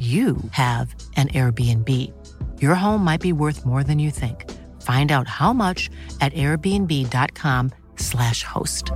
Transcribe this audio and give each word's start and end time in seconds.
you 0.00 0.36
have 0.52 0.94
an 1.16 1.28
Airbnb. 1.28 1.88
Your 2.62 2.74
home 2.74 3.04
might 3.04 3.20
be 3.20 3.34
worth 3.34 3.66
more 3.66 3.84
than 3.84 3.98
you 3.98 4.10
think. 4.10 4.50
Find 4.80 5.12
out 5.12 5.28
how 5.28 5.52
much 5.52 5.90
at 6.22 6.32
airbnb.com/slash 6.32 8.42
host. 8.44 8.90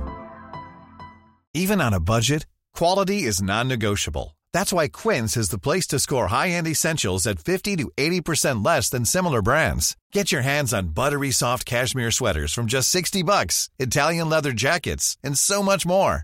Even 1.53 1.79
on 1.79 1.93
a 1.93 1.99
budget, 1.99 2.47
quality 2.73 3.21
is 3.21 3.39
non-negotiable. 3.41 4.35
That's 4.51 4.73
why 4.73 4.87
Quince 4.87 5.37
is 5.37 5.49
the 5.49 5.59
place 5.59 5.85
to 5.87 5.99
score 5.99 6.27
high-end 6.27 6.67
essentials 6.67 7.27
at 7.27 7.39
50 7.39 7.75
to 7.75 7.91
80% 7.97 8.65
less 8.65 8.89
than 8.89 9.05
similar 9.05 9.41
brands. 9.41 9.95
Get 10.11 10.31
your 10.31 10.41
hands 10.41 10.73
on 10.73 10.89
buttery 10.89 11.31
soft 11.31 11.65
cashmere 11.65 12.11
sweaters 12.11 12.53
from 12.53 12.65
just 12.65 12.89
60 12.89 13.21
bucks, 13.23 13.69
Italian 13.77 14.29
leather 14.29 14.53
jackets, 14.53 15.17
and 15.23 15.37
so 15.37 15.61
much 15.61 15.85
more. 15.85 16.23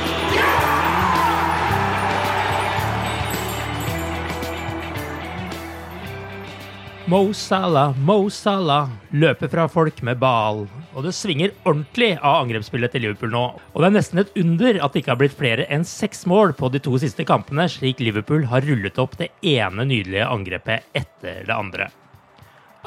Mo 7.11 7.33
Salah, 7.33 7.97
Mo 7.97 8.29
Salah 8.29 8.87
løper 9.11 9.49
fra 9.51 9.65
folk 9.67 9.97
med 9.99 10.15
ball. 10.21 10.61
Og 10.95 11.03
det 11.03 11.11
svinger 11.11 11.51
ordentlig 11.67 12.13
av 12.15 12.45
angrepsspillet 12.45 12.93
til 12.93 13.03
Liverpool 13.03 13.33
nå. 13.33 13.41
Og 13.73 13.83
det 13.83 13.89
er 13.89 13.95
nesten 13.97 14.21
et 14.21 14.31
under 14.39 14.79
at 14.79 14.93
det 14.93 15.01
ikke 15.01 15.11
har 15.11 15.19
blitt 15.19 15.35
flere 15.35 15.65
enn 15.67 15.83
seks 15.83 16.23
mål 16.31 16.55
på 16.55 16.69
de 16.71 16.79
to 16.79 16.95
siste 17.03 17.27
kampene, 17.27 17.67
slik 17.67 17.99
Liverpool 17.99 18.47
har 18.47 18.63
rullet 18.63 19.03
opp 19.03 19.19
det 19.19 19.27
ene 19.43 19.83
nydelige 19.91 20.31
angrepet 20.37 20.87
etter 20.95 21.43
det 21.49 21.51
andre. 21.51 21.91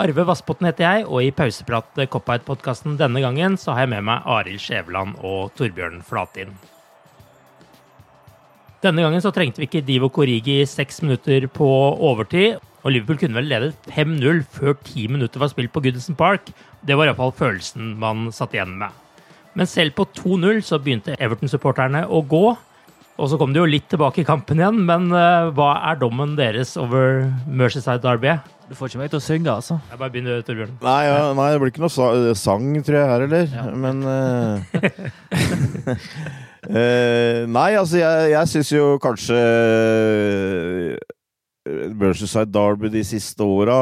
Arve 0.00 0.24
Vassbotn 0.32 0.72
heter 0.72 0.88
jeg, 0.88 1.04
og 1.04 1.20
i 1.20 1.34
pauseprat 1.44 2.06
Cop-Out-podkasten 2.08 2.96
denne 2.96 3.20
gangen 3.20 3.60
så 3.60 3.76
har 3.76 3.84
jeg 3.84 3.92
med 3.98 4.08
meg 4.08 4.24
Arild 4.24 4.64
Skjæveland 4.64 5.20
og 5.20 5.52
Torbjørn 5.60 6.00
Flatin. 6.00 6.56
Denne 8.80 9.04
gangen 9.04 9.20
så 9.20 9.36
trengte 9.36 9.60
vi 9.60 9.68
ikke 9.68 9.84
Divo 9.84 10.08
Korigi 10.08 10.62
seks 10.64 11.04
minutter 11.04 11.44
på 11.52 11.68
overtid. 12.00 12.56
Og 12.84 12.92
Liverpool 12.92 13.16
kunne 13.20 13.38
vel 13.38 13.48
ledet 13.48 13.88
5-0 13.88 14.42
før 14.52 14.76
ti 14.84 15.06
minutter 15.08 15.40
var 15.40 15.48
spilt 15.52 15.72
på 15.72 15.80
Goodison 15.86 16.16
Park. 16.18 16.50
Det 16.84 16.98
var 16.98 17.08
iallfall 17.08 17.32
følelsen 17.36 17.94
man 18.00 18.28
satt 18.34 18.52
igjen 18.56 18.76
med. 18.80 18.92
Men 19.56 19.70
selv 19.70 19.94
på 19.96 20.04
2-0 20.18 20.60
så 20.66 20.80
begynte 20.82 21.16
Everton-supporterne 21.16 22.04
å 22.10 22.20
gå. 22.28 22.46
Og 23.14 23.30
så 23.30 23.38
kom 23.38 23.54
de 23.54 23.60
jo 23.62 23.70
litt 23.70 23.86
tilbake 23.88 24.20
i 24.20 24.26
kampen 24.26 24.58
igjen, 24.58 24.80
men 24.88 25.06
uh, 25.14 25.46
hva 25.54 25.76
er 25.92 26.00
dommen 26.00 26.34
deres 26.36 26.74
over 26.80 27.22
Mercyside 27.46 28.02
Derby? 28.02 28.34
Du 28.66 28.74
får 28.74 28.90
ikke 28.90 29.00
meg 29.04 29.12
til 29.12 29.20
å 29.20 29.22
synge, 29.22 29.52
altså. 29.52 29.76
Jeg 29.92 30.00
bare 30.00 30.10
begynner, 30.10 30.42
Torbjørn. 30.42 30.74
Nei, 30.82 31.00
ja, 31.06 31.30
nei, 31.38 31.46
det 31.52 31.60
blir 31.62 31.70
ikke 31.70 31.84
noe 31.84 32.34
sang, 32.40 32.66
tror 32.82 32.98
jeg, 32.98 33.10
her 33.12 33.24
heller. 33.28 33.46
Ja. 33.54 33.64
Men 33.70 34.02
uh, 34.02 34.58
uh, 36.66 37.46
Nei, 37.54 37.70
altså, 37.78 38.00
jeg, 38.02 38.30
jeg 38.34 38.52
syns 38.56 38.74
jo 38.74 38.88
kanskje 39.04 39.38
Mercyside 41.64 42.52
Derby 42.52 42.90
de 42.92 43.00
siste 43.06 43.40
åra 43.40 43.74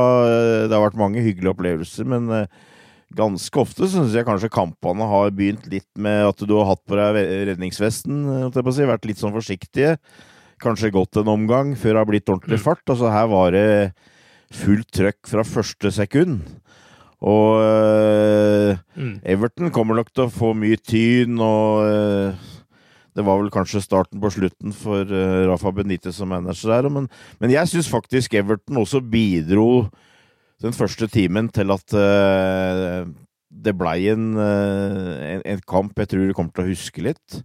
Det 0.68 0.74
har 0.74 0.84
vært 0.84 1.00
mange 1.00 1.22
hyggelige 1.24 1.50
opplevelser, 1.50 2.06
men 2.06 2.46
ganske 3.12 3.58
ofte 3.60 3.88
syns 3.90 4.14
jeg 4.16 4.24
kanskje 4.24 4.48
kampene 4.52 5.04
har 5.10 5.32
begynt 5.36 5.66
litt 5.68 5.88
med 6.00 6.30
at 6.30 6.44
du 6.46 6.54
har 6.56 6.70
hatt 6.70 6.80
på 6.88 6.96
deg 6.96 7.18
redningsvesten, 7.50 8.22
si, 8.54 8.86
vært 8.88 9.08
litt 9.10 9.20
sånn 9.20 9.34
forsiktige. 9.34 9.96
Kanskje 10.62 10.92
gått 10.94 11.18
en 11.20 11.28
omgang 11.28 11.74
før 11.76 11.92
det 11.96 12.00
har 12.00 12.08
blitt 12.08 12.32
ordentlig 12.32 12.60
fart. 12.62 12.84
Altså 12.86 13.10
her 13.12 13.28
var 13.28 13.52
det 13.52 13.66
fullt 14.54 14.88
trøkk 14.94 15.28
fra 15.28 15.44
første 15.44 15.92
sekund. 15.92 16.40
Og 17.22 17.60
øh, 17.62 18.78
Mm. 18.96 19.20
Everton 19.24 19.70
kommer 19.72 19.96
nok 19.96 20.10
til 20.12 20.26
å 20.26 20.32
få 20.32 20.52
mye 20.56 20.76
tyn, 20.76 21.38
og 21.40 21.84
øh, 21.88 22.50
det 23.16 23.24
var 23.26 23.40
vel 23.42 23.50
kanskje 23.52 23.82
starten 23.84 24.20
på 24.22 24.30
slutten 24.32 24.72
for 24.72 25.04
uh, 25.04 25.46
Rafa 25.50 25.72
Benitez 25.76 26.16
som 26.16 26.30
manager 26.32 26.72
der. 26.72 26.88
Men, 26.92 27.08
men 27.42 27.50
jeg 27.52 27.68
syns 27.68 27.90
faktisk 27.92 28.34
Everton 28.40 28.80
også 28.80 29.02
bidro 29.04 29.88
den 30.62 30.72
første 30.72 31.08
timen 31.10 31.50
til 31.52 31.70
at 31.74 31.92
uh, 31.98 33.04
det 33.52 33.74
blei 33.76 34.06
en, 34.08 34.30
øh, 34.40 35.10
en, 35.34 35.42
en 35.44 35.60
kamp 35.68 35.98
jeg 36.00 36.08
tror 36.08 36.24
du 36.24 36.32
kommer 36.32 36.54
til 36.56 36.64
å 36.64 36.70
huske 36.70 37.02
litt. 37.04 37.42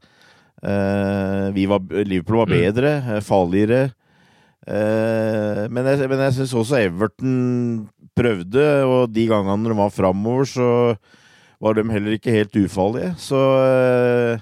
Eh, 0.63 1.47
vi 1.53 1.65
var, 1.69 1.83
Liverpool 2.07 2.39
var 2.39 2.47
Mm. 2.47 2.53
bedre, 2.55 2.91
eh, 3.11 3.19
farligere. 3.21 3.81
Eh, 4.67 5.67
men 5.69 5.85
jeg, 5.85 6.07
men 6.09 6.23
jeg 6.25 6.33
syns 6.37 6.53
også 6.57 6.79
Everton 6.79 7.89
prøvde, 8.17 8.65
og 8.87 9.11
de 9.13 9.27
gangene 9.29 9.67
de 9.69 9.77
var 9.77 9.91
framover, 9.93 10.47
så 10.47 10.69
var 11.61 11.75
de 11.77 11.83
heller 11.91 12.15
ikke 12.17 12.33
helt 12.33 12.55
ufarlige. 12.55 13.13
Så 13.21 13.37
eh, 13.67 14.39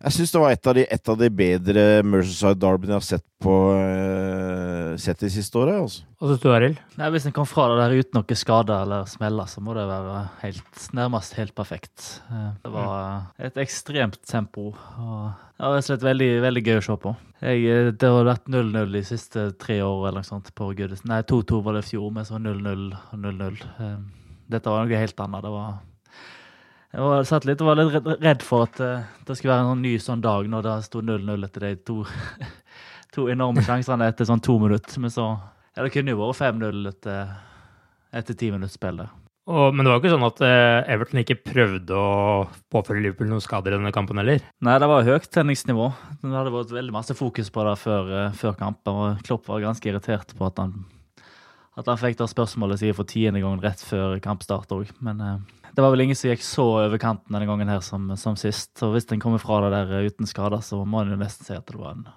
jeg 0.00 0.16
syns 0.16 0.30
det 0.32 0.40
var 0.40 0.54
et 0.54 0.68
av, 0.70 0.76
de, 0.78 0.84
et 0.96 1.08
av 1.12 1.16
de 1.20 1.28
bedre 1.28 1.82
Mercyside 2.08 2.56
Derbyene 2.62 2.94
jeg 2.94 3.00
har 3.02 3.06
sett 3.08 3.26
på 3.40 3.56
uh, 3.76 4.96
sett 5.00 5.20
de 5.20 5.30
siste 5.32 5.58
åra. 5.60 5.78
Altså. 5.82 6.04
Hva 6.20 6.30
så 6.30 6.36
du, 6.40 6.48
Arild. 6.52 6.80
Hvis 7.14 7.26
en 7.28 7.34
kom 7.36 7.48
fra 7.48 7.66
det 7.70 7.78
der 7.80 7.94
uten 8.00 8.18
noen 8.18 8.38
skader 8.38 8.84
eller 8.84 9.08
smeller, 9.10 9.48
så 9.50 9.62
må 9.64 9.74
det 9.76 9.86
være 9.88 10.22
helt, 10.42 10.86
nærmest 10.96 11.36
helt 11.38 11.54
perfekt. 11.56 12.06
Eh, 12.28 12.48
Det 12.64 12.72
var 12.74 13.30
et 13.38 13.60
ekstremt 13.60 14.18
tempo. 14.28 14.70
og 14.72 15.30
Det 15.56 15.64
var 15.64 15.76
rett 15.76 15.84
og 15.84 15.88
slett 15.88 16.06
veldig, 16.08 16.30
veldig 16.44 16.64
gøy 16.66 16.78
å 16.80 16.86
se 16.86 16.96
på. 17.04 17.14
Jeg, 17.40 17.64
eh, 17.64 17.90
det 17.92 18.12
har 18.12 18.28
vært 18.28 18.48
0-0 18.52 18.92
de 18.92 19.04
siste 19.06 19.46
tre 19.60 19.80
år 19.80 20.08
eller 20.08 20.20
noe 20.20 20.28
sånt 20.28 20.52
på 20.54 20.72
Goodison. 20.76 21.08
Nei, 21.12 21.22
2-2 21.22 21.62
var 21.64 21.78
det 21.78 21.84
i 21.86 21.90
fjor, 21.92 22.10
men 22.12 22.28
så 22.28 22.40
0-0 22.40 22.90
og 22.96 23.16
0-0. 23.20 23.62
Eh, 23.80 23.96
Dette 24.50 24.66
var 24.72 24.84
noe 24.84 24.98
helt 24.98 25.20
annet. 25.22 25.44
Det 25.46 25.54
var 25.54 25.78
jeg 26.90 27.04
var, 27.06 27.22
satt 27.28 27.46
litt, 27.46 27.60
og 27.62 27.70
var 27.70 27.78
litt 27.80 28.08
redd- 28.24 28.42
for 28.46 28.66
at 28.66 28.80
eh, 28.82 29.04
det 29.28 29.36
skulle 29.38 29.54
være 29.54 29.76
en 29.76 29.82
ny 29.84 29.94
sånn 30.02 30.24
dag 30.24 30.48
når 30.50 30.66
det 30.66 30.76
sto 30.88 31.02
0-0 31.06 31.46
etter 31.46 31.66
de 31.68 31.72
to, 31.86 32.00
to 33.14 33.28
enorme 33.30 33.62
sjansene 33.66 34.08
etter 34.10 34.26
sånn 34.28 34.42
to 34.42 34.58
minutter. 34.62 35.00
Men 35.02 35.14
så 35.14 35.30
Ja, 35.76 35.84
det 35.86 35.92
kunne 35.94 36.10
jo 36.10 36.18
vært 36.24 36.40
5-0 36.42 36.88
etter, 36.90 37.32
etter 38.12 38.34
ti 38.38 38.50
minutts 38.50 38.74
spill. 38.78 39.04
Og, 39.50 39.72
men 39.74 39.82
det 39.82 39.90
var 39.90 39.96
jo 39.98 40.02
ikke 40.04 40.12
sånn 40.12 40.26
at 40.28 40.40
eh, 40.46 40.92
Everton 40.94 41.22
ikke 41.22 41.38
prøvde 41.42 41.96
å 41.96 42.10
påføre 42.70 43.00
Liverpool 43.02 43.30
noen 43.32 43.42
skader 43.42 43.72
i 43.74 43.78
denne 43.78 43.90
kampen 43.94 44.20
heller. 44.20 44.42
Nei, 44.62 44.76
det 44.82 44.88
var 44.90 45.06
høyt 45.06 45.26
tenningsnivå. 45.32 45.88
Det 46.20 46.30
hadde 46.34 46.52
vært 46.54 46.74
veldig 46.76 46.94
masse 46.94 47.16
fokus 47.18 47.50
på 47.54 47.64
det 47.66 47.72
før, 47.80 48.10
eh, 48.18 48.36
før 48.38 48.54
kampen. 48.60 48.98
Og 49.00 49.24
Klopp 49.26 49.48
var 49.50 49.62
ganske 49.64 49.90
irritert 49.90 50.34
på 50.38 50.46
at 50.50 50.60
han, 50.62 50.76
at 51.80 51.88
han 51.88 51.98
fikk 52.00 52.18
det 52.20 52.28
spørsmålet 52.30 52.80
sikkert 52.80 53.00
for 53.00 53.08
tiende 53.08 53.42
gang 53.42 53.58
rett 53.62 53.82
før 53.84 54.20
kampstart 54.22 54.72
òg. 54.76 54.92
Men 55.04 55.20
eh, 55.24 55.66
det 55.74 55.84
var 55.84 55.94
vel 55.94 56.04
ingen 56.04 56.18
som 56.18 56.30
gikk 56.30 56.44
så 56.44 56.66
over 56.84 57.00
kanten 57.00 57.34
denne 57.34 57.48
gangen 57.48 57.70
her 57.72 57.82
som, 57.84 58.08
som 58.20 58.38
sist. 58.38 58.72
Og 58.84 58.94
hvis 58.94 59.08
en 59.10 59.22
kommer 59.22 59.42
fra 59.42 59.62
det 59.64 59.72
der 59.74 59.92
eh, 59.98 60.08
uten 60.10 60.28
skader, 60.28 60.62
så 60.64 60.82
må 60.84 61.02
en 61.02 61.14
jo 61.14 61.20
nesten 61.20 61.48
si 61.48 61.56
at 61.56 61.66
det 61.70 61.78
var 61.80 61.96
en, 61.96 62.08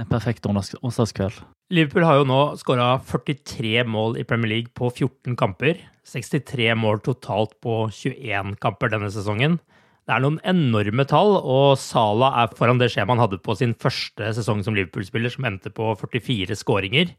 en 0.00 0.10
perfekt 0.10 0.48
onsdagskveld. 0.48 1.42
Liverpool 1.70 2.06
har 2.06 2.18
jo 2.18 2.26
nå 2.26 2.40
skåra 2.58 2.96
43 3.06 3.84
mål 3.86 4.16
i 4.18 4.26
Premier 4.26 4.56
League 4.56 4.74
på 4.74 4.90
14 4.90 5.36
kamper. 5.38 5.78
63 6.10 6.72
mål 6.74 7.02
totalt 7.06 7.54
på 7.62 7.84
21 7.94 8.56
kamper 8.62 8.90
denne 8.90 9.10
sesongen. 9.14 9.60
Det 10.08 10.16
er 10.16 10.24
noen 10.24 10.40
enorme 10.48 11.04
tall, 11.06 11.36
og 11.38 11.76
Sala 11.78 12.32
er 12.40 12.54
foran 12.58 12.80
det 12.80 12.88
skjemaet 12.90 13.14
han 13.14 13.22
hadde 13.22 13.38
på 13.44 13.54
sin 13.54 13.76
første 13.78 14.32
sesong 14.34 14.64
som 14.66 14.74
Liverpool-spiller, 14.74 15.30
som 15.30 15.46
endte 15.46 15.70
på 15.70 15.92
44 16.00 16.56
skåringer. 16.58 17.12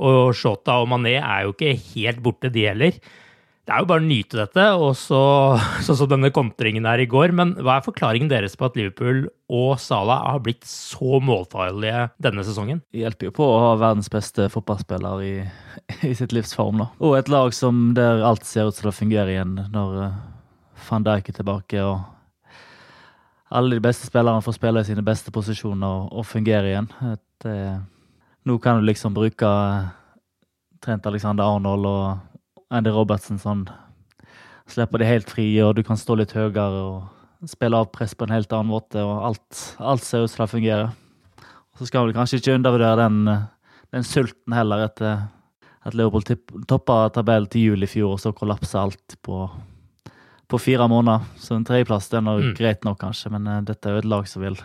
Og 0.00 0.32
Shota 0.36 0.78
og 0.80 0.88
Mané 0.92 1.18
er 1.18 1.44
jo 1.46 1.52
ikke 1.52 1.74
helt 1.92 2.22
borte, 2.24 2.52
de 2.52 2.64
heller. 2.70 2.96
Det 3.62 3.70
er 3.70 3.84
jo 3.84 3.86
bare 3.92 4.02
å 4.02 4.04
nyte 4.04 4.38
dette, 4.40 4.62
og 4.74 4.96
så, 4.98 5.20
sånn 5.86 5.98
som 6.00 6.08
denne 6.10 6.32
kontringen 6.34 6.88
her 6.88 7.02
i 7.02 7.06
går. 7.10 7.34
Men 7.38 7.54
hva 7.60 7.76
er 7.78 7.84
forklaringen 7.86 8.30
deres 8.32 8.56
på 8.58 8.66
at 8.66 8.78
Liverpool 8.78 9.28
og 9.52 9.76
Salah 9.78 10.24
har 10.32 10.42
blitt 10.42 10.66
så 10.66 11.20
målfarlige 11.22 12.08
denne 12.22 12.42
sesongen? 12.46 12.82
Det 12.90 13.04
hjelper 13.04 13.30
jo 13.30 13.36
på 13.38 13.46
å 13.46 13.60
ha 13.68 13.76
verdens 13.78 14.10
beste 14.12 14.48
fotballspiller 14.50 15.22
i, 15.22 15.34
i 16.10 16.14
sitt 16.18 16.34
livs 16.34 16.56
form, 16.58 16.82
da. 16.82 16.88
Og 17.04 17.14
et 17.20 17.30
lag 17.30 17.54
som 17.54 17.92
der 17.98 18.24
alt 18.26 18.48
ser 18.48 18.72
ut 18.72 18.80
til 18.80 18.90
å 18.90 18.96
fungere 18.96 19.36
igjen 19.36 19.54
når 19.70 20.00
uh, 20.08 20.18
van 20.88 21.06
Dijk 21.06 21.30
er 21.30 21.38
tilbake 21.38 21.86
og 21.86 22.00
alle 23.52 23.76
de 23.76 23.84
beste 23.84 24.08
spillerne 24.08 24.42
får 24.42 24.56
spille 24.56 24.80
i 24.80 24.88
sine 24.88 25.04
beste 25.04 25.32
posisjoner 25.34 26.08
og, 26.08 26.24
fungere 26.26 26.70
igjen. 26.70 26.88
Det, 27.44 27.56
nå 28.44 28.58
kan 28.58 28.80
du 28.80 28.86
liksom 28.86 29.14
bruke 29.14 29.48
Trent 30.82 31.06
Alexander 31.06 31.46
Arnold 31.46 31.86
og 31.86 32.72
Andy 32.74 32.90
Robertsen 32.90 33.38
sånn. 33.38 33.66
Slipper 34.70 35.02
de 35.02 35.08
helt 35.08 35.30
fri, 35.30 35.46
og 35.62 35.76
du 35.76 35.82
kan 35.86 35.98
stå 36.00 36.16
litt 36.18 36.34
høyere 36.34 36.64
og 36.82 37.48
spille 37.50 37.78
av 37.78 37.90
press 37.94 38.14
på 38.14 38.26
en 38.26 38.34
helt 38.34 38.52
annen 38.54 38.70
måte. 38.72 39.02
og 39.02 39.26
Alt, 39.30 39.62
alt 39.78 40.06
ser 40.06 40.24
ut 40.24 40.32
som 40.32 40.44
det 40.44 40.54
fungerer. 40.54 40.94
Og 41.42 41.82
Så 41.82 41.90
skal 41.90 42.08
vi 42.08 42.16
kanskje 42.16 42.40
ikke 42.40 42.56
undervurdere 42.58 43.02
den, 43.04 43.48
den 43.94 44.06
sulten 44.06 44.56
heller, 44.56 44.86
etter 44.86 45.28
at 45.82 45.98
Leopold 45.98 46.30
toppa 46.70 47.08
tabellen 47.14 47.50
til 47.50 47.72
jul 47.72 47.86
i 47.86 47.90
fjor, 47.90 48.14
og 48.14 48.22
så 48.22 48.34
kollapsa 48.34 48.86
alt 48.86 49.18
på 49.22 49.48
på 50.52 50.58
fire 50.60 50.88
måneder. 50.88 51.24
Så 51.40 51.56
en 51.56 51.64
tredjeplass 51.64 52.10
det 52.12 52.18
er 52.18 52.24
nok 52.26 52.42
mm. 52.44 52.54
greit 52.58 52.82
nok, 52.84 52.98
kanskje, 53.00 53.30
men 53.32 53.48
uh, 53.48 53.62
dette 53.64 53.88
er 53.88 53.96
jo 53.96 54.02
et 54.02 54.10
lag 54.12 54.26
som 54.28 54.44
vil 54.44 54.58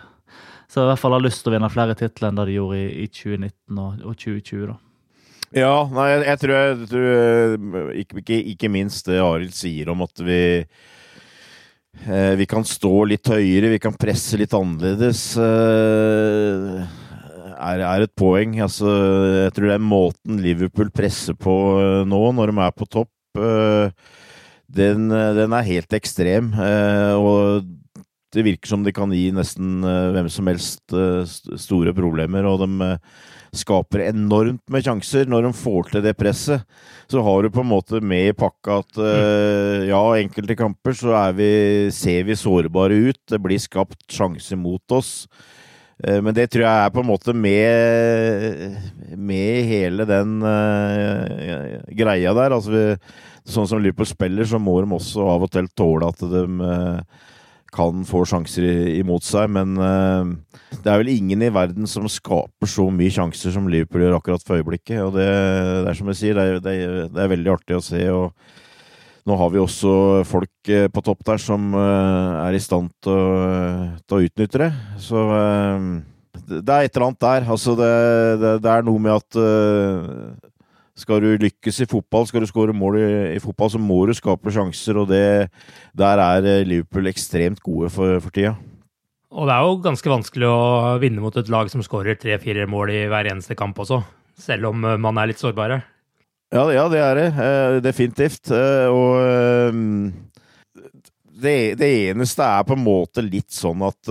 Så 0.68 0.82
i 0.82 0.90
hvert 0.90 1.00
fall 1.00 1.16
har 1.16 1.24
lyst 1.24 1.42
til 1.42 1.52
å 1.52 1.56
vinne 1.56 1.72
flere 1.72 1.96
titler 1.96 2.28
enn 2.28 2.38
det 2.40 2.50
de 2.50 2.58
gjorde 2.58 2.82
i, 2.82 2.88
i 3.04 3.08
2019 3.08 3.80
og, 3.80 4.04
og, 4.04 4.18
2020. 4.20 4.66
da. 4.68 4.76
Ja, 5.56 5.72
nei, 5.88 6.06
jeg, 6.12 6.24
jeg 6.28 6.40
tror, 6.42 6.54
jeg, 6.58 6.88
tror 6.90 7.06
eh, 7.08 7.92
ikke, 8.02 8.20
ikke, 8.20 8.40
ikke, 8.52 8.72
minst 8.72 9.08
det 9.08 9.22
Arild 9.24 9.56
sier 9.56 9.88
om 9.88 10.04
at 10.04 10.20
vi 10.20 10.42
eh, 12.04 12.34
vi 12.36 12.46
kan 12.50 12.68
stå 12.68 12.92
litt 13.08 13.32
høyere, 13.32 13.72
vi 13.72 13.80
kan 13.80 13.96
presse 13.96 14.36
litt 14.36 14.52
annerledes. 14.52 15.22
Eh, 15.40 16.84
er, 17.58 17.82
er, 17.82 18.04
et 18.04 18.14
poeng. 18.18 18.58
Altså, 18.64 18.92
jeg 19.44 19.54
tror 19.56 19.72
er 19.74 19.82
måten 19.82 20.40
Liverpool 20.42 20.92
presser 20.94 21.36
på 21.38 21.54
eh, 21.80 22.04
nå, 22.08 22.22
når 22.36 22.52
de 22.52 22.64
er 22.64 22.76
på 22.76 22.88
topp. 22.88 23.12
Eh, 23.38 24.14
den, 24.78 25.08
eh, 25.14 25.32
den 25.38 25.56
er 25.56 25.68
helt 25.68 25.96
ekstrem. 25.96 26.52
Og 27.18 27.68
det 28.38 28.46
virker 28.46 28.70
som 28.70 28.84
de 28.86 28.94
kan 28.94 29.12
gi 29.14 29.28
nesten 29.34 29.82
eh, 29.84 30.12
hvem 30.14 30.30
som 30.32 30.48
helst 30.50 30.94
store 31.58 31.94
problemer. 31.96 32.46
Og 32.48 32.62
de 32.62 32.94
skaper 33.58 34.04
enormt 34.06 34.62
med 34.70 34.84
sjanser 34.84 35.28
når 35.28 35.48
de 35.48 35.52
får 35.56 35.92
til 35.92 36.04
det 36.04 36.14
presset. 36.20 36.64
Så 37.08 37.22
har 37.24 37.42
du 37.42 37.50
på 37.52 37.64
en 37.64 37.70
måte 37.70 38.00
med 38.04 38.30
i 38.30 38.36
pakka 38.36 38.82
at 38.82 38.98
ja, 39.88 40.00
enkelte 40.20 40.56
kamper 40.58 40.92
så 40.92 41.14
vi, 41.32 41.52
ser 41.96 42.26
vi 42.28 42.36
sårbare 42.36 42.98
ut. 43.08 43.22
Det 43.32 43.40
blir 43.40 43.62
skapt 43.62 44.04
sjanser 44.12 44.60
mot 44.60 44.92
oss. 44.92 45.22
Men 45.98 46.30
det 46.36 46.50
tror 46.52 46.66
jeg 46.66 46.84
er 46.84 46.92
på 46.94 47.00
en 47.00 47.08
måte 47.08 47.32
med, 47.34 48.76
med 49.16 49.64
hele 49.66 50.04
den 50.06 50.36
uh, 50.44 51.80
greia 51.96 52.36
der. 52.36 52.54
Altså, 52.54 52.76
vi, 52.76 52.84
sånn 53.48 53.68
som 53.68 53.80
Liverpool 53.82 54.08
spiller, 54.08 54.46
så 54.48 54.60
må 54.60 54.78
de 54.82 54.92
også 54.94 55.26
av 55.32 55.46
og 55.46 55.52
til 55.52 55.68
tåle 55.76 56.08
at 56.12 56.22
de 56.32 56.44
eh, 56.44 57.26
kan 57.74 58.04
få 58.08 58.24
sjanser 58.28 58.66
imot 58.96 59.26
seg. 59.26 59.50
Men 59.54 59.74
eh, 59.82 60.30
det 60.78 60.92
er 60.92 61.02
vel 61.02 61.12
ingen 61.12 61.44
i 61.44 61.52
verden 61.54 61.88
som 61.90 62.08
skaper 62.10 62.70
så 62.70 62.88
mye 62.94 63.12
sjanser 63.14 63.54
som 63.54 63.68
Liverpool 63.70 64.06
gjør 64.06 64.18
akkurat 64.18 64.44
for 64.46 64.60
øyeblikket. 64.60 65.02
Og 65.04 65.14
det, 65.18 65.28
det 65.28 65.92
er 65.92 65.98
som 65.98 66.12
jeg 66.12 66.20
sier, 66.22 66.38
det 66.38 66.46
er, 66.46 66.62
det, 66.64 66.74
er, 66.74 66.96
det 67.12 67.24
er, 67.24 67.32
veldig 67.34 67.54
artig 67.56 67.78
å 67.78 67.84
se. 67.84 68.02
og 68.12 68.32
nå 69.28 69.36
har 69.36 69.50
vi 69.52 69.60
også 69.60 69.94
folk 70.24 70.70
eh, 70.72 70.86
på 70.88 71.04
topp 71.04 71.26
der 71.28 71.42
som 71.42 71.74
er 71.76 72.56
i 72.56 72.62
stand 72.64 72.94
til 73.04 73.12
å, 73.12 73.32
til 74.08 74.16
å 74.16 74.22
utnytte 74.24 74.62
det. 74.62 74.70
Så 75.04 75.24
det 76.48 76.62
er 76.72 76.86
et 76.86 76.94
eller 76.94 77.10
annet 77.10 77.24
der. 77.26 77.50
Altså 77.52 77.74
det, 77.76 77.92
det 78.64 78.72
er 78.72 78.86
noe 78.86 79.02
med 79.04 79.18
at 79.18 80.47
skal 80.98 81.22
du 81.22 81.28
lykkes 81.38 81.82
i 81.84 81.88
fotball, 81.88 82.26
skal 82.28 82.42
du 82.42 82.48
skåre 82.50 82.74
mål 82.76 82.98
i, 82.98 83.06
i, 83.36 83.42
fotball, 83.42 83.70
så 83.72 83.80
må 83.82 84.00
du 84.08 84.14
skape 84.16 84.52
sjanser, 84.54 84.98
og 84.98 85.10
det, 85.12 85.48
der 85.96 86.22
er 86.22 86.48
eh, 86.48 86.64
Liverpool 86.66 87.10
ekstremt 87.10 87.62
gode 87.64 87.90
for, 87.94 88.18
for 88.24 88.34
tida. 88.34 88.56
Og 89.28 89.46
det 89.46 89.54
er 89.54 89.66
jo 89.66 89.76
ganske 89.84 90.10
vanskelig 90.10 90.48
å 90.48 90.96
vinne 91.02 91.22
mot 91.22 91.36
et 91.36 91.50
lag 91.52 91.68
som 91.70 91.84
skårer 91.84 92.18
tre-fire 92.18 92.66
mål 92.70 92.94
i 92.94 93.04
hver 93.10 93.28
eneste 93.30 93.56
kamp 93.58 93.78
også, 93.84 94.00
selv 94.40 94.72
om 94.72 94.88
eh, 94.88 94.98
man 95.00 95.20
er 95.20 95.30
litt 95.30 95.42
sårbare. 95.42 95.82
Ja, 96.54 96.64
ja 96.72 96.88
det 96.90 97.04
er 97.04 97.20
det. 97.20 97.28
Eh, 97.44 97.78
definitivt. 97.84 98.50
Og 98.50 99.20
det, 101.38 101.56
det, 101.78 101.92
eneste 102.10 102.42
er 102.42 102.66
på 102.66 102.74
en 102.74 102.86
måte 102.86 103.22
litt 103.22 103.52
sånn 103.54 103.84
at 103.86 104.10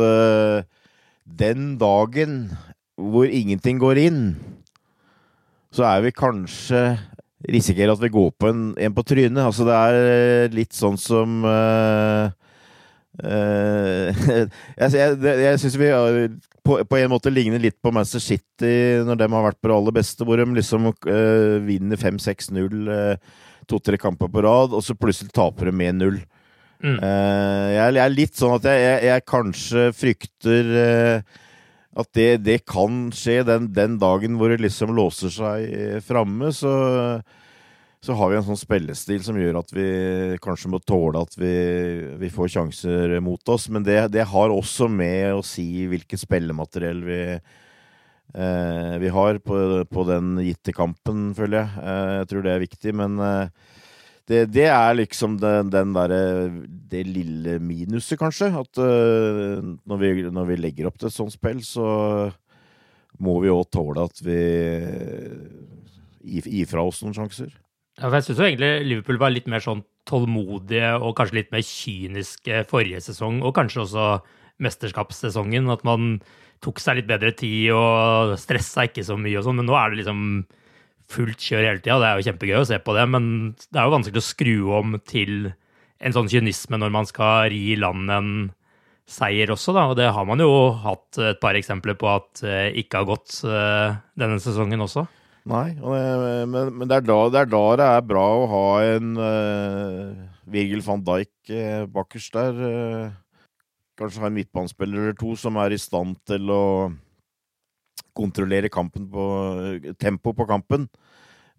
den 1.28 1.74
dagen 1.82 2.46
hvor 2.98 3.28
ingenting 3.28 3.82
går 3.82 4.00
inn, 4.08 4.22
så 5.78 5.86
er 5.86 6.04
vi 6.08 6.16
kanskje 6.16 6.82
risikerer 7.48 7.94
at 7.94 8.02
vi 8.02 8.10
går 8.14 8.32
på 8.40 8.50
en, 8.50 8.68
en 8.82 8.96
på 8.96 9.06
trynet. 9.06 9.44
Altså 9.44 9.68
det 9.68 9.78
er 9.78 9.98
eh, 10.02 10.56
litt 10.56 10.76
sånn 10.76 10.98
som 11.00 11.44
uh, 11.46 12.30
uh, 13.22 14.24
Jeg, 14.82 14.94
jeg, 14.98 15.18
jeg 15.44 15.62
syns 15.62 15.78
vi 15.80 15.92
på, 16.66 16.80
på, 16.82 16.98
en 17.00 17.12
måte 17.14 17.32
ligner 17.32 17.62
litt 17.62 17.78
på 17.84 17.94
Manchester 17.96 18.24
City 18.24 19.04
når 19.08 19.22
de 19.22 19.30
har 19.32 19.46
vært 19.46 19.62
på 19.62 19.70
det 19.70 19.78
aller 19.78 19.96
beste, 20.00 20.26
hvor 20.28 20.42
de 20.42 20.48
liksom 20.58 20.90
uh, 20.92 21.58
vinner 21.68 22.02
5-6-0 22.02 22.90
to-tre 23.68 24.00
kamper 24.00 24.32
på 24.32 24.42
rad, 24.46 24.72
og 24.72 24.84
så 24.84 24.96
plutselig 24.96 25.34
taper 25.36 25.68
de 25.68 25.74
med 25.76 25.98
0. 26.00 26.20
Mm. 26.78 27.00
Jeg, 27.02 27.74
jeg, 27.74 28.00
er 28.00 28.14
litt 28.14 28.38
sånn 28.38 28.54
at 28.54 28.68
jeg, 28.70 28.92
jeg 29.10 29.24
kanskje 29.28 29.88
frykter 29.98 30.70
at 31.98 32.14
det, 32.14 32.30
det, 32.46 32.62
kan 32.70 33.08
skje 33.16 33.42
den, 33.48 33.72
den, 33.74 33.98
dagen 34.02 34.38
hvor 34.38 34.52
det 34.54 34.62
liksom 34.62 34.94
låser 34.98 35.34
seg 35.34 35.66
eh, 35.66 36.00
framme, 36.06 36.52
så, 36.54 36.72
så, 38.04 38.18
har 38.20 38.30
vi 38.30 38.38
en 38.38 38.46
sånn 38.46 38.60
spillestil 38.60 39.24
som 39.26 39.40
gjør 39.40 39.62
at 39.64 39.74
vi 39.74 39.88
kanskje 40.44 40.72
må 40.74 40.82
tåle 40.86 41.24
at 41.26 41.34
vi, 41.40 41.54
vi 42.22 42.30
får 42.34 42.54
sjanser 42.54 43.18
mot 43.26 43.42
oss. 43.50 43.66
Men 43.74 43.86
det, 43.88 44.00
det, 44.14 44.28
har 44.30 44.54
også 44.54 44.90
med 44.92 45.40
å 45.40 45.46
si 45.46 45.88
hvilket 45.90 46.22
spillemateriell 46.22 47.02
vi, 47.08 47.22
eh, 47.34 48.94
vi 49.02 49.14
har 49.18 49.42
på, 49.42 49.64
på, 49.90 50.06
den 50.12 50.36
gitte 50.46 50.76
kampen, 50.78 51.32
føler 51.38 51.64
jeg. 51.64 51.82
Eh, 51.82 52.14
jeg 52.22 52.32
tror 52.34 52.46
det 52.46 52.54
er 52.54 52.66
viktig, 52.68 52.96
men 53.02 53.18
eh, 53.26 53.74
det, 54.28 54.42
det, 54.52 54.66
er 54.68 54.98
liksom 54.98 55.38
den, 55.40 55.70
den 55.72 55.94
derre 55.96 56.50
Det 56.92 57.04
lille 57.08 57.58
minuset, 57.64 58.18
kanskje. 58.20 58.50
At 58.52 58.82
uh, 58.82 59.64
når, 59.88 60.02
vi, 60.02 60.12
når, 60.28 60.50
vi, 60.52 60.60
legger 60.66 60.90
opp 60.90 61.00
til 61.00 61.10
et 61.10 61.16
sånt 61.16 61.36
spill, 61.36 61.62
så 61.64 61.88
må 63.24 63.38
vi 63.42 63.54
òg 63.54 63.66
tåle 63.74 64.04
at 64.04 64.20
vi 64.22 64.42
gir 66.28 66.68
fra 66.70 66.84
oss 66.86 67.02
noen 67.04 67.16
sjanser. 67.16 67.54
Ja, 67.98 68.10
for 68.10 68.20
jeg 68.20 68.28
syns 68.28 68.42
egentlig 68.46 68.72
Liverpool 68.86 69.18
var 69.22 69.32
litt 69.34 69.48
mer 69.50 69.64
sånn 69.64 69.82
tålmodige 70.08 70.92
og 71.02 71.16
kanskje 71.18 71.40
litt 71.40 71.54
mer 71.56 71.64
kyniske 71.66 72.62
forrige 72.70 73.02
sesong, 73.08 73.40
og 73.42 73.56
kanskje 73.58 73.86
også 73.88 74.10
mesterskapssesongen. 74.62 75.72
At 75.74 75.88
man 75.88 76.20
tok 76.64 76.82
seg 76.82 77.00
litt 77.00 77.10
bedre 77.10 77.34
tid 77.38 77.72
og 77.74 78.36
stressa 78.42 78.88
ikke 78.88 79.06
så 79.08 79.18
mye 79.20 79.40
og 79.40 79.48
sånn. 79.48 79.62
Men 79.62 79.70
nå 79.72 79.78
er 79.80 79.92
det 79.92 80.04
liksom 80.04 80.22
fullt 81.12 81.42
kjør 81.42 81.66
hele 81.66 81.82
tida. 81.82 81.98
Det 82.02 82.10
er 82.10 82.20
jo 82.20 82.28
kjempegøy 82.28 82.60
å 82.60 82.68
se 82.68 82.80
på 82.84 82.96
det, 82.98 83.08
men 83.14 83.32
det 83.72 83.80
er 83.80 83.88
jo 83.88 83.96
vanskelig 83.96 84.22
å 84.22 84.28
skru 84.28 84.56
om 84.80 84.98
til 85.08 85.52
en 85.98 86.14
sånn 86.14 86.30
kynisme 86.30 86.78
når 86.80 86.94
man 86.94 87.08
skal 87.10 87.50
ri 87.54 87.78
land 87.80 88.12
en 88.14 88.32
seier 89.08 89.52
også, 89.54 89.74
da. 89.76 89.88
Og 89.92 89.98
det 90.00 90.10
har 90.14 90.28
man 90.28 90.42
jo 90.44 90.52
hatt 90.84 91.20
et 91.24 91.40
par 91.44 91.58
eksempler 91.58 91.98
på 92.00 92.10
at 92.12 92.44
uh, 92.44 92.68
ikke 92.76 93.02
har 93.02 93.10
gått 93.10 93.40
uh, 93.48 93.96
denne 94.20 94.40
sesongen 94.44 94.84
også. 94.84 95.08
Nei, 95.48 95.78
men, 95.80 96.74
men 96.76 96.90
det, 96.90 96.98
er 96.98 97.06
da, 97.08 97.22
det, 97.32 97.46
er 97.46 97.52
da, 97.54 97.64
det 97.80 97.86
er 97.88 98.08
bra 98.10 98.26
å 98.36 98.48
ha 98.52 98.66
en 98.98 99.14
uh, 99.16 100.26
Virgil 100.52 100.84
van 100.84 101.06
Dijk 101.08 101.54
bakerst 101.94 102.36
der. 102.36 102.60
kanskje 103.98 104.22
ha 104.22 104.28
en 104.28 104.36
midtbanespiller 104.36 105.06
eller 105.06 105.16
to 105.20 105.38
som 105.40 105.56
er 105.64 105.72
i 105.72 105.80
stand 105.80 106.20
til 106.28 106.52
å 106.52 106.64
kontrollere 108.18 108.72
kampen 108.74 109.06
på 109.14 109.28
tempo 110.02 110.34
på 110.38 110.48
kampen. 110.50 110.88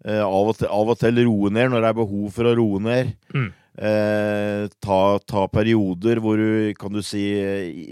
Eh, 0.05 0.21
av, 0.23 0.51
og 0.51 0.55
til, 0.59 0.69
av, 0.71 0.91
og 0.93 0.99
til, 0.99 1.23
roe 1.27 1.49
ned 1.51 1.73
når 1.73 1.83
det 1.83 1.89
er 1.91 1.97
behov 1.97 2.29
for 2.35 2.47
å 2.47 2.55
roe 2.59 2.79
ned. 2.83 3.15
Mm. 3.35 3.49
Eh, 3.79 4.63
ta, 4.83 4.99
ta, 5.27 5.43
perioder 5.51 6.19
hvor 6.23 6.39
du, 6.39 6.71
kan 6.79 6.91
du 6.95 7.01
si, 7.05 7.25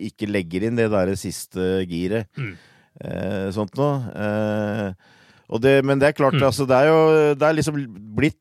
ikke 0.10 0.28
legger 0.32 0.68
inn 0.68 0.80
det 0.80 0.90
der 0.92 1.12
siste 1.20 1.82
giret. 1.88 2.28
Mm. 2.40 2.56
Eh, 3.04 3.46
sånt 3.56 3.76
noe. 3.80 4.02
Eh, 4.16 5.14
Og 5.48 5.62
det, 5.64 5.78
men 5.88 5.96
det 5.96 6.10
er 6.10 6.16
klart, 6.18 6.36
Mm. 6.36 6.44
altså, 6.44 6.66
det 6.68 6.76
er 6.76 6.88
jo 6.90 7.36
det 7.40 7.46
er 7.48 7.54
liksom 7.56 7.78
blitt, 8.18 8.36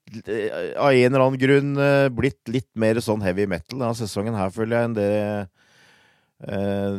av 0.74 0.90
en 0.90 1.12
eller 1.14 1.22
annen 1.22 1.38
grunn, 1.38 1.76
blitt 2.16 2.50
litt 2.50 2.66
mer 2.74 2.98
sånn 2.98 3.22
heavy 3.22 3.44
metal 3.46 3.78
denne 3.78 3.94
sesongen 3.94 4.34
her, 4.34 4.50
føler 4.50 4.74
jeg, 4.74 4.88
enn 4.88 4.96
det 4.96 5.12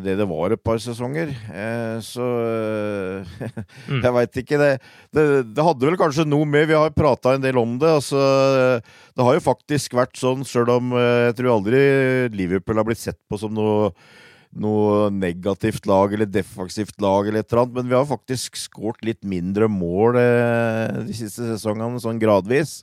det 0.01 0.15
det 0.17 0.25
var 0.25 0.51
et 0.55 0.61
par 0.65 0.79
sesonger. 0.81 1.29
Eh, 1.53 1.99
Så 2.01 2.25
eh, 2.25 3.51
Mm. 3.91 4.01
jeg 4.03 4.13
veit 4.15 4.39
ikke. 4.41 4.57
Det, 4.59 4.69
det, 5.13 5.25
det 5.55 5.63
hadde 5.63 5.85
vel 5.87 5.97
kanskje 5.99 6.25
noe 6.27 6.45
med 6.49 6.67
Vi 6.67 6.73
har 6.75 6.89
prata 6.95 7.35
en 7.37 7.43
del 7.43 7.57
om 7.61 7.77
det. 7.79 7.91
Altså, 7.99 8.17
det 9.15 9.23
har 9.27 9.37
jo 9.37 9.43
faktisk 9.45 9.93
vært 9.97 10.17
sånn, 10.17 10.41
sjøl 10.47 10.71
om 10.73 10.91
eh, 10.97 11.27
jeg 11.29 11.37
tror 11.37 11.53
aldri 11.59 11.81
Liverpool 12.33 12.81
har 12.81 12.87
blitt 12.89 13.03
sett 13.03 13.19
på 13.29 13.37
som 13.41 13.53
noe 13.53 13.91
noe 14.57 15.09
negativt 15.13 15.85
lag 15.85 16.13
eller 16.15 16.25
defensivt 16.31 16.95
lag 17.03 17.27
eller 17.27 17.43
et 17.43 17.51
eller 17.51 17.65
annet, 17.65 17.75
men 17.77 17.89
vi 17.91 17.97
har 17.97 18.05
faktisk 18.09 18.55
skåret 18.57 19.03
litt 19.05 19.19
mindre 19.27 19.67
mål 19.69 20.17
eh, 20.17 21.03
de 21.05 21.13
siste 21.13 21.43
sesongene, 21.51 21.99
sånn 22.01 22.17
gradvis. 22.17 22.79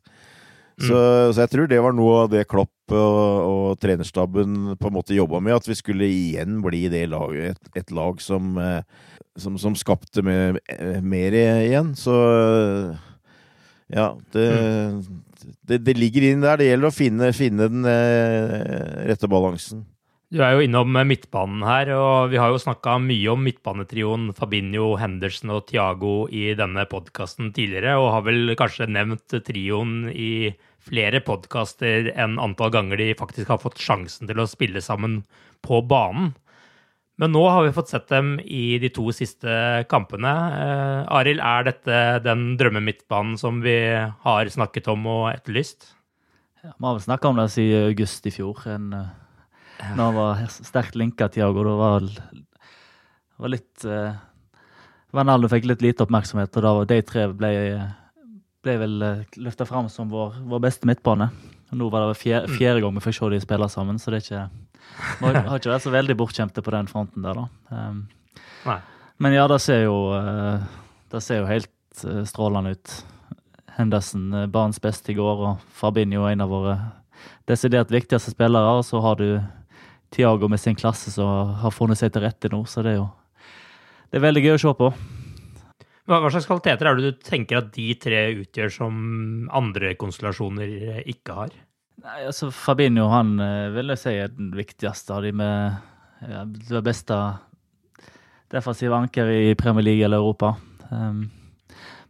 Så, 0.74 0.98
så 1.30 1.44
jeg 1.44 1.50
tror 1.52 1.68
det 1.70 1.78
var 1.84 1.94
noe 1.94 2.14
av 2.24 2.30
det 2.32 2.46
Klopp 2.50 2.94
og, 2.94 3.18
og 3.46 3.66
trenerstaben 3.82 4.74
på 4.80 4.90
en 4.90 4.96
måte 4.96 5.14
jobba 5.14 5.38
med, 5.44 5.54
at 5.54 5.68
vi 5.68 5.76
skulle 5.78 6.08
igjen 6.10 6.58
bli 6.64 6.88
det 6.92 7.04
laget, 7.12 7.54
et, 7.54 7.70
et 7.84 7.94
lag 7.94 8.18
som, 8.22 8.56
eh, 8.58 8.82
som, 9.38 9.58
som 9.60 9.76
skapte 9.78 10.24
mer, 10.26 10.58
eh, 10.74 10.98
mer 10.98 11.38
igjen. 11.38 11.94
Så 11.98 12.16
ja, 13.94 14.10
det, 14.34 14.48
det, 15.62 15.78
det 15.86 15.96
ligger 15.98 16.26
inn 16.26 16.42
der. 16.42 16.58
Det 16.58 16.68
gjelder 16.72 16.90
å 16.90 16.96
finne, 16.98 17.32
finne 17.36 17.70
den 17.70 17.88
eh, 17.88 19.04
rette 19.12 19.30
balansen. 19.30 19.86
Du 20.34 20.40
er 20.42 20.56
jo 20.56 20.64
innom 20.64 20.96
midtbanen 21.06 21.60
her, 21.62 21.92
og 21.94 22.32
vi 22.32 22.40
har 22.42 22.50
jo 22.50 22.58
snakka 22.58 22.96
mye 22.98 23.28
om 23.30 23.44
midtbanetrioen 23.46 24.32
Fabinho, 24.34 24.96
Henderson 24.98 25.52
og 25.54 25.68
Thiago 25.68 26.24
i 26.26 26.48
denne 26.58 26.82
podkasten 26.90 27.52
tidligere, 27.54 27.92
og 28.02 28.08
har 28.16 28.24
vel 28.26 28.56
kanskje 28.58 28.88
nevnt 28.90 29.36
trioen 29.46 30.08
i 30.10 30.50
flere 30.82 31.22
podkaster 31.22 32.10
enn 32.18 32.34
antall 32.42 32.74
ganger 32.74 32.98
de 32.98 33.08
faktisk 33.14 33.54
har 33.54 33.62
fått 33.62 33.78
sjansen 33.78 34.26
til 34.26 34.42
å 34.42 34.50
spille 34.50 34.82
sammen 34.82 35.20
på 35.62 35.78
banen. 35.86 36.32
Men 37.22 37.30
nå 37.30 37.46
har 37.46 37.62
vi 37.62 37.74
fått 37.78 37.94
sett 37.94 38.10
dem 38.10 38.40
i 38.42 38.80
de 38.82 38.90
to 38.90 39.06
siste 39.14 39.86
kampene. 39.86 40.34
Eh, 40.58 41.14
Arild, 41.14 41.46
er 41.46 41.70
dette 41.70 42.04
den 42.26 42.56
drømmemidtbanen 42.58 43.38
som 43.38 43.62
vi 43.62 43.78
har 44.26 44.50
snakket 44.50 44.90
om 44.90 45.06
og 45.06 45.28
etterlyst? 45.30 45.92
Ja, 46.58 46.72
Vi 46.74 46.88
har 46.88 46.96
vel 46.98 47.06
snakka 47.06 47.30
om 47.30 47.38
det 47.38 47.52
siden 47.54 47.92
august 47.92 48.26
i 48.26 48.34
fjor. 48.34 48.66
En, 48.66 48.90
eh, 48.98 49.12
når 49.82 50.02
han 50.04 50.14
var 50.16 50.44
sterkt 50.54 50.96
linka 50.98 51.28
til 51.28 51.42
Tiago. 51.42 51.64
Det 51.66 51.74
var, 51.80 51.98
vel- 52.00 52.44
var 53.44 53.52
litt 53.52 53.84
uh, 53.88 54.14
Ronaldo 55.14 55.50
fikk 55.50 55.66
litt 55.70 55.82
lite 55.82 56.04
oppmerksomhet, 56.06 56.54
og 56.56 56.62
da 56.66 56.72
var 56.78 56.88
de 56.90 57.00
tre 57.06 57.26
ble, 57.32 57.50
ble 58.64 58.76
vel 58.80 58.94
uh, 59.02 59.24
løfta 59.36 59.66
fram 59.68 59.90
som 59.92 60.10
vår, 60.10 60.40
vår 60.50 60.62
beste 60.66 60.88
midtbane. 60.90 61.30
Nå 61.74 61.88
var 61.90 62.06
det 62.06 62.18
fjerde, 62.20 62.54
fjerde 62.54 62.84
gang 62.84 62.94
vi 62.94 63.02
fikk 63.02 63.16
se 63.18 63.30
de 63.32 63.40
spille 63.42 63.68
sammen, 63.72 63.98
så 63.98 64.12
det 64.14 64.20
er 64.20 64.26
ikke 64.28 64.44
har 65.48 65.56
ikke 65.58 65.72
vært 65.72 65.82
så 65.86 65.90
veldig 65.94 66.14
bortkjemte 66.20 66.62
på 66.62 66.70
den 66.74 66.86
fronten 66.90 67.24
der, 67.24 67.34
da. 67.40 67.46
Um, 67.72 68.04
men 69.18 69.34
ja, 69.34 69.46
det 69.50 69.60
ser 69.64 69.84
jo, 69.86 69.96
eh, 70.14 70.62
det 71.10 71.20
ser 71.24 71.40
jo 71.40 71.48
helt 71.48 72.04
eh, 72.04 72.20
strålende 72.28 72.74
ut. 72.76 72.94
Henderson 73.76 74.28
banens 74.52 74.78
beste 74.82 75.10
i 75.12 75.16
går, 75.18 75.42
og 75.48 75.62
Fabinho 75.74 76.26
er 76.28 76.34
en 76.36 76.44
av 76.44 76.52
våre 76.52 76.74
desidert 77.48 77.90
viktigste 77.90 78.34
spillere. 78.34 78.76
Og 78.78 78.84
så 78.86 79.00
har 79.02 79.18
du 79.18 79.28
Tiago 80.12 80.49
med 80.50 80.61
sin 80.61 80.76
klasse 80.78 81.12
som 81.14 81.54
har 81.61 81.75
funnet 81.75 81.99
seg 82.00 82.12
til 82.14 82.25
rette 82.26 82.50
nå, 82.52 82.64
så 82.68 82.84
det 82.84 82.94
er 82.94 83.00
jo 83.02 83.11
det 84.14 84.20
er 84.20 84.28
veldig 84.28 84.42
gøy 84.44 84.54
å 84.54 84.58
se 84.62 84.70
på. 84.78 84.88
Hva, 86.06 86.18
hva 86.20 86.28
slags 86.30 86.46
kvaliteter 86.46 86.87
er 86.87 86.99
det 86.99 87.08
du 87.11 87.23
tenker 87.25 87.58
at 87.58 87.73
de 87.75 87.88
tre 87.99 88.20
utgjør 88.44 88.70
som 88.70 88.99
andre 89.50 89.94
konstellasjoner 89.99 91.00
ikke 91.11 91.38
har? 91.38 91.56
Nei, 92.04 92.20
altså 92.28 92.50
Fabinho 92.54 93.08
han 93.11 93.32
eh, 93.42 93.73
vil 93.75 93.90
jeg 93.90 94.02
si 94.02 94.12
er 94.20 94.30
den 94.30 94.52
viktigste 94.54 95.16
av 95.16 95.25
de 95.25 95.32
med 95.34 95.80
ja, 96.28 96.44
det 96.44 96.84
beste 96.87 97.18
defensive 98.54 98.94
anker 98.94 99.32
i 99.32 99.54
Premier 99.58 99.88
League 99.88 100.04
eller 100.06 100.23
Europa. 100.23 100.54
Um, 100.92 101.26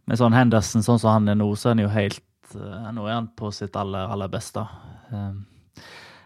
med 0.05 0.19
sånn 0.19 0.35
Henderson 0.35 0.85
sånn 0.85 1.01
som 1.01 1.15
han 1.15 1.31
er 1.31 1.39
nå, 1.39 1.47
så 1.57 1.71
er 1.71 1.77
han 1.77 1.85
jo 1.87 1.93
helt 1.93 2.21
uh, 2.53 2.91
Nå 2.93 3.07
er 3.07 3.15
han 3.15 3.31
på 3.33 3.49
sitt 3.55 3.77
aller, 3.79 4.11
aller 4.11 4.29
beste. 4.29 4.61
Um, 5.09 5.45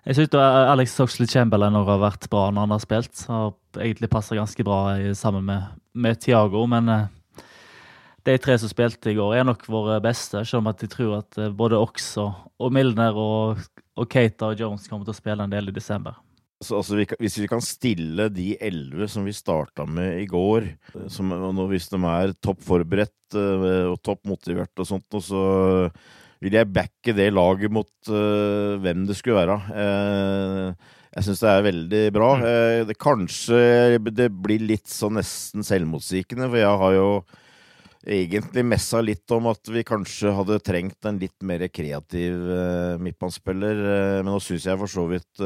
jeg 0.07 0.17
syns 0.17 0.35
Alex 0.39 0.95
Oxley 1.03 1.27
Chamberlain 1.29 1.75
har 1.75 2.01
vært 2.01 2.29
bra 2.31 2.47
når 2.51 2.65
han 2.65 2.75
har 2.75 2.83
spilt. 2.83 3.23
Har 3.27 3.51
egentlig 3.77 4.11
passa 4.11 4.37
ganske 4.37 4.65
bra 4.65 4.81
sammen 5.17 5.45
med, 5.49 5.75
med 5.93 6.21
Thiago, 6.23 6.63
men 6.71 6.89
uh, 6.89 7.43
de 8.27 8.37
tre 8.41 8.55
som 8.61 8.71
spilte 8.71 9.11
i 9.11 9.17
går, 9.17 9.35
er 9.39 9.47
nok 9.47 9.67
våre 9.69 9.99
beste. 10.03 10.45
Selv 10.47 10.63
om 10.63 10.71
at 10.71 10.81
jeg 10.85 10.93
tror 10.95 11.19
at 11.19 11.41
uh, 11.41 11.51
både 11.51 11.79
Ox 11.79 12.13
og, 12.21 12.71
Milner 12.73 13.17
og, 13.17 13.61
og 13.99 14.09
Keita 14.09 14.53
og 14.53 14.63
Jones 14.63 14.87
kommer 14.89 15.07
til 15.07 15.15
å 15.17 15.19
spille 15.19 15.45
en 15.45 15.53
del 15.53 15.71
i 15.71 15.75
desember. 15.75 16.17
Så, 16.59 16.75
altså, 16.75 16.97
kan, 17.07 17.19
hvis 17.23 17.37
vi 17.39 17.47
kan 17.47 17.61
stille 17.63 18.25
de 18.35 18.49
elleve 18.59 19.07
som 19.07 19.23
vi 19.23 19.31
starta 19.35 19.85
med 19.87 20.17
i 20.19 20.25
går, 20.27 20.67
som, 21.07 21.31
hvis 21.71 21.87
de 21.93 21.99
er 22.03 22.33
topp 22.43 22.65
forberedt 22.67 23.37
eh, 23.39 23.85
og 23.87 23.95
topp 24.03 24.25
motivert 24.27 24.81
og 24.83 24.89
sånt, 24.89 25.07
og 25.15 25.23
så 25.23 25.43
vil 26.43 26.55
jeg 26.55 26.71
backe 26.71 27.15
det 27.15 27.27
laget 27.35 27.71
mot 27.73 27.91
uh, 28.11 28.79
hvem 28.79 29.03
det 29.09 29.17
skulle 29.19 29.41
være. 29.41 29.57
Uh, 29.75 30.95
jeg 31.09 31.25
syns 31.25 31.43
det 31.43 31.51
er 31.51 31.67
veldig 31.67 32.01
bra. 32.15 32.31
Uh, 32.39 32.79
det, 32.87 32.95
kanskje 33.01 33.99
det 34.07 34.29
blir 34.31 34.63
litt 34.63 34.87
sånn 34.91 35.19
nesten 35.19 35.67
selvmotsigende, 35.67 36.47
for 36.47 36.61
jeg 36.61 36.81
har 36.83 36.95
jo 36.95 37.09
egentlig 38.09 38.63
messa 38.63 39.01
litt 39.03 39.27
om 39.35 39.49
at 39.51 39.69
vi 39.69 39.83
kanskje 39.83 40.31
hadde 40.33 40.61
trengt 40.63 41.05
en 41.05 41.19
litt 41.19 41.35
mer 41.43 41.65
kreativ 41.67 42.37
midtbanespiller, 43.03 43.81
men 44.23 44.31
nå 44.31 44.37
syns 44.41 44.69
jeg 44.69 44.79
for 44.79 44.89
så 44.89 45.03
vidt 45.11 45.41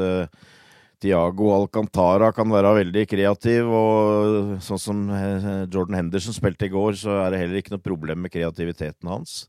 Tiago 1.02 1.50
Alcantara 1.56 2.30
kan 2.32 2.46
være 2.54 2.76
veldig 2.78 3.04
kreativ, 3.10 3.74
og 3.74 4.54
sånn 4.62 4.80
som 4.80 5.02
Jordan 5.10 5.98
Henderson 5.98 6.38
spilte 6.38 6.70
i 6.70 6.72
går, 6.72 6.94
så 7.02 7.18
er 7.24 7.34
det 7.34 7.42
heller 7.42 7.60
ikke 7.60 7.74
noe 7.74 7.84
problem 7.90 8.22
med 8.22 8.32
kreativiteten 8.32 9.10
hans. 9.10 9.40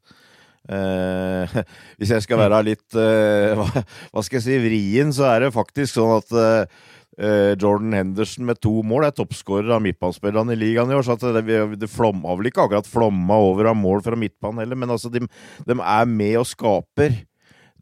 Eh, 0.65 1.55
hvis 1.99 2.13
jeg 2.15 2.25
skal 2.25 2.41
være 2.41 2.63
litt 2.65 2.97
eh, 2.97 3.53
hva, 3.57 3.85
hva 4.11 4.25
skal 4.25 4.39
jeg 4.39 4.45
si, 4.47 4.59
vrien, 4.63 5.13
så 5.13 5.29
er 5.29 5.45
det 5.45 5.55
faktisk 5.55 5.93
sånn 5.93 6.15
at 6.17 6.35
eh, 6.41 7.53
Jordan 7.61 7.93
Henderson 7.95 8.47
med 8.49 8.59
to 8.59 8.81
mål 8.83 9.05
er 9.07 9.13
toppskårer 9.15 9.69
av 9.71 9.83
midtbanespillerne 9.85 10.51
i 10.51 10.59
ligaen 10.59 10.89
i 10.91 10.97
år. 10.97 11.05
så 11.05 11.15
det, 11.37 11.45
det 11.79 11.91
flom, 11.91 12.25
vel 12.25 12.49
ikke 12.49 12.65
akkurat 12.65 12.89
flomma 12.89 13.37
over 13.39 13.69
av 13.71 13.77
mål 13.79 14.03
fra 14.03 14.19
midtbanen 14.19 14.65
heller, 14.65 14.81
men 14.81 14.91
altså, 14.97 15.13
de, 15.13 15.21
de 15.63 15.77
er 15.79 16.11
med 16.11 16.41
og 16.41 16.49
skaper. 16.49 17.15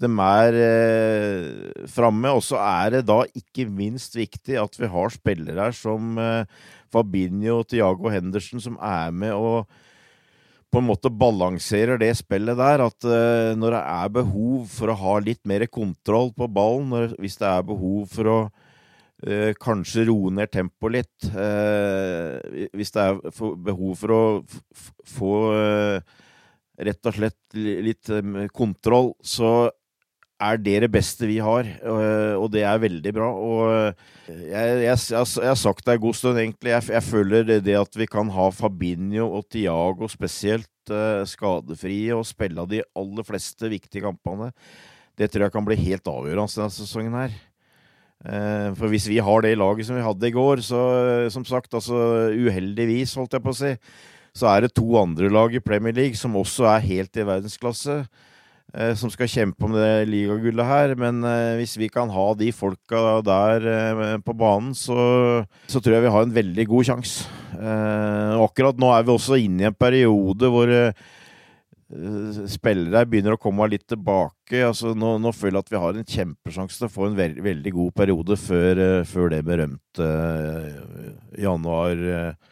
De 0.04 0.10
er 0.26 0.60
eh, 0.60 1.88
framme, 1.90 2.36
og 2.36 2.44
så 2.46 2.60
er 2.60 2.98
det 2.98 3.08
da 3.08 3.24
ikke 3.32 3.66
minst 3.72 4.18
viktig 4.20 4.60
at 4.60 4.78
vi 4.78 4.92
har 4.92 5.16
spillere 5.16 5.70
her 5.70 5.78
som 5.78 6.20
Fabinho 6.94 7.62
Tiago 7.66 8.12
Henderson, 8.14 8.62
som 8.62 8.78
er 8.84 9.14
med 9.16 9.34
og 9.34 9.72
på 10.74 10.82
en 10.82 10.90
måte 10.90 11.12
balanserer 11.14 12.02
det 12.02 12.12
spillet 12.18 12.58
der. 12.58 12.84
At 12.88 13.06
uh, 13.06 13.54
når 13.60 13.78
det 13.78 13.84
er 13.94 14.14
behov 14.18 14.68
for 14.74 14.90
å 14.90 14.98
ha 15.04 15.16
litt 15.22 15.44
mer 15.50 15.68
kontroll 15.70 16.34
på 16.36 16.50
ballen, 16.50 16.90
når, 16.94 17.16
hvis 17.22 17.38
det 17.42 17.50
er 17.52 17.70
behov 17.70 18.10
for 18.14 18.32
å 18.32 18.40
uh, 18.50 19.52
kanskje 19.62 20.08
roe 20.10 20.34
ned 20.34 20.52
tempoet 20.54 20.98
litt, 20.98 21.30
uh, 21.38 22.68
hvis 22.74 22.94
det 22.98 23.06
er 23.06 23.22
for, 23.38 23.56
behov 23.70 23.96
for 24.02 24.18
å 24.18 24.24
få 25.14 25.34
rett 26.82 27.10
og 27.10 27.18
slett 27.18 27.58
litt 27.58 28.10
eh, 28.10 28.36
kontroll, 28.54 29.14
så 29.22 29.70
er 30.44 30.60
det 30.60 30.76
det 30.84 30.90
beste 30.92 31.28
vi 31.30 31.38
har, 31.44 31.68
og- 31.84 32.44
og 32.44 32.52
det 32.52 32.64
er 32.68 32.82
veldig 32.82 33.14
bra. 33.16 33.30
Og 33.32 33.96
jeg, 34.28 34.84
jeg, 34.84 34.98
har 35.16 35.56
sagt 35.60 35.86
det 35.86 35.96
en 35.96 36.04
god 36.04 36.14
stund, 36.20 36.38
egentlig. 36.40 36.72
Jeg, 36.74 36.84
jeg 36.90 37.04
føler 37.04 37.44
det, 37.48 37.64
det 37.66 37.78
at 37.80 37.96
vi 37.96 38.06
kan 38.06 38.30
ha 38.30 38.50
Fabinho 38.52 39.30
og 39.38 39.48
Tiago 39.50 40.08
spesielt 40.12 40.92
eh, 40.92 41.24
skadefrie 41.26 42.14
og 42.16 42.26
spille 42.28 42.68
de 42.70 42.84
aller 42.96 43.24
fleste 43.28 43.72
viktige 43.72 44.04
kampene, 44.04 44.52
det 45.18 45.30
tror 45.32 45.48
jeg 45.48 45.54
kan 45.54 45.66
bli 45.66 45.76
helt 45.78 46.08
avgjørende 46.10 46.56
denne 46.58 46.74
sesongen 46.74 47.14
her. 47.22 47.34
For 48.80 48.88
hvis 48.88 49.06
vi 49.12 49.18
har 49.20 49.42
det 49.44 49.58
laget 49.60 49.84
som 49.86 49.98
vi 49.98 50.02
hadde 50.06 50.28
i 50.30 50.32
går, 50.32 50.62
så 50.64 50.80
som 51.30 51.44
sagt, 51.44 51.74
altså 51.76 52.32
uheldigvis, 52.32 53.18
holdt 53.20 53.36
jeg 53.36 53.44
på 53.44 53.52
å 53.52 53.58
si, 53.58 53.74
så 54.34 54.48
er 54.50 54.64
det 54.64 54.74
to 54.74 54.86
andre 54.98 55.28
lag 55.30 55.54
i 55.54 55.62
Premier 55.62 55.94
League 55.94 56.16
som 56.16 56.38
også 56.40 56.66
er 56.72 56.86
helt 56.88 57.20
i 57.20 57.26
verdensklasse 57.28 57.98
som 58.98 59.12
skal 59.14 59.30
kjempe 59.30 59.68
om 59.68 59.76
det 59.76 60.08
ligagullet 60.10 60.66
her. 60.66 60.96
Men 61.00 61.22
eh, 61.28 61.56
hvis 61.60 61.76
vi 61.78 61.90
kan 61.94 62.10
ha 62.14 62.28
de 62.38 62.52
folka 62.56 63.20
der 63.26 63.68
eh, 63.70 64.14
på 64.26 64.34
banen, 64.38 64.74
så, 64.78 65.44
så 65.70 65.82
tror 65.82 65.98
jeg 65.98 66.08
vi 66.08 66.14
har 66.16 66.26
en 66.26 66.38
veldig 66.38 66.68
god 66.72 66.90
sjanse. 66.90 67.28
Eh, 67.54 68.38
akkurat 68.42 68.80
nå 68.82 68.90
er 68.94 69.06
vi 69.06 69.14
også 69.14 69.38
inne 69.42 69.68
i 69.68 69.70
en 69.70 69.78
periode 69.78 70.50
hvor 70.50 70.72
eh, 70.74 71.06
spillere 72.50 73.06
begynner 73.10 73.36
å 73.36 73.42
komme 73.42 73.68
litt 73.72 73.86
tilbake. 73.90 74.64
Altså, 74.66 74.94
nå, 74.98 75.16
nå 75.22 75.34
føler 75.36 75.60
jeg 75.60 75.66
at 75.68 75.74
vi 75.74 75.82
har 75.84 76.00
en 76.00 76.10
kjempesjanse 76.16 76.80
til 76.80 76.88
å 76.88 76.94
få 76.94 77.10
en 77.10 77.18
veld, 77.18 77.42
veldig 77.46 77.74
god 77.76 77.94
periode 78.00 78.38
før, 78.42 78.82
eh, 78.82 79.04
før 79.10 79.34
det 79.34 79.44
berømte 79.48 80.10
eh, 80.10 81.14
januar, 81.44 82.04
eh, 82.18 82.52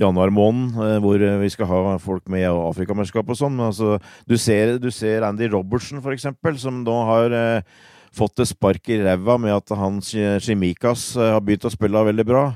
januar 0.00 0.32
måned, 0.34 0.76
eh, 0.80 0.98
hvor 1.02 1.22
vi 1.42 1.50
skal 1.52 1.70
ha 1.70 1.96
folk 2.02 2.28
med 2.32 2.44
i 2.44 2.50
Afrikamesterskap 2.50 3.32
og 3.32 3.38
sånn. 3.38 3.58
Altså, 3.62 3.96
du, 4.28 4.36
ser, 4.40 4.78
du 4.82 4.90
ser 4.94 5.26
Andy 5.28 5.50
Robertson, 5.52 6.02
for 6.04 6.14
eksempel, 6.14 6.58
som 6.60 6.82
nå 6.86 6.98
har 7.08 7.36
eh, 7.36 7.80
fått 8.16 8.42
et 8.42 8.52
spark 8.52 8.92
i 8.92 9.00
ræva 9.02 9.38
med 9.40 9.56
at 9.56 9.74
han 9.78 10.00
Chimikas 10.02 11.12
eh, 11.16 11.32
har 11.34 11.42
begynt 11.44 11.68
å 11.68 11.72
spille 11.72 12.06
veldig 12.12 12.28
bra. 12.28 12.46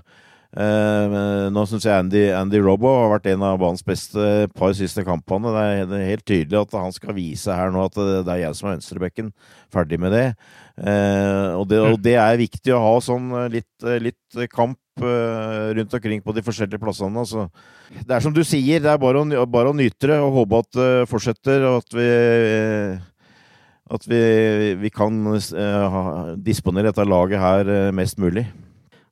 Eh, 0.56 1.14
nå 1.52 1.62
syns 1.68 1.84
jeg 1.84 2.00
Andy, 2.00 2.22
Andy 2.32 2.60
Robbo 2.64 2.88
har 2.88 3.10
vært 3.16 3.26
en 3.32 3.42
av 3.44 3.58
banens 3.60 3.84
beste 3.84 4.46
par 4.56 4.72
siste 4.78 5.04
kampene. 5.04 5.52
Det 5.52 5.64
er, 5.64 5.88
det 5.90 5.98
er, 5.98 6.12
helt 6.14 6.26
tydelig 6.28 6.60
at 6.62 6.76
han 6.78 6.94
skal 6.94 7.16
vise 7.18 7.52
her 7.52 7.74
nå 7.74 7.82
at 7.88 7.98
det, 7.98 8.22
det 8.28 8.36
er 8.36 8.42
jeg 8.46 8.56
som 8.56 8.70
er 8.70 8.76
venstrebekken. 8.78 9.28
Ferdig 9.74 10.00
med 10.00 10.16
det. 10.16 10.26
Eh, 10.80 11.50
og 11.58 11.66
det. 11.68 11.82
og, 11.82 12.00
det. 12.04 12.16
er 12.22 12.40
viktig 12.40 12.72
å 12.76 12.82
ha 12.84 12.96
sånn 13.04 13.32
litt, 13.52 13.88
litt 14.04 14.46
kamp 14.52 14.80
rundt 15.00 15.96
omkring 15.98 16.22
på 16.24 16.34
de 16.36 16.44
forskjellige 16.46 16.80
plassene. 16.82 17.24
Altså. 17.24 17.48
Det 17.92 18.16
er 18.16 18.24
som 18.24 18.34
du 18.34 18.42
sier, 18.46 18.80
det 18.82 18.90
er 18.92 19.00
bare 19.02 19.22
å, 19.22 19.46
bare 19.50 19.72
å 19.72 19.76
nyte 19.76 20.12
det 20.12 20.20
og 20.22 20.40
håpe 20.40 20.62
at 20.64 20.70
det 20.78 20.90
fortsetter, 21.10 21.66
og 21.68 21.82
at 21.84 21.98
vi 21.98 22.08
at 23.86 24.06
vi, 24.10 24.20
vi 24.80 24.90
kan 24.90 25.20
disponere 26.42 26.90
dette 26.90 27.04
laget 27.06 27.38
her 27.38 27.68
mest 27.94 28.18
mulig. 28.18 28.48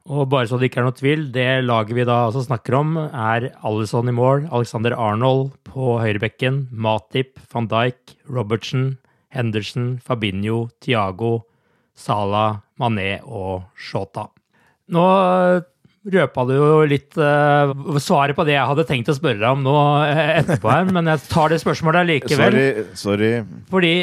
Og 0.05 0.27
bare 0.29 0.45
så 0.51 0.59
det 0.61 0.69
ikke 0.69 0.83
er 0.83 0.85
noe 0.85 0.97
tvil, 0.99 1.23
det 1.33 1.47
laget 1.65 1.97
vi 1.97 2.05
da 2.05 2.27
altså 2.27 2.43
snakker 2.45 2.75
om, 2.77 2.97
er 3.09 3.47
Alison 3.65 4.11
i 4.11 4.13
mål, 4.13 4.51
Alexander 4.53 4.93
Arnold 5.01 5.55
på 5.65 5.95
høyrebekken, 6.03 6.67
Matip, 6.77 7.39
van 7.55 7.71
Dijk, 7.71 8.13
Robertsen, 8.29 8.99
Henderson, 9.33 9.95
Fabinho, 10.05 10.67
Tiago, 10.85 11.47
Sala, 11.97 12.61
Mané 12.77 13.23
og 13.25 13.65
Shota. 13.81 14.27
Nå 14.93 15.07
røpa 16.13 16.45
du 16.49 16.55
jo 16.57 16.81
litt 16.89 17.17
uh, 17.17 17.73
svaret 18.03 18.37
på 18.37 18.45
det 18.47 18.57
jeg 18.57 18.71
hadde 18.71 18.87
tenkt 18.89 19.09
å 19.09 19.17
spørre 19.17 19.41
deg 19.41 19.57
om 19.57 19.63
nå 19.65 19.75
uh, 19.75 20.25
etterpå 20.41 20.73
her, 20.73 20.91
men 20.93 21.09
jeg 21.13 21.23
tar 21.31 21.53
det 21.53 21.61
spørsmålet 21.63 22.11
likevel. 22.11 22.59
Sorry, 22.59 22.89
sorry. 23.01 23.31
Fordi 23.73 23.95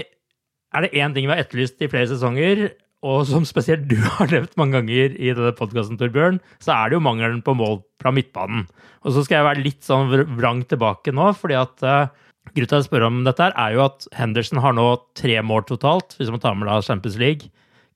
er 0.71 0.85
det 0.85 0.93
én 0.97 1.13
ting 1.13 1.27
vi 1.27 1.33
har 1.35 1.43
etterlyst 1.43 1.83
i 1.83 1.89
flere 1.91 2.09
sesonger, 2.09 2.69
og 3.05 3.25
som 3.29 3.45
spesielt 3.49 3.87
du 3.89 3.97
har 4.17 4.31
nevnt 4.31 4.57
mange 4.59 4.79
ganger 4.79 5.15
i 5.17 5.33
denne 5.33 5.53
podkasten, 5.57 5.99
Torbjørn, 5.99 6.41
så 6.63 6.75
er 6.77 6.89
det 6.89 6.97
jo 6.97 7.05
mangelen 7.05 7.41
på 7.45 7.55
mål 7.57 7.81
fra 8.01 8.13
midtbanen. 8.15 8.67
Og 9.05 9.15
så 9.15 9.25
skal 9.25 9.39
jeg 9.39 9.49
være 9.49 9.65
litt 9.65 9.85
sånn 9.85 10.11
vrang 10.37 10.65
tilbake 10.69 11.13
nå, 11.13 11.31
fordi 11.37 11.57
at 11.59 11.85
uh, 11.85 12.29
grunnen 12.51 12.71
til 12.71 12.79
å 12.79 12.85
spørre 12.85 13.09
om 13.09 13.21
dette 13.27 13.45
her, 13.45 13.57
er 13.57 13.75
jo 13.77 13.85
at 13.85 14.07
Henderson 14.17 14.61
har 14.63 14.77
nå 14.77 14.87
tre 15.17 15.37
mål 15.45 15.65
totalt, 15.69 16.17
hvis 16.17 16.31
man 16.33 16.41
tar 16.43 16.57
med 16.57 16.69
da 16.69 16.79
Champions 16.85 17.19
League. 17.21 17.51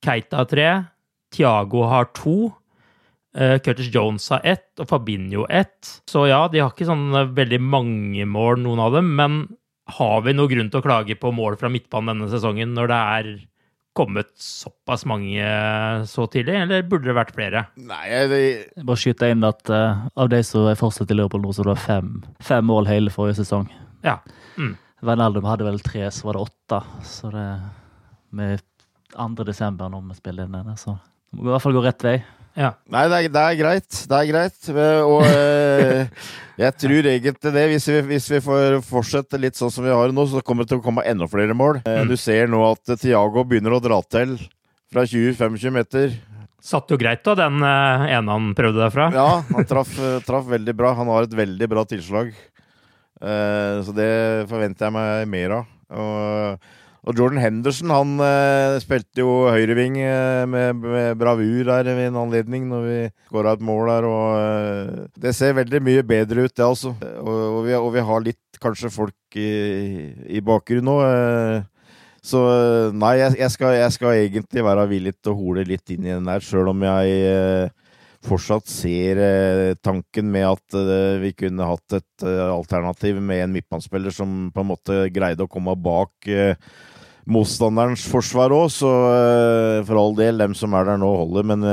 Keita 0.05 0.43
har 0.43 0.50
tre. 0.51 0.69
Tiago 1.33 1.85
har 1.89 2.09
to. 2.17 2.53
Uh, 3.35 3.57
Curtis 3.59 3.91
Jones 3.93 4.29
har 4.31 4.45
ett, 4.47 4.69
og 4.79 4.87
Fabinho 4.89 5.43
ett. 5.49 5.99
Så 6.09 6.25
ja, 6.29 6.45
de 6.51 6.63
har 6.63 6.71
ikke 6.71 6.87
sånn 6.87 7.09
veldig 7.35 7.59
mange 7.63 8.27
mål, 8.29 8.61
noen 8.63 8.83
av 8.85 8.95
dem, 8.95 9.11
men 9.17 9.41
har 9.97 10.21
vi 10.25 10.33
noe 10.33 10.49
grunn 10.49 10.71
til 10.71 10.81
å 10.81 10.85
klage 10.85 11.17
på 11.19 11.33
mål 11.35 11.59
fra 11.59 11.69
midtbanen 11.69 12.15
denne 12.15 12.31
sesongen, 12.31 12.73
når 12.77 12.89
det 12.89 13.01
er 13.17 13.29
kommet 13.95 14.31
såpass 14.41 15.05
mange 15.07 15.43
så 16.09 16.25
tidlig, 16.27 16.57
eller 16.65 16.87
burde 16.89 17.07
det 17.07 17.15
vært 17.15 17.35
flere? 17.35 17.65
Nei, 17.79 18.03
det... 18.31 18.39
Jeg 18.75 18.87
bare 18.87 18.99
skyter 18.99 19.31
inn 19.31 19.45
at 19.47 19.71
uh, 19.71 20.07
av 20.19 20.31
de 20.33 20.41
som 20.43 20.67
er 20.67 20.79
fortsatt 20.79 21.13
i 21.13 21.15
Liverpool 21.15 21.45
nå, 21.45 21.53
så 21.55 21.63
det 21.63 21.71
var 21.71 21.83
fem, 21.83 22.09
fem 22.43 22.65
mål 22.67 22.89
hele 22.91 23.13
forrige 23.13 23.39
sesong. 23.43 23.69
Ja. 24.03 24.17
Mm. 24.59 24.73
Wijnaldum 25.05 25.47
hadde 25.47 25.67
vel 25.67 25.79
tre, 25.85 26.09
så 26.11 26.27
var 26.27 26.37
det 26.37 26.47
åtte. 26.47 26.81
Så 27.07 27.31
det 27.31 27.45
med 28.35 28.63
2. 29.15 29.45
desember 29.47 29.91
når 29.91 30.09
vi 30.09 30.17
spiller 30.19 30.47
inn 30.47 30.57
denne, 30.57 30.75
så 30.79 30.97
det 31.31 31.39
må 31.39 31.49
i 31.49 31.53
hvert 31.53 31.63
fall 31.63 31.77
gå 31.77 31.83
rett 31.85 32.03
vei. 32.03 32.17
Ja. 32.55 32.71
Nei, 32.91 33.05
det 33.12 33.17
er, 33.17 33.29
det 33.33 33.43
er, 33.43 33.57
greit. 33.59 34.01
Det 34.09 34.17
er 34.19 34.29
greit. 34.29 34.69
Og 35.05 35.25
eh, 35.27 36.27
jeg 36.65 36.77
tror 36.81 37.09
egentlig 37.12 37.53
det, 37.57 37.65
hvis 37.74 37.88
vi, 37.91 37.97
hvis 38.13 38.29
vi, 38.31 38.41
får 38.45 38.79
fortsette 38.88 39.39
litt 39.41 39.59
sånn 39.59 39.74
som 39.74 39.85
vi 39.85 39.91
har 39.93 40.13
nå, 40.15 40.27
så 40.31 40.43
kommer 40.45 40.63
det 40.63 40.74
til 40.74 40.79
å 40.79 40.85
komme 40.85 41.03
enda 41.07 41.27
flere 41.31 41.57
mål. 41.57 41.81
Eh, 41.83 42.05
mm. 42.05 42.12
Du 42.12 42.15
ser 42.19 42.47
nå 42.51 42.63
at 42.69 42.95
Tiago 43.01 43.43
begynner 43.43 43.75
å 43.75 43.83
dra 43.83 44.00
til 44.07 44.38
fra 44.93 45.03
20-25 45.03 45.75
meter. 45.75 46.17
Satt 46.65 46.89
jo 46.89 46.97
greit, 46.97 47.21
da, 47.27 47.35
den 47.38 47.59
uh, 47.62 48.07
ene 48.09 48.39
han 48.39 48.53
prøvde 48.57 48.81
derfra. 48.81 49.12
Ja, 49.13 49.43
han 49.51 49.67
traff, 49.69 49.91
traff, 50.25 50.47
veldig 50.50 50.74
bra. 50.77 50.95
Han 50.97 51.12
har 51.13 51.27
et 51.27 51.35
veldig 51.38 51.67
bra 51.69 51.83
tilslag. 51.85 52.31
Eh, 53.22 53.75
så 53.85 53.94
det 53.96 54.48
forventer 54.50 54.87
jeg 54.87 54.96
meg 54.96 55.29
mer 55.31 55.59
av. 55.59 55.70
Og 55.96 56.72
og 57.05 57.20
Jordan 57.20 57.41
Henderson 57.41 57.91
han 57.94 58.13
eh, 58.25 58.77
spilte 58.81 59.22
jo 59.22 59.46
høyreving 59.53 60.00
eh, 60.01 60.44
med, 60.50 60.79
med, 60.81 61.11
bravur 61.22 61.68
der 61.68 61.91
ved 61.91 62.07
en 62.09 62.18
anledning 62.24 62.65
når 62.72 62.87
vi 62.87 62.98
skåra 63.27 63.53
et 63.53 63.65
mål 63.65 63.91
der. 63.91 64.07
og 64.09 64.25
eh, 64.39 65.05
Det 65.22 65.35
ser 65.37 65.57
veldig 65.59 65.83
mye 65.85 66.05
bedre 66.07 66.48
ut, 66.48 66.55
det 66.55 66.65
altså. 66.65 66.96
Og, 67.22 67.29
og, 67.29 67.61
vi, 67.68 67.77
og 67.77 67.91
vi, 67.94 68.05
har 68.09 68.25
litt 68.25 68.59
kanskje 68.61 68.89
folk 68.94 69.37
i, 69.37 69.51
i 70.33 70.41
bakgrunnen 70.41 70.89
nå. 70.89 70.98
Eh, 71.05 71.72
så 72.25 72.41
nei, 72.89 73.20
jeg, 73.20 73.35
jeg, 73.37 73.53
skal, 73.53 73.75
jeg, 73.77 73.94
skal, 73.94 74.18
egentlig 74.18 74.65
være 74.65 74.87
villig 74.89 75.13
til 75.20 75.35
å 75.35 75.37
hole 75.37 75.65
litt 75.70 75.91
inn 75.94 76.07
i 76.07 76.15
den 76.15 76.25
der, 76.25 76.41
sjøl 76.41 76.72
om 76.72 76.85
jeg 76.87 77.20
eh, 77.29 77.68
fortsatt 78.25 78.68
ser 78.70 79.22
eh, 79.22 79.75
tanken 79.85 80.31
med 80.33 80.48
at 80.50 80.77
vi 81.22 81.31
kunne 81.38 81.70
hatt 81.70 81.98
et 81.98 82.25
alternativ 82.25 83.22
med 83.22 83.44
en 83.44 83.55
midtbanespiller 83.55 84.14
som 84.14 84.50
på 84.53 84.64
en 84.64 84.70
måte 84.74 85.00
greide 85.14 85.46
å 85.46 85.51
komme 85.51 85.75
bak 85.77 86.29
motstanderens 87.25 88.03
forsvar 88.05 88.53
òg, 88.53 88.68
så 88.70 88.90
for 89.88 89.98
all 89.98 90.14
del, 90.18 90.38
dem 90.38 90.53
som 90.57 90.75
er 90.77 90.85
der 90.85 91.00
nå, 91.01 91.09
holder. 91.24 91.48
Men 91.50 91.66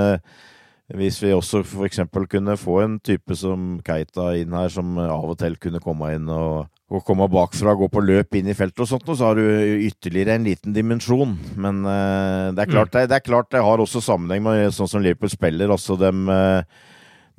hvis 0.96 1.18
vi 1.20 1.34
også 1.36 1.60
f.eks. 1.60 2.00
kunne 2.32 2.56
få 2.60 2.78
en 2.86 2.96
type 3.04 3.36
som 3.36 3.74
Keita 3.84 4.30
inn 4.40 4.56
her, 4.56 4.72
som 4.72 4.96
av 4.96 5.28
og 5.34 5.36
til 5.40 5.58
kunne 5.60 5.82
komme 5.84 6.14
inn 6.16 6.30
og, 6.32 6.72
og 6.92 7.04
komme 7.06 7.28
bakfra, 7.32 7.76
gå 7.78 7.86
på 7.88 8.02
løp 8.04 8.36
inn 8.36 8.50
i 8.52 8.56
feltet 8.56 8.82
og 8.84 8.88
sånt, 8.90 9.06
og 9.08 9.16
så 9.16 9.30
har 9.30 9.38
du 9.38 9.44
ytterligere 9.86 10.34
en 10.36 10.48
liten 10.48 10.74
dimensjon. 10.76 11.36
Men 11.56 11.84
uh, 11.86 12.50
det, 12.52 12.66
er 12.66 12.72
klart, 12.72 12.90
mm. 12.90 12.96
det, 12.96 13.04
det, 13.08 13.20
er 13.20 13.28
klart 13.28 13.52
det 13.54 13.62
har 13.64 13.80
også 13.80 14.02
sammenheng 14.04 14.44
med 14.44 14.74
sånn 14.76 14.90
som 14.90 15.04
Liverpool 15.04 15.32
spiller. 15.32 15.72
altså 15.72 15.96
dem 16.00 16.26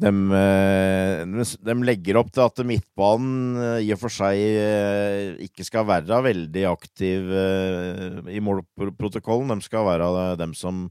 de, 0.02 0.10
eh, 0.10 1.22
de, 1.62 1.74
legger 1.86 2.18
opp 2.18 2.32
til 2.34 2.44
at 2.44 2.62
midtbanen 2.66 3.60
eh, 3.62 3.80
i 3.86 3.92
og 3.94 4.02
for 4.02 4.14
seg 4.14 4.40
eh, 4.42 5.34
ikke 5.46 5.66
skal 5.68 5.86
være 5.88 6.22
veldig 6.26 6.64
aktiv 6.72 7.34
i 8.34 8.42
målprotokollen. 8.44 9.54
De 9.54 9.68
skal 9.68 9.86
være 9.88 10.14
dem 10.42 10.56
som 10.58 10.88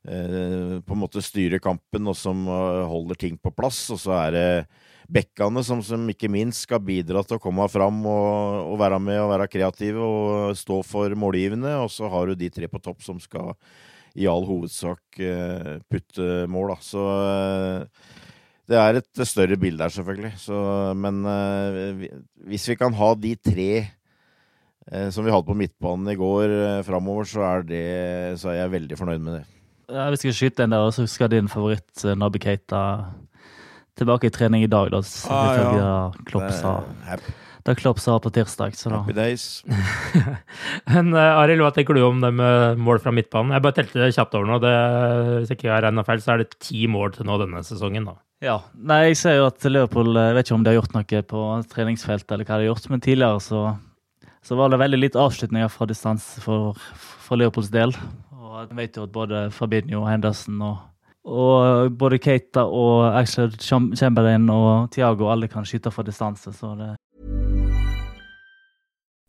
på 0.00 0.94
en 0.94 0.96
måte 0.96 1.20
styrer 1.20 1.60
kampen, 1.60 2.06
og 2.08 2.14
som 2.16 2.46
holder 2.48 3.18
ting 3.20 3.34
på 3.36 3.52
plass. 3.52 3.82
Og 3.92 3.98
så 4.00 4.14
er 4.16 4.30
det 4.32 4.46
bekkene 5.10 5.62
som, 5.66 5.82
som 5.84 6.06
ikke 6.12 6.30
minst 6.32 6.66
skal 6.66 6.82
bidra 6.84 7.22
til 7.26 7.38
å 7.38 7.42
komme 7.42 7.66
fram 7.72 8.00
og, 8.06 8.70
og, 8.70 8.76
være 8.80 9.00
med 9.02 9.20
og 9.22 9.30
være 9.32 9.50
kreative 9.50 10.06
og 10.06 10.56
stå 10.58 10.80
for 10.86 11.14
målgivende. 11.18 11.74
Og 11.82 11.90
så 11.92 12.10
har 12.12 12.30
du 12.30 12.38
de 12.38 12.50
tre 12.52 12.70
på 12.70 12.82
topp 12.82 13.04
som 13.04 13.20
skal 13.22 13.54
i 14.18 14.26
all 14.26 14.42
hovedsak 14.46 15.20
putte 15.86 16.30
mål. 16.50 16.72
Da. 16.72 16.78
Så 16.82 17.04
det 18.70 18.78
er 18.78 18.98
et 18.98 19.22
større 19.26 19.58
bilde 19.60 19.86
her, 19.86 19.94
selvfølgelig. 19.94 20.32
Så, 20.42 20.58
men 20.98 21.22
uh, 21.26 22.02
hvis 22.50 22.66
vi 22.70 22.78
kan 22.78 22.94
ha 22.98 23.14
de 23.18 23.36
tre 23.38 23.70
som 25.14 25.22
vi 25.22 25.30
hadde 25.30 25.46
på 25.46 25.54
midtbanen 25.54 26.10
i 26.10 26.18
går, 26.18 26.50
uh, 26.50 26.82
framover, 26.82 27.28
så 27.30 27.44
er, 27.46 27.66
det, 27.68 27.86
så 28.42 28.50
er 28.50 28.64
jeg 28.64 28.74
veldig 28.74 28.98
fornøyd 28.98 29.22
med 29.22 29.36
det. 29.38 29.44
Ja, 29.90 30.08
vi 30.10 30.18
skal 30.18 30.34
skyte 30.34 30.66
en 30.66 30.74
der, 30.74 30.86
og 30.86 30.94
så 30.94 31.06
skal 31.10 31.30
din 31.30 31.50
favoritt 31.50 32.02
Nabi 32.18 32.42
Keita 32.42 32.80
tilbake 33.98 34.30
i 34.30 34.34
trening 34.34 34.64
i 34.66 34.70
dag, 34.70 34.90
da. 34.92 35.02
Ah, 35.32 35.60
ja. 35.76 35.94
Klopp 36.28 36.50
sa. 36.56 36.74
Da 37.66 37.74
Klopp 37.76 38.00
sa 38.00 38.16
på 38.22 38.30
tirsdag. 38.32 38.76
Så 38.76 38.90
da. 38.90 39.02
Happy 39.02 39.16
days. 39.16 39.62
Men 40.94 41.12
uh, 41.12 41.40
Arild, 41.42 41.62
hva 41.64 41.72
tenker 41.76 41.96
du 41.96 42.02
om 42.06 42.22
det 42.22 42.32
med 42.32 42.80
mål 42.80 43.02
fra 43.04 43.12
midtbanen? 43.14 43.52
Jeg 43.56 43.64
bare 43.66 43.76
telte 43.76 44.00
det 44.00 44.14
kjapt 44.16 44.34
over 44.38 44.48
nå. 44.48 44.58
Det, 44.62 44.72
hvis 45.36 45.52
jeg 45.52 45.60
ikke 45.60 45.72
har 45.74 45.84
regna 45.84 46.06
feil, 46.06 46.24
så 46.24 46.34
er 46.34 46.44
det 46.44 46.56
ti 46.62 46.86
mål 46.90 47.14
til 47.18 47.28
nå 47.28 47.36
denne 47.42 47.62
sesongen. 47.66 48.08
da. 48.08 48.16
Ja. 48.40 48.56
Nei, 48.72 49.10
jeg 49.10 49.20
ser 49.20 49.36
jo 49.36 49.48
at 49.50 49.64
Liverpool 49.68 50.16
Jeg 50.16 50.36
vet 50.36 50.48
ikke 50.48 50.56
om 50.56 50.62
de 50.64 50.72
har 50.72 50.78
gjort 50.78 50.94
noe 50.96 51.22
på 51.28 51.44
treningsfeltet, 51.74 52.32
eller 52.32 52.48
hva 52.48 52.56
de 52.56 52.64
har 52.64 52.70
gjort, 52.70 52.88
men 52.92 53.04
tidligere 53.04 53.42
så, 53.44 53.64
så 54.46 54.56
var 54.56 54.72
det 54.72 54.80
veldig 54.80 55.00
litt 55.02 55.18
avslutninger 55.20 55.72
fra 55.72 55.88
distanse 55.90 56.40
for, 56.44 56.78
for, 56.96 57.36
Liverpools 57.40 57.68
del. 57.74 57.92
Og 58.40 58.62
jeg 58.62 58.78
vet 58.78 58.96
jo 58.96 59.04
at 59.04 59.12
både 59.12 59.42
Fabinho, 59.52 60.06
Henderson 60.08 60.56
og, 60.64 60.80
og 61.24 61.84
eh, 61.84 61.90
både 61.98 62.18
Keita 62.18 62.64
og 62.64 63.18
Axel 63.18 63.52
Chamberlain 63.60 64.50
og 64.50 64.90
Tiago 64.92 65.30
alle 65.32 65.48
kan 65.48 65.64
skyte 65.64 65.90
fra 65.90 66.02
distanse, 66.02 66.52
så 66.52 66.74
det 66.78 66.96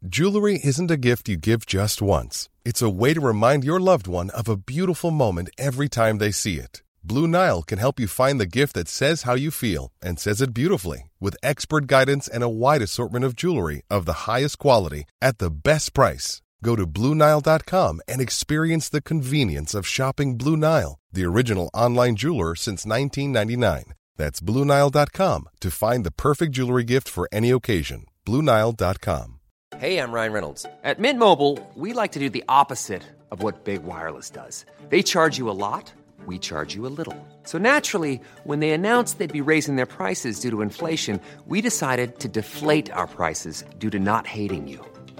Jewelry 0.04 0.60
isn't 0.64 0.90
a 0.90 0.98
gift 0.98 1.30
you 1.30 1.38
give 1.38 1.64
just 1.68 2.02
once. 2.02 2.50
It's 2.66 2.82
a 2.82 2.90
way 2.90 3.14
to 3.14 3.22
remind 3.22 3.64
your 3.64 3.80
loved 3.80 4.08
one 4.08 4.32
of 4.32 4.50
a 4.50 4.58
beautiful 4.58 5.12
moment 5.12 5.50
every 5.60 5.88
time 5.88 6.18
they 6.18 6.32
see 6.32 6.56
it. 6.56 6.82
Blue 7.04 7.28
Nile 7.28 7.62
can 7.62 7.78
help 7.78 8.00
you 8.00 8.08
find 8.08 8.40
the 8.40 8.48
gift 8.48 8.74
that 8.74 8.88
says 8.88 9.24
how 9.24 9.36
you 9.36 9.52
feel 9.52 9.92
and 10.02 10.20
says 10.20 10.42
it 10.42 10.56
beautifully 10.56 11.12
with 11.20 11.38
expert 11.44 11.86
guidance 11.86 12.28
and 12.28 12.44
a 12.44 12.50
wide 12.50 12.82
assortment 12.82 13.26
of 13.26 13.36
jewelry 13.36 13.84
of 13.90 14.06
the 14.06 14.28
highest 14.28 14.58
quality 14.58 15.06
at 15.22 15.38
the 15.38 15.52
best 15.52 15.94
price. 15.94 16.42
Go 16.64 16.76
to 16.76 16.86
BlueNile.com 16.86 18.02
and 18.08 18.22
experience 18.22 18.90
the 18.90 19.02
convenience 19.02 19.74
of 19.74 19.88
shopping 19.88 20.38
Blue 20.38 20.58
Nile, 20.58 21.00
the 21.12 21.26
original 21.26 21.70
online 21.74 22.16
jeweler 22.16 22.56
since 22.56 22.86
1999. 22.86 23.94
That's 24.18 24.40
BlueNile.com 24.40 25.50
to 25.62 25.72
find 25.72 26.06
the 26.06 26.12
perfect 26.12 26.52
jewelry 26.52 26.84
gift 26.84 27.10
for 27.10 27.28
any 27.32 27.50
occasion. 27.50 28.06
BlueNile.com. 28.26 29.40
Hey, 29.78 29.98
I'm 29.98 30.12
Ryan 30.12 30.34
Reynolds. 30.34 30.66
At 30.84 31.00
Mint 31.00 31.18
Mobile, 31.18 31.58
we 31.76 31.94
like 31.94 32.12
to 32.12 32.20
do 32.20 32.30
the 32.30 32.44
opposite 32.48 33.04
of 33.32 33.42
what 33.42 33.64
Big 33.64 33.84
Wireless 33.84 34.30
does. 34.30 34.66
They 34.90 35.02
charge 35.02 35.38
you 35.38 35.50
a 35.50 35.58
lot, 35.58 35.92
we 36.28 36.38
charge 36.38 36.76
you 36.76 36.86
a 36.86 36.94
little. 36.94 37.16
So 37.44 37.58
naturally, 37.58 38.22
when 38.44 38.60
they 38.60 38.72
announced 38.72 39.18
they'd 39.18 39.34
be 39.34 39.42
raising 39.42 39.78
their 39.78 39.88
prices 39.88 40.40
due 40.40 40.52
to 40.52 40.62
inflation, 40.62 41.20
we 41.48 41.62
decided 41.62 42.20
to 42.20 42.28
deflate 42.28 42.92
our 42.92 43.08
prices 43.08 43.64
due 43.80 43.90
to 43.90 44.00
not 44.00 44.28
hating 44.28 44.68
you. 44.68 44.86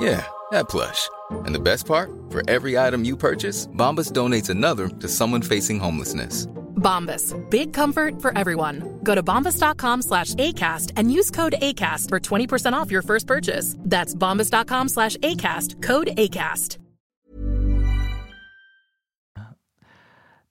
Yeah, 0.00 0.24
that 0.50 0.68
plush. 0.68 1.08
And 1.44 1.54
the 1.54 1.60
best 1.60 1.86
part? 1.86 2.10
For 2.30 2.42
every 2.48 2.78
item 2.78 3.04
you 3.04 3.16
purchase, 3.16 3.66
Bombas 3.76 4.12
donates 4.12 4.48
another 4.50 4.88
to 4.88 5.08
someone 5.08 5.42
facing 5.42 5.78
homelessness. 5.78 6.46
Bombas. 6.80 7.34
Big 7.50 7.74
comfort 7.74 8.22
for 8.22 8.32
everyone. 8.38 8.98
Go 9.04 9.14
to 9.14 9.22
bombas.com 9.22 10.00
slash 10.02 10.34
ACAST 10.34 10.92
and 10.96 11.12
use 11.12 11.30
code 11.30 11.54
ACAST 11.60 12.08
for 12.08 12.18
20% 12.18 12.72
off 12.72 12.90
your 12.90 13.02
first 13.02 13.26
purchase. 13.26 13.76
That's 13.78 14.14
bombas.com 14.14 14.88
slash 14.88 15.16
ACAST. 15.18 15.82
Code 15.82 16.08
ACAST. 16.16 16.78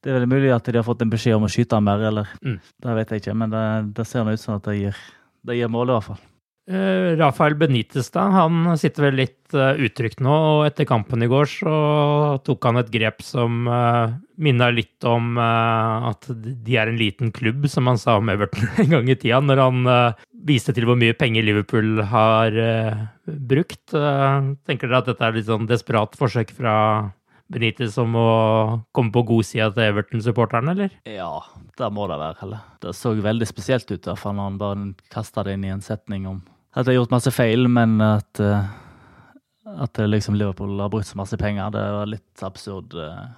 Det 0.04 0.12
er 0.14 0.20
vel 0.22 0.30
mulig 0.32 0.52
at 0.56 0.64
de 0.70 0.78
har 0.80 0.86
fått 0.88 1.02
en 1.04 1.10
beskjed 1.12 1.36
om 1.36 1.44
å 1.44 1.50
skyte 1.52 1.76
ham 1.76 1.84
mer, 1.84 2.00
eller 2.08 2.28
Mm. 2.46 2.60
det 2.86 2.94
vet 2.96 3.10
jeg 3.10 3.22
ikke. 3.22 3.34
Men 3.36 3.50
det, 3.50 3.64
det 3.98 4.06
ser 4.08 4.24
nå 4.24 4.32
ut 4.32 4.40
som 4.40 4.56
at 4.56 4.64
det 4.64 4.78
gir, 4.78 4.96
det 5.44 5.58
gir 5.58 5.68
mål, 5.68 5.90
i 5.90 5.94
hvert 5.98 6.04
fall. 6.08 6.20
Eh, 6.70 7.18
Rafael 7.18 7.56
Benitez 7.58 8.12
da, 8.14 8.28
han 8.36 8.68
sitter 8.78 9.08
vel 9.08 9.16
litt 9.24 9.56
uh, 9.58 9.74
utrygt 9.82 10.20
nå, 10.22 10.30
og 10.30 10.68
etter 10.68 10.86
kampen 10.86 11.26
i 11.26 11.30
går 11.32 11.50
så 11.50 11.76
tok 12.46 12.68
han 12.70 12.78
et 12.78 12.92
grep 12.94 13.24
som 13.26 13.64
uh, 13.66 14.14
minna 14.38 14.70
litt 14.70 15.08
om 15.10 15.34
uh, 15.42 16.12
at 16.12 16.30
de 16.30 16.78
er 16.78 16.92
en 16.92 17.00
liten 17.00 17.34
klubb, 17.34 17.66
som 17.74 17.90
han 17.90 17.98
sa 17.98 18.20
om 18.20 18.30
Everton 18.30 18.70
en 18.84 18.94
gang 18.94 19.10
i 19.10 19.18
tida, 19.18 19.42
når 19.42 19.64
han 19.66 19.90
uh, 19.90 20.28
viste 20.46 20.76
til 20.76 20.88
hvor 20.88 21.00
mye 21.00 21.18
penger 21.18 21.48
Liverpool 21.48 22.04
har 22.12 22.56
uh, 22.56 23.08
brukt. 23.26 23.94
Eh, 23.94 24.52
tenker 24.68 24.90
dere 24.90 25.02
at 25.02 25.10
dette 25.12 25.26
er 25.26 25.36
litt 25.36 25.50
sånn 25.50 25.70
desperat 25.70 26.16
forsøk 26.20 26.54
fra 26.56 26.76
Benitez 27.50 27.98
om 28.02 28.14
å 28.18 28.30
komme 28.94 29.14
på 29.14 29.26
godsida 29.26 29.72
til 29.74 29.90
Everton-supporterne, 29.90 30.76
eller? 30.76 30.94
Ja, 31.10 31.32
det 31.82 31.90
må 31.94 32.06
det 32.10 32.20
være, 32.22 32.38
heller. 32.44 32.64
Det 32.82 32.94
så 32.98 33.16
veldig 33.18 33.50
spesielt 33.50 33.90
ut, 33.90 34.04
da, 34.06 34.16
for 34.20 34.38
når 34.38 34.52
han 34.52 34.62
bare 34.62 34.88
kasta 35.14 35.46
det 35.46 35.58
inn 35.58 35.66
i 35.66 35.74
en 35.74 35.86
setning 35.86 36.30
om 36.30 36.44
at 36.74 36.86
jeg 36.86 36.94
har 36.94 37.00
gjort 37.00 37.14
masse 37.16 37.34
feil, 37.34 37.68
men 37.72 37.98
at, 38.04 38.40
eh, 38.44 38.66
at 39.86 40.02
liksom 40.06 40.38
Liverpool 40.38 40.80
har 40.80 40.92
brukt 40.94 41.10
så 41.10 41.18
masse 41.20 41.38
penger. 41.40 41.72
Det 41.74 41.86
var 41.98 42.10
litt 42.10 42.44
absurd 42.46 42.94
uh, 42.98 43.30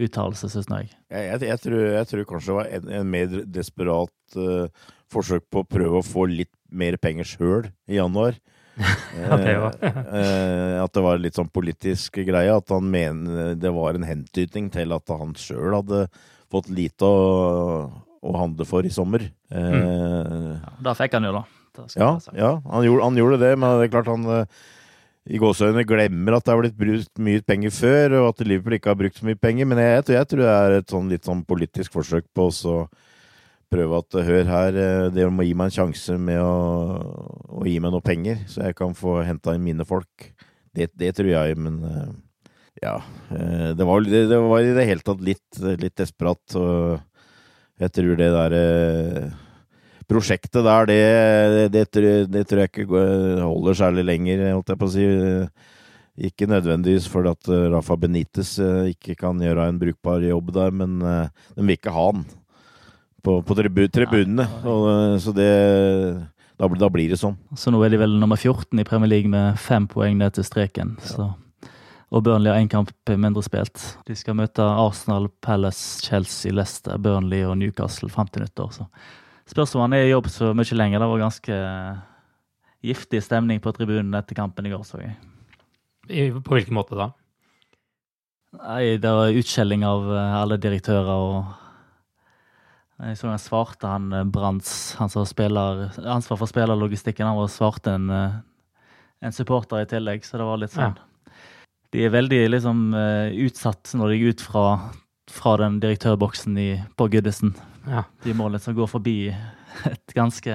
uttalelse, 0.00 0.48
syns 0.52 0.70
jeg. 0.72 0.92
Jeg, 1.12 1.42
jeg, 1.44 1.60
tror, 1.64 1.82
jeg 1.96 2.08
tror 2.12 2.28
kanskje 2.30 2.50
det 2.52 2.58
var 2.58 2.70
en, 2.78 2.92
en 3.00 3.10
mer 3.12 3.34
desperat 3.58 4.38
uh, 4.38 4.86
forsøk 5.12 5.44
på 5.52 5.62
å 5.64 5.68
prøve 5.68 6.00
å 6.00 6.06
få 6.06 6.28
litt 6.30 6.52
mer 6.68 6.98
penger 7.00 7.28
sjøl 7.28 7.68
i 7.88 8.00
januar. 8.00 8.38
Ja, 9.18 9.34
det 9.34 9.54
var. 9.58 9.74
Eh, 9.82 10.76
at 10.78 10.92
det 10.94 11.02
var 11.02 11.18
litt 11.18 11.34
sånn 11.34 11.48
politisk 11.50 12.20
greie. 12.22 12.52
At 12.54 12.70
han 12.70 12.86
mener 12.86 13.56
det 13.58 13.72
var 13.74 13.96
en 13.98 14.06
hentydning 14.06 14.68
til 14.70 14.94
at 14.94 15.10
han 15.10 15.32
sjøl 15.34 15.74
hadde 15.74 16.04
fått 16.52 16.68
lite 16.70 17.08
å, 17.08 17.88
å 18.22 18.34
handle 18.38 18.68
for 18.68 18.86
i 18.86 18.92
sommer. 18.94 19.24
Eh, 19.50 20.52
Ja, 20.54 20.76
da 20.86 20.94
fikk 20.94 21.16
han 21.18 21.26
jo, 21.26 21.32
da. 21.40 21.42
Det 21.78 22.00
ja, 22.00 22.10
ja 22.36 22.50
han, 22.64 22.84
gjorde, 22.86 23.06
han 23.06 23.20
gjorde 23.22 23.40
det, 23.44 23.54
men 23.58 23.78
det 23.78 23.88
er 23.88 23.94
klart 23.94 24.10
han 24.10 24.26
eh, 24.34 24.60
i 25.28 25.40
gåseøynene 25.40 25.84
glemmer 25.88 26.38
at 26.38 26.46
det 26.46 26.54
har 26.54 26.62
blitt 26.62 26.78
brukt 26.78 27.20
mye 27.20 27.42
penger 27.44 27.74
før, 27.74 28.14
og 28.22 28.30
at 28.30 28.46
Liverpool 28.46 28.78
ikke 28.78 28.92
har 28.92 28.98
brukt 29.00 29.18
så 29.20 29.28
mye 29.28 29.38
penger. 29.40 29.68
Men 29.68 29.82
jeg, 29.82 30.06
jeg 30.16 30.30
tror 30.30 30.42
det 30.44 30.54
er 30.54 30.76
et 30.78 30.94
sånn 30.94 31.10
litt 31.12 31.28
sånn 31.28 31.42
politisk 31.48 31.98
forsøk 31.98 32.28
på 32.36 32.48
å 32.48 32.78
prøve 33.68 33.98
at 34.00 34.16
hør 34.24 34.46
her, 34.48 34.70
det 34.72 35.16
dere 35.18 35.32
må 35.34 35.44
gi 35.44 35.52
meg 35.58 35.68
en 35.68 35.74
sjanse 35.74 36.16
med 36.16 36.40
å, 36.40 36.54
å 37.60 37.66
gi 37.68 37.76
meg 37.84 37.92
noe 37.92 38.04
penger, 38.04 38.40
så 38.48 38.64
jeg 38.64 38.78
kan 38.78 38.96
få 38.96 39.18
henta 39.28 39.52
inn 39.56 39.66
mine 39.66 39.84
folk. 39.88 40.30
Det, 40.72 40.88
det 40.96 41.12
tror 41.18 41.28
jeg, 41.28 41.58
men 41.60 41.76
eh, 41.84 42.14
ja. 42.86 42.94
eh, 43.34 43.74
Det 43.76 43.84
var, 43.84 44.06
det, 44.06 44.24
det 44.30 44.38
var 44.40 44.64
i 44.64 44.72
det 44.72 44.86
hele 44.88 45.04
tatt 45.04 45.20
litt, 45.24 45.60
litt 45.82 45.98
desperat, 46.00 46.56
og 46.56 47.04
jeg 47.78 47.94
tror 47.94 48.16
det 48.18 48.30
der 48.34 48.56
eh, 48.56 49.28
prosjektet 50.08 50.64
der, 50.64 50.86
det, 50.88 51.72
det, 51.92 52.12
det 52.32 52.44
tror 52.48 52.62
jeg 52.64 52.70
ikke 52.72 53.02
holder 53.44 53.76
særlig 53.76 54.04
lenger, 54.08 54.44
holdt 54.54 54.72
jeg 54.72 54.80
på 54.80 54.88
å 54.88 54.94
si. 54.94 55.08
Ikke 56.28 56.48
nødvendigvis 56.50 57.04
fordi 57.06 57.30
at 57.30 57.48
eh, 57.54 57.66
Rafa 57.70 57.94
Benitez 58.00 58.56
eh, 58.58 58.88
ikke 58.90 59.14
kan 59.20 59.38
gjøre 59.38 59.68
en 59.70 59.76
brukbar 59.78 60.24
jobb 60.26 60.48
der, 60.56 60.72
men 60.74 60.96
eh, 61.06 61.28
de 61.54 61.62
vil 61.68 61.76
ikke 61.76 61.92
ha 61.94 62.06
han 62.08 62.24
på, 63.22 63.36
på 63.46 63.54
tribu, 63.54 63.84
tribunene. 63.94 64.48
Og, 64.66 64.88
så 65.22 65.30
det 65.36 65.46
da, 66.58 66.66
blir- 66.66 66.80
da 66.82 66.88
blir 66.90 67.12
det 67.12 67.20
sånn. 67.20 67.36
Så 67.54 67.70
nå 67.70 67.78
er 67.86 67.92
de 67.94 68.00
vel 68.02 68.16
nummer 68.18 68.40
14 68.40 68.80
i 68.82 68.86
Premier 68.88 69.12
League 69.12 69.30
med 69.30 69.60
fem 69.62 69.86
poeng 69.90 70.18
ned 70.18 70.34
til 70.34 70.46
streken. 70.48 70.96
Så. 71.06 71.28
Og 72.10 72.24
Burnley 72.26 72.50
har 72.50 72.58
én 72.64 72.70
kamp 72.72 72.90
mindre 73.14 73.44
spilt. 73.46 73.78
De 74.08 74.16
skal 74.18 74.34
møte 74.40 74.64
Arsenal, 74.64 75.28
Palace, 75.44 76.00
Chelsea, 76.02 76.50
Leicester, 76.56 76.98
Burnley 76.98 77.44
og 77.46 77.58
Newcastle 77.60 78.10
fram 78.10 78.26
til 78.32 78.42
nyttår. 78.46 78.74
Så 78.80 78.88
spørs 79.48 79.74
om 79.76 79.84
han 79.86 79.96
er 79.96 80.06
i 80.06 80.12
jobb 80.12 80.28
så 80.32 80.52
mye 80.56 80.76
lenger. 80.76 81.02
Det 81.02 81.10
var 81.10 81.22
ganske 81.24 81.58
giftig 82.84 83.22
stemning 83.24 83.62
på 83.62 83.72
tribunen 83.74 84.14
etter 84.18 84.38
kampen 84.38 84.68
i 84.68 84.72
går, 84.72 84.84
så 84.86 85.00
jeg. 85.02 85.16
På 86.44 86.56
hvilken 86.56 86.76
måte 86.76 86.98
da? 86.98 87.10
Nei, 88.56 88.96
det 88.96 89.10
var 89.12 89.34
utskjelling 89.36 89.82
av 89.84 90.06
eh, 90.08 90.36
alle 90.38 90.56
direktører 90.60 91.08
og 91.12 91.56
Jeg 92.98 93.18
så 93.20 93.28
han 93.28 93.38
svarte 93.38 93.86
han 93.86 94.30
Brants, 94.32 94.96
han 94.98 95.10
som 95.12 95.26
spiller 95.28 95.84
ansvar 96.00 96.40
for 96.40 96.50
spillerlogistikken, 96.50 97.28
han 97.28 97.36
var 97.38 97.52
svarte 97.52 97.92
en, 97.94 98.08
eh, 98.10 98.38
en 99.22 99.36
supporter 99.36 99.84
i 99.84 99.90
tillegg, 99.90 100.24
så 100.26 100.40
det 100.40 100.48
var 100.48 100.58
litt 100.58 100.74
sånn. 100.74 100.96
De 101.94 102.02
er 102.04 102.12
veldig 102.12 102.40
liksom 102.50 102.80
eh, 102.98 103.36
utsatt 103.46 103.94
når 103.94 104.10
de 104.10 104.18
går 104.22 104.34
ut 104.34 104.42
fra, 104.48 104.64
fra 105.30 105.54
den 105.62 105.78
direktørboksen 105.84 106.58
i, 106.58 106.70
på 106.98 107.06
Goodison. 107.12 107.54
Ja. 107.88 108.04
De 108.24 108.34
målene 108.36 108.60
som 108.62 108.76
går 108.76 108.90
forbi 108.90 109.16
et 109.88 110.16
ganske 110.16 110.52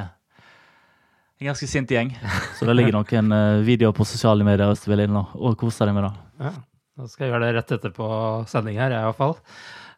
En 1.41 1.49
ganske 1.49 1.67
sint 1.67 1.89
gjeng. 1.91 2.13
Så 2.57 2.67
det 2.69 2.77
ligger 2.77 2.95
noen 2.95 3.35
uh, 3.35 3.63
videoer 3.65 3.95
på 3.95 4.07
sosiale 4.07 4.45
medier 4.47 4.69
hvis 4.69 4.85
du 4.85 4.91
vil 4.93 5.05
inn 5.07 5.17
og, 5.17 5.55
kose 5.59 5.87
deg 5.87 5.95
med 5.97 6.07
det. 6.07 6.13
Ja, 6.45 6.51
da 6.99 7.07
skal 7.09 7.25
jeg 7.25 7.33
gjøre 7.33 7.47
det 7.47 7.55
rett 7.57 7.73
etterpå 7.77 8.09
sending 8.47 8.77
her, 8.79 8.93
i 8.93 9.01
hvert 9.09 9.19
fall. 9.19 9.33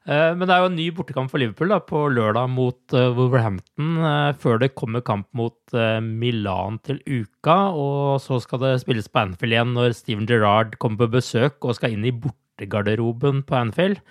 Uh, 0.05 0.31
men 0.37 0.45
det 0.45 0.55
er 0.55 0.63
jo 0.63 0.71
en 0.71 0.77
ny 0.79 0.87
bortekamp 0.95 1.29
for 1.29 1.41
Liverpool 1.41 1.69
da, 1.75 1.79
på 1.85 2.01
lørdag 2.15 2.49
mot 2.55 2.97
uh, 2.97 3.11
Wolverhampton, 3.13 4.01
før 4.41 4.61
det 4.63 4.73
kommer 4.79 5.05
kamp 5.05 5.27
mot 5.37 5.77
Milan 6.01 6.79
til 6.87 7.03
uka. 7.05 7.57
Og 7.75 8.23
så 8.23 8.39
skal 8.41 8.63
det 8.63 8.75
spilles 8.81 9.11
på 9.11 9.21
Anfield 9.27 9.57
igjen 9.57 9.75
når 9.77 9.97
Steven 9.99 10.29
Gerrard 10.29 10.79
kommer 10.81 11.03
på 11.03 11.19
besøk 11.19 11.59
og 11.61 11.77
skal 11.77 11.93
inn 11.93 12.07
i 12.07 12.15
bortegarderoben 12.15 13.43
på 13.45 13.59
Anfield. 13.59 14.01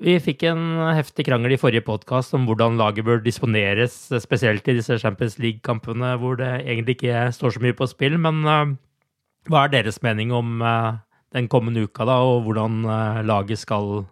Vi 0.00 0.14
fikk 0.22 0.46
en 0.48 0.62
heftig 0.96 1.26
krangel 1.28 1.52
i 1.54 1.58
forrige 1.60 1.84
podkast 1.84 2.32
om 2.34 2.46
hvordan 2.48 2.78
laget 2.80 3.04
bør 3.04 3.20
disponeres, 3.22 3.94
spesielt 4.24 4.66
i 4.66 4.78
disse 4.78 4.96
Champions 4.98 5.36
League-kampene 5.38 6.14
hvor 6.18 6.38
det 6.40 6.48
egentlig 6.62 6.96
ikke 6.96 7.26
står 7.36 7.54
så 7.54 7.62
mye 7.62 7.76
på 7.76 7.88
spill. 7.90 8.16
Men 8.22 8.40
uh, 8.48 8.72
hva 9.50 9.66
er 9.66 9.74
deres 9.76 10.00
mening 10.02 10.32
om 10.34 10.64
uh, 10.64 10.96
den 11.36 11.48
kommende 11.52 11.84
uka, 11.84 12.06
da, 12.08 12.18
og 12.24 12.46
hvordan 12.46 12.82
uh, 12.88 13.20
laget 13.26 13.60
skal, 13.60 14.06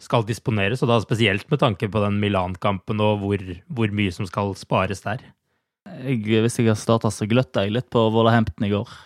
skal, 0.00 0.24
disponeres? 0.28 0.84
Og 0.84 0.92
da 0.92 1.00
spesielt 1.02 1.50
med 1.50 1.64
tanke 1.64 1.90
på 1.90 2.04
den 2.04 2.22
Milan-kampen 2.22 3.02
og 3.02 3.24
hvor, 3.24 3.44
hvor, 3.66 3.90
mye 3.90 4.14
som 4.14 4.28
skal 4.28 4.54
spares 4.56 5.02
der. 5.04 5.26
Jeg, 6.04 6.22
hvis 6.44 6.60
jeg 6.60 6.70
har 6.70 6.78
starta, 6.78 7.10
så 7.10 7.28
gløtta 7.28 7.66
jeg 7.66 7.74
litt 7.74 7.90
på 7.90 8.06
Wolverhampton 8.14 8.68
i 8.68 8.72
går. 8.72 8.96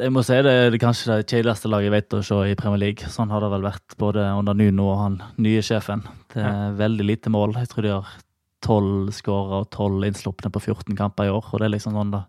Jeg 0.00 0.08
må 0.08 0.22
si 0.24 0.38
det 0.40 0.52
er 0.56 0.74
kanskje 0.80 1.18
det 1.18 1.26
kjedeligste 1.28 1.68
laget 1.68 1.90
jeg 1.90 1.92
vet 1.92 2.14
å 2.16 2.22
se 2.24 2.36
i 2.48 2.56
Premier 2.56 2.80
League. 2.80 3.10
Sånn 3.12 3.28
har 3.28 3.44
det 3.44 3.50
vel 3.52 3.66
vært 3.66 3.96
både 4.00 4.24
under 4.38 4.56
Nuno 4.56 4.86
og 4.88 5.00
han 5.02 5.18
nye 5.36 5.60
sjefen. 5.64 6.00
Det 6.32 6.40
er 6.40 6.48
ja. 6.48 6.70
veldig 6.78 7.06
lite 7.10 7.32
mål. 7.32 7.52
Jeg 7.60 7.68
tror 7.68 7.84
de 7.84 7.90
har 7.92 8.14
tolv 8.64 9.10
skåra 9.12 9.60
og 9.60 9.68
tolv 9.74 10.06
innslupne 10.06 10.48
på 10.54 10.62
14 10.62 10.96
kamper 10.96 11.28
i 11.28 11.34
år. 11.34 11.44
Og 11.44 11.60
det 11.60 11.68
er 11.68 11.74
liksom 11.74 11.98
sånn 11.98 12.14
da, 12.14 12.22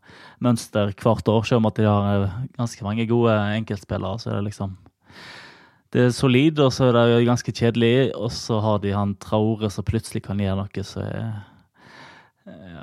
mønster 0.43 0.91
hvert 0.91 1.31
år. 1.31 1.47
Selv 1.47 1.61
om 1.61 1.69
at 1.71 1.79
de 1.79 1.87
har 1.87 2.25
eh, 2.25 2.35
ganske 2.59 2.83
mange 2.83 3.07
gode 3.07 3.37
enkeltspillere, 3.55 4.19
så 4.19 4.33
er 4.33 4.41
det 4.41 4.49
liksom 4.49 4.75
Det 5.93 6.07
er 6.07 6.09
solid, 6.11 6.59
og 6.59 6.73
så 6.73 6.89
er 6.89 6.97
det 6.97 7.25
ganske 7.29 7.53
kjedelig. 7.53 8.11
Og 8.17 8.31
så 8.35 8.59
har 8.59 8.83
de 8.83 8.91
han 8.91 9.15
Traore 9.23 9.71
som 9.71 9.87
plutselig 9.87 10.25
kan 10.27 10.41
gjøre 10.41 10.65
noe 10.65 10.83
som 10.83 11.07
er 11.07 11.43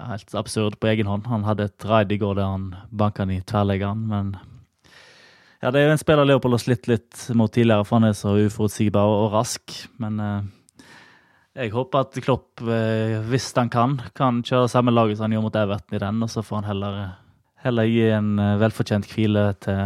helt 0.08 0.34
absurd 0.40 0.78
på 0.80 0.88
egen 0.88 1.10
hånd. 1.10 1.26
Han 1.28 1.44
hadde 1.44 1.68
et 1.68 1.84
raid 1.84 2.12
i 2.12 2.16
går 2.16 2.38
der 2.38 2.48
han 2.48 2.70
banka 2.90 3.26
han 3.26 3.34
i 3.34 3.42
tverrleggeren, 3.44 4.06
men 4.08 4.38
ja, 5.60 5.68
det 5.68 5.80
er 5.80 5.90
jo 5.90 5.92
en 5.92 6.00
spiller 6.00 6.24
Leopold 6.24 6.56
har 6.56 6.62
slitt 6.62 6.88
litt 6.88 7.26
mot 7.36 7.52
tidligere, 7.52 7.84
for 7.84 7.98
han 7.98 8.08
er 8.08 8.16
så 8.16 8.32
uforutsigbar 8.40 9.10
og 9.12 9.34
rask. 9.34 9.74
Men 10.00 10.20
eh, 10.24 10.84
jeg 11.60 11.74
håper 11.74 12.06
at 12.06 12.20
Klopp, 12.24 12.62
eh, 12.64 13.18
hvis 13.28 13.50
han 13.58 13.68
kan, 13.72 13.98
kan 14.16 14.40
kjøre 14.46 14.70
samme 14.72 14.94
laget 14.94 15.18
som 15.18 15.26
han 15.26 15.36
gjorde 15.36 15.48
mot 15.50 15.58
Everton 15.60 15.98
i 15.98 16.00
den, 16.00 16.22
og 16.24 16.30
så 16.32 16.44
får 16.46 16.62
han 16.62 16.70
heller, 16.70 17.00
heller 17.60 17.90
gi 17.90 18.06
en 18.08 18.30
eh, 18.40 18.56
velfortjent 18.62 19.08
hvile 19.12 19.50
til, 19.60 19.82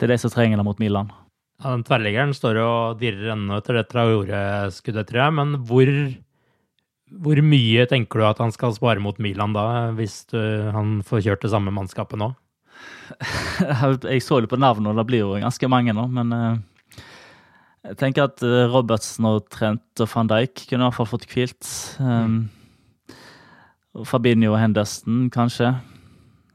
til 0.00 0.14
de 0.14 0.18
som 0.22 0.32
trenger 0.32 0.62
det 0.62 0.66
mot 0.70 0.80
Milan. 0.80 1.12
Ja, 1.60 1.74
den 1.74 1.84
tverrliggeren 1.84 2.32
står 2.36 2.60
og 2.62 3.02
dirrer 3.02 3.34
ennå 3.34 3.58
etter 3.60 3.78
det 3.78 3.88
Traore-skuddet, 3.92 5.10
tror 5.10 5.20
jeg. 5.26 5.34
Men 5.42 5.58
hvor, 5.68 5.92
hvor, 7.24 7.42
mye 7.52 7.84
tenker 7.90 8.20
du 8.22 8.26
at 8.30 8.40
han 8.42 8.54
skal 8.54 8.72
spare 8.76 9.02
mot 9.02 9.20
Milan 9.22 9.52
da, 9.52 9.66
hvis 9.98 10.22
du, 10.32 10.40
han 10.72 10.98
får 11.04 11.26
kjørt 11.28 11.44
det 11.44 11.52
samme 11.52 11.74
mannskapet 11.74 12.20
nå? 12.20 12.32
jeg 14.10 14.22
så 14.24 14.40
det 14.40 14.50
på 14.50 14.58
navnet, 14.60 14.90
og 14.90 14.98
det 14.98 15.06
blir 15.08 15.24
jo 15.24 15.34
ganske 15.40 15.68
mange 15.70 15.94
nå, 15.96 16.06
men 16.14 16.32
uh, 16.34 17.02
jeg 17.84 17.98
tenker 18.00 18.28
at 18.28 18.42
uh, 18.44 18.64
Robertsen 18.72 19.28
og 19.28 19.48
Trent 19.52 20.02
og 20.02 20.10
van 20.14 20.30
Dijk 20.30 20.66
kunne 20.68 20.84
i 20.84 20.86
hvert 20.86 20.98
fall 20.98 21.10
fått 21.10 21.28
hvilt. 21.32 21.70
Um, 22.00 22.46
Fabinho 24.08 24.54
og 24.54 24.60
Henderson, 24.62 25.28
kanskje. 25.34 25.74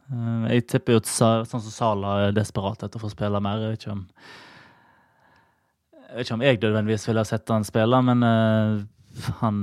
Um, 0.09 0.47
jeg 0.49 0.67
tipper 0.67 0.97
jo 0.97 1.03
at 1.03 1.09
sånn 1.11 1.45
som 1.47 1.71
Sala 1.71 2.17
er 2.25 2.37
desperat 2.37 2.83
etter 2.83 2.99
å 2.99 3.05
få 3.05 3.13
spille 3.13 3.41
mer. 3.43 3.61
Jeg 3.63 3.75
vet 3.75 3.85
ikke 3.85 3.97
om 3.97 4.05
jeg 6.09 6.15
vet 6.17 6.25
ikke 6.25 6.35
om 6.39 6.41
jeg 6.41 6.57
nødvendigvis 6.63 7.03
ville 7.05 7.23
sett 7.29 7.51
han 7.53 7.67
spille, 7.67 7.99
men 8.01 8.23
han, 9.43 9.57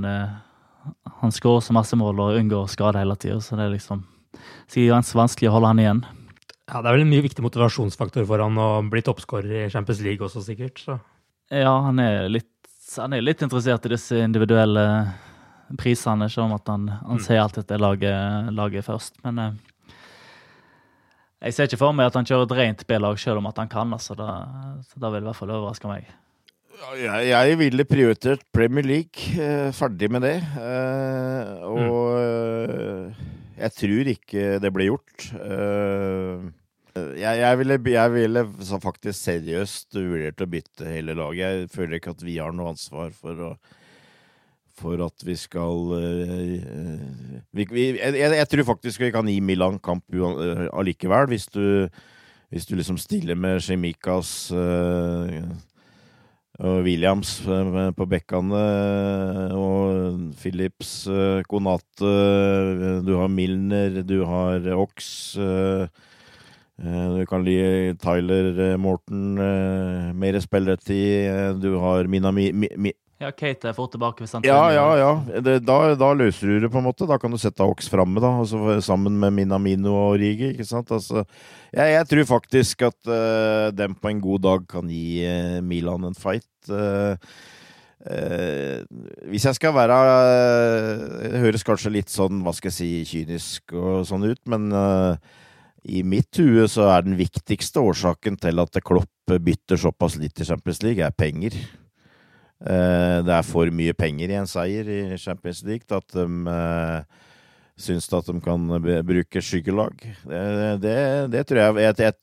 han 1.18 1.32
skårer 1.34 1.64
så 1.66 1.74
masse 1.74 1.98
mål 1.98 2.22
og 2.22 2.38
unngår 2.38 2.68
skade 2.70 3.02
hele 3.02 3.16
tida, 3.18 3.40
så 3.42 3.58
det 3.58 3.64
er 3.64 3.72
liksom 3.72 4.04
sikkert 4.70 4.92
ganske 4.94 5.18
vanskelig 5.18 5.50
å 5.50 5.56
holde 5.56 5.72
han 5.72 5.82
igjen. 5.82 6.04
Ja, 6.66 6.80
Det 6.82 6.88
er 6.88 6.96
vel 6.96 7.04
en 7.04 7.12
mye 7.12 7.22
viktig 7.22 7.44
motivasjonsfaktor 7.44 8.26
for 8.26 8.42
han 8.42 8.58
å 8.58 8.70
bli 8.90 9.02
toppskårer 9.06 9.66
i 9.66 9.70
Champions 9.70 10.00
League 10.02 10.24
også, 10.26 10.42
sikkert. 10.42 10.82
Så. 10.82 10.98
Ja, 11.54 11.76
han 11.84 12.00
er, 12.02 12.26
litt, 12.26 12.50
han 12.96 13.14
er 13.14 13.22
litt 13.22 13.44
interessert 13.46 13.86
i 13.86 13.92
disse 13.94 14.18
individuelle 14.18 14.86
prisene, 15.78 16.26
ikke 16.26 16.42
om 16.42 16.56
at 16.56 16.68
han, 16.70 16.88
han 16.90 17.20
mm. 17.20 17.22
ser 17.22 17.42
alltid 17.42 17.62
etter 17.62 17.82
laget, 17.82 18.50
laget 18.54 18.86
først. 18.86 19.14
Men 19.22 19.38
eh, 19.44 19.94
jeg 21.46 21.54
ser 21.54 21.70
ikke 21.70 21.80
for 21.84 21.94
meg 21.94 22.10
at 22.10 22.18
han 22.18 22.26
kjører 22.26 22.48
et 22.48 22.58
rent 22.58 22.86
B-lag 22.90 23.22
selv 23.22 23.42
om 23.42 23.50
at 23.50 23.62
han 23.62 23.70
kan. 23.70 23.94
altså 23.94 24.18
da, 24.18 24.28
så 24.90 25.02
da 25.02 25.10
vil 25.12 25.22
det 25.22 25.28
i 25.28 25.30
hvert 25.30 25.38
fall 25.38 25.54
overraske 25.54 25.90
meg. 25.90 26.10
Jeg, 26.98 27.28
jeg 27.30 27.56
ville 27.62 27.86
prioritert 27.88 28.42
Premier 28.52 28.84
League. 28.84 29.30
Eh, 29.38 29.70
ferdig 29.74 30.10
med 30.12 30.26
det. 30.26 30.36
Eh, 30.42 31.66
og 31.70 32.18
mm. 32.18 33.35
Jeg 33.56 33.72
tror 33.72 34.10
ikke 34.12 34.44
det 34.60 34.70
ble 34.74 34.88
gjort. 34.90 35.26
Uh, 35.32 36.48
jeg, 37.16 37.40
jeg, 37.42 37.58
ville, 37.60 37.78
jeg 37.92 38.12
ville 38.12 38.44
faktisk 38.82 39.16
seriøst 39.18 39.96
vurdert 39.96 40.44
å 40.44 40.48
bytte 40.50 40.88
hele 40.88 41.16
laget. 41.16 41.42
Jeg 41.42 41.72
føler 41.74 41.98
ikke 41.98 42.14
at 42.16 42.24
vi 42.24 42.38
har 42.40 42.56
noe 42.56 42.72
ansvar 42.74 43.12
for, 43.16 43.42
å, 43.48 43.52
for 44.76 45.04
at 45.04 45.24
vi 45.24 45.36
skal 45.40 45.94
uh, 45.96 47.40
vi, 47.52 47.64
vi, 47.64 47.86
jeg, 47.96 48.20
jeg, 48.22 48.50
tror 48.52 48.68
faktisk 48.74 49.06
vi 49.06 49.12
kan 49.14 49.28
gi 49.28 49.38
Milan 49.44 49.80
kamp 49.80 50.04
allikevel, 50.72 51.28
hvis 51.32 51.48
du, 51.52 51.88
hvis 52.52 52.68
du 52.68 52.76
liksom 52.76 53.00
stiller 53.00 53.40
med 53.40 53.64
Chemikas 53.64 54.52
uh, 54.52 55.32
og 56.64 56.86
Williams 56.86 57.38
eh, 57.44 57.90
på 57.96 58.06
bekkene, 58.08 58.60
eh, 58.60 59.56
og 59.56 60.20
Phillips, 60.40 60.92
eh, 61.10 61.42
Konate, 61.48 62.12
du 63.04 63.12
har 63.20 63.28
Milner, 63.28 64.00
du 64.06 64.22
har 64.24 64.64
Ox. 64.76 65.36
Du 66.76 67.22
kan 67.24 67.40
li 67.40 67.56
Tyler 67.96 68.76
Morton, 68.76 69.38
mer 70.12 70.36
spilletid. 70.44 71.56
Du 71.62 71.78
har 71.80 72.04
Minami... 72.04 72.50
Mi, 72.52 72.92
ja, 73.16 73.30
Kate 73.32 73.70
er 73.70 73.76
fort 73.76 73.94
tilbake 73.94 74.20
hvis 74.20 74.34
han 74.36 74.44
Ja, 74.44 74.68
ja, 74.74 74.86
ja. 75.00 75.40
Det, 75.40 75.60
da, 75.64 75.78
da, 75.96 76.10
løser 76.12 76.50
du 76.52 76.60
det, 76.66 76.68
på 76.72 76.82
en 76.82 76.84
måte. 76.84 77.08
Da 77.08 77.16
kan 77.20 77.32
du 77.32 77.38
sette 77.40 77.64
Ox 77.64 77.88
framme, 77.88 78.20
da. 78.20 78.34
Altså, 78.42 78.76
sammen 78.84 79.16
med 79.22 79.32
Minamino 79.32 79.94
og 79.96 80.18
Rigi, 80.20 80.50
ikke 80.52 80.66
sant. 80.68 80.92
Altså, 80.92 81.24
jeg, 81.72 81.94
jeg 81.94 82.08
tror 82.10 82.26
faktisk 82.34 82.84
at 82.90 82.98
uh, 83.08 83.72
dem 83.72 83.94
på 83.96 84.12
en 84.12 84.20
god 84.20 84.44
dag 84.44 84.66
kan 84.68 84.90
gi 84.92 85.22
uh, 85.24 85.62
Milan 85.64 86.04
en 86.10 86.18
fight. 86.18 86.50
Uh, 86.68 87.16
hvis 89.26 89.48
jeg 89.48 89.56
skal 89.56 89.72
være 89.74 89.94
Det 91.24 91.40
høres 91.42 91.64
kanskje 91.66 91.90
litt 91.90 92.12
sånn, 92.12 92.38
hva 92.44 92.52
skal 92.54 92.70
jeg 92.70 92.76
si, 92.76 92.90
kynisk 93.08 93.74
og 93.74 94.04
sånn 94.06 94.28
ut, 94.28 94.38
men 94.46 94.68
i 95.82 96.04
mitt 96.06 96.38
hue 96.38 96.68
så 96.70 96.86
er 96.92 97.02
den 97.08 97.16
viktigste 97.18 97.82
årsaken 97.82 98.38
til 98.44 98.62
at 98.62 98.78
Klopp 98.86 99.34
bytter 99.42 99.80
såpass 99.88 100.20
litt 100.22 100.38
i 100.38 100.46
Champions 100.46 100.84
League, 100.86 101.02
er 101.02 101.18
penger. 101.18 101.56
Eh, 102.56 103.18
det 103.26 103.34
er 103.36 103.44
for 103.44 103.68
mye 103.74 103.92
penger 103.96 104.32
i 104.32 104.38
en 104.38 104.48
seier 104.48 104.88
i 104.88 105.00
Champions 105.20 105.60
League 105.66 105.84
til 105.84 105.98
at 105.98 106.14
de 106.16 106.24
uh, 106.48 107.26
syns 107.76 108.08
at 108.16 108.30
de 108.30 108.40
kan 108.40 108.64
bruke 109.04 109.42
skyggelag. 109.44 110.06
Det, 110.24 110.46
det, 110.80 110.96
det 111.34 111.44
tror 111.44 111.60
jeg 111.60 111.84
Jeg, 111.84 111.98
jeg, 112.06 112.16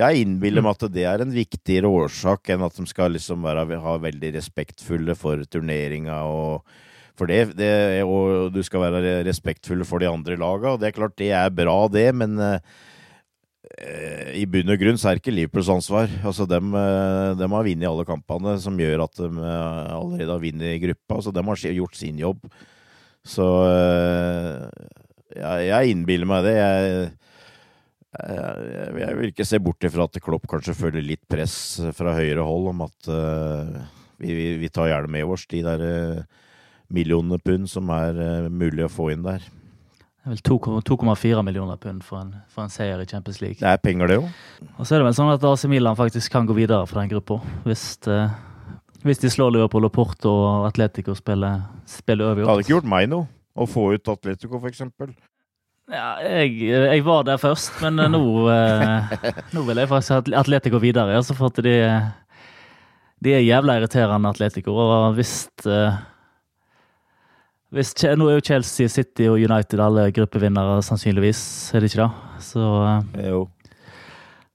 jeg 0.00 0.24
innbiller 0.24 0.64
meg 0.64 0.78
at 0.78 0.94
det 0.94 1.04
er 1.08 1.24
en 1.24 1.34
viktigere 1.34 1.92
årsak 1.92 2.54
enn 2.54 2.64
at 2.64 2.80
de 2.80 2.88
skal 2.88 3.12
liksom 3.16 3.44
være, 3.44 3.80
ha 3.84 3.96
veldig 4.00 4.32
respektfulle 4.38 5.16
for 5.18 5.44
turneringa 5.44 6.22
og 6.24 6.64
for 7.16 7.28
det, 7.32 7.54
det, 7.56 8.04
og 8.04 8.50
du 8.52 8.60
skal 8.64 8.82
være 8.92 9.22
respektfulle 9.24 9.86
for 9.88 10.02
de 10.02 10.08
andre 10.08 10.36
laga. 10.36 10.74
Og 10.74 10.80
det 10.80 10.90
er 10.90 10.96
klart 10.98 11.16
det 11.16 11.30
er 11.32 11.52
bra, 11.52 11.78
det, 11.88 12.10
men 12.16 12.36
uh, 12.40 12.58
i 13.76 14.44
bunn 14.48 14.72
og 14.72 14.80
grunn 14.80 14.96
så 14.96 15.10
er 15.10 15.18
ikke 15.20 15.34
Liverpools 15.34 15.68
ansvar. 15.72 16.08
Altså, 16.24 16.46
dem, 16.48 16.72
eh, 16.72 17.34
dem 17.36 17.52
har 17.52 17.66
vunnet 17.66 17.88
alle 17.90 18.06
kampene, 18.08 18.56
som 18.62 18.78
gjør 18.80 19.04
at 19.04 19.20
de 19.20 19.28
eh, 19.28 19.90
allerede 19.92 20.32
har 20.32 20.40
vunnet 20.40 20.80
gruppa. 20.80 21.18
Altså, 21.18 21.32
dem 21.36 21.50
har 21.52 21.60
gjort 21.60 21.98
sin 21.98 22.22
jobb. 22.22 22.46
Så 23.26 23.44
eh, 23.68 24.64
jeg, 25.36 25.66
jeg 25.68 25.92
innbiller 25.92 26.30
meg 26.30 26.48
det. 26.48 26.54
Jeg, 26.56 27.10
jeg, 28.16 28.96
jeg, 29.02 29.18
vil 29.18 29.34
ikke 29.34 29.48
se 29.48 29.60
bort 29.60 29.84
ifra 29.84 30.06
at 30.08 30.18
Klopp 30.24 30.48
kanskje 30.48 30.78
føler 30.78 31.04
litt 31.04 31.26
press 31.28 31.76
fra 31.98 32.16
høyre 32.16 32.46
hold 32.48 32.70
om 32.70 32.86
at 32.86 33.10
uh, 33.12 33.74
vi, 34.16 34.32
vi, 34.56 34.70
tar 34.72 34.88
gjerne 34.88 35.12
med 35.12 35.34
oss 35.34 35.44
de 35.50 35.60
der 35.66 35.84
millionene 36.88 37.36
pund 37.44 37.68
som 37.68 37.92
er 37.92 38.48
mulig 38.48 38.86
å 38.86 38.94
få 38.94 39.10
inn 39.12 39.26
der. 39.26 39.44
Det 40.26 40.32
er 40.32 40.58
vel 40.58 40.86
2,4 40.90 41.42
millioner 41.46 41.76
pund 41.78 42.00
for 42.02 42.18
en, 42.18 42.32
for 42.50 42.64
en, 42.64 42.70
seier 42.74 42.98
i 42.98 43.06
Champions 43.06 43.36
League. 43.38 43.60
Det 43.60 43.68
er 43.70 43.78
penger, 43.78 44.10
det 44.10 44.16
jo. 44.16 44.24
Og 44.74 44.80
så 44.82 44.96
er 44.96 44.98
det 44.98 45.06
vel 45.06 45.14
sånn 45.14 45.30
at 45.30 45.44
AC 45.46 45.62
Milan 45.70 45.94
faktisk 45.94 46.32
kan 46.34 46.48
gå 46.48 46.56
videre 46.56 46.82
for 46.90 46.98
den 46.98 47.12
gruppa. 47.12 47.36
Hvis, 47.62 47.84
uh, 48.10 48.34
hvis, 49.04 49.20
de 49.22 49.30
slår 49.30 49.54
Liverpool 49.54 49.86
og 49.86 49.92
Porto 49.94 50.32
og 50.34 50.66
Atletico 50.66 51.14
spiller, 51.14 51.62
spiller 51.86 52.32
over. 52.32 52.42
Det 52.42 52.50
hadde 52.50 52.64
ikke 52.66 52.74
gjort 52.74 52.90
meg 52.96 53.06
noe 53.12 53.28
å 53.54 53.68
få 53.70 53.86
ut 53.94 54.10
Atletico, 54.16 54.58
eksempel. 54.66 55.14
Ja, 55.94 56.08
jeg, 56.18 56.58
jeg 56.74 57.06
var 57.06 57.22
der 57.30 57.38
først, 57.38 57.78
men 57.84 58.02
nå, 58.10 58.24
eh, 58.50 59.16
nå 59.54 59.62
vil 59.68 59.78
jeg 59.78 59.92
faktisk 59.94 60.16
at 60.16 60.34
Atletico 60.42 60.82
videre. 60.82 61.14
Altså 61.20 61.38
for 61.38 61.54
at 61.54 61.62
de, 61.62 61.76
de 63.22 63.38
er 63.38 63.46
jævla 63.46 63.78
irriterende, 63.78 64.34
Atletico. 64.34 64.74
Og 64.74 65.14
hvis, 65.20 65.44
eh, 65.70 66.02
hvis 67.74 67.92
Nå 68.14 68.28
er 68.30 68.38
jo 68.38 68.44
Chelsea, 68.46 68.88
City 68.88 69.26
og 69.26 69.40
United 69.42 69.80
alle 69.82 70.06
gruppevinnere, 70.14 70.78
sannsynligvis. 70.86 71.40
Er 71.74 71.82
det 71.82 71.90
ikke 71.90 72.04
det? 72.04 72.42
Så, 72.46 72.66
eh, 73.18 73.30
jo. 73.32 73.40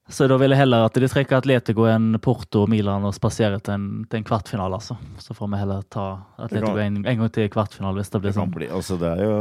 så 0.08 0.28
da 0.32 0.38
vil 0.40 0.54
jeg 0.54 0.62
heller 0.62 0.86
at 0.88 0.96
de 0.96 1.10
trekker 1.12 1.42
Atletico 1.42 1.90
enn 1.92 2.16
Porto 2.24 2.64
og 2.64 2.72
Milan 2.72 3.04
og 3.08 3.16
spaserer 3.16 3.60
til 3.60 3.76
en, 3.76 3.90
til 4.08 4.22
en 4.22 4.28
kvartfinale. 4.28 4.80
Altså. 4.80 4.96
Så 5.20 5.36
får 5.36 5.52
vi 5.52 5.60
heller 5.60 5.84
ta 5.92 6.06
Atletico 6.40 6.80
en, 6.80 7.02
en 7.04 7.26
gang 7.26 7.34
til 7.36 7.50
i 7.50 7.52
kvartfinale 7.52 8.00
hvis 8.00 8.14
det 8.14 8.24
blir 8.24 8.32
Det 8.32 8.40
sånn. 8.40 8.56
bli, 8.56 8.72
altså 8.72 8.98
det 9.02 9.12
er 9.12 9.28
jo 9.28 9.36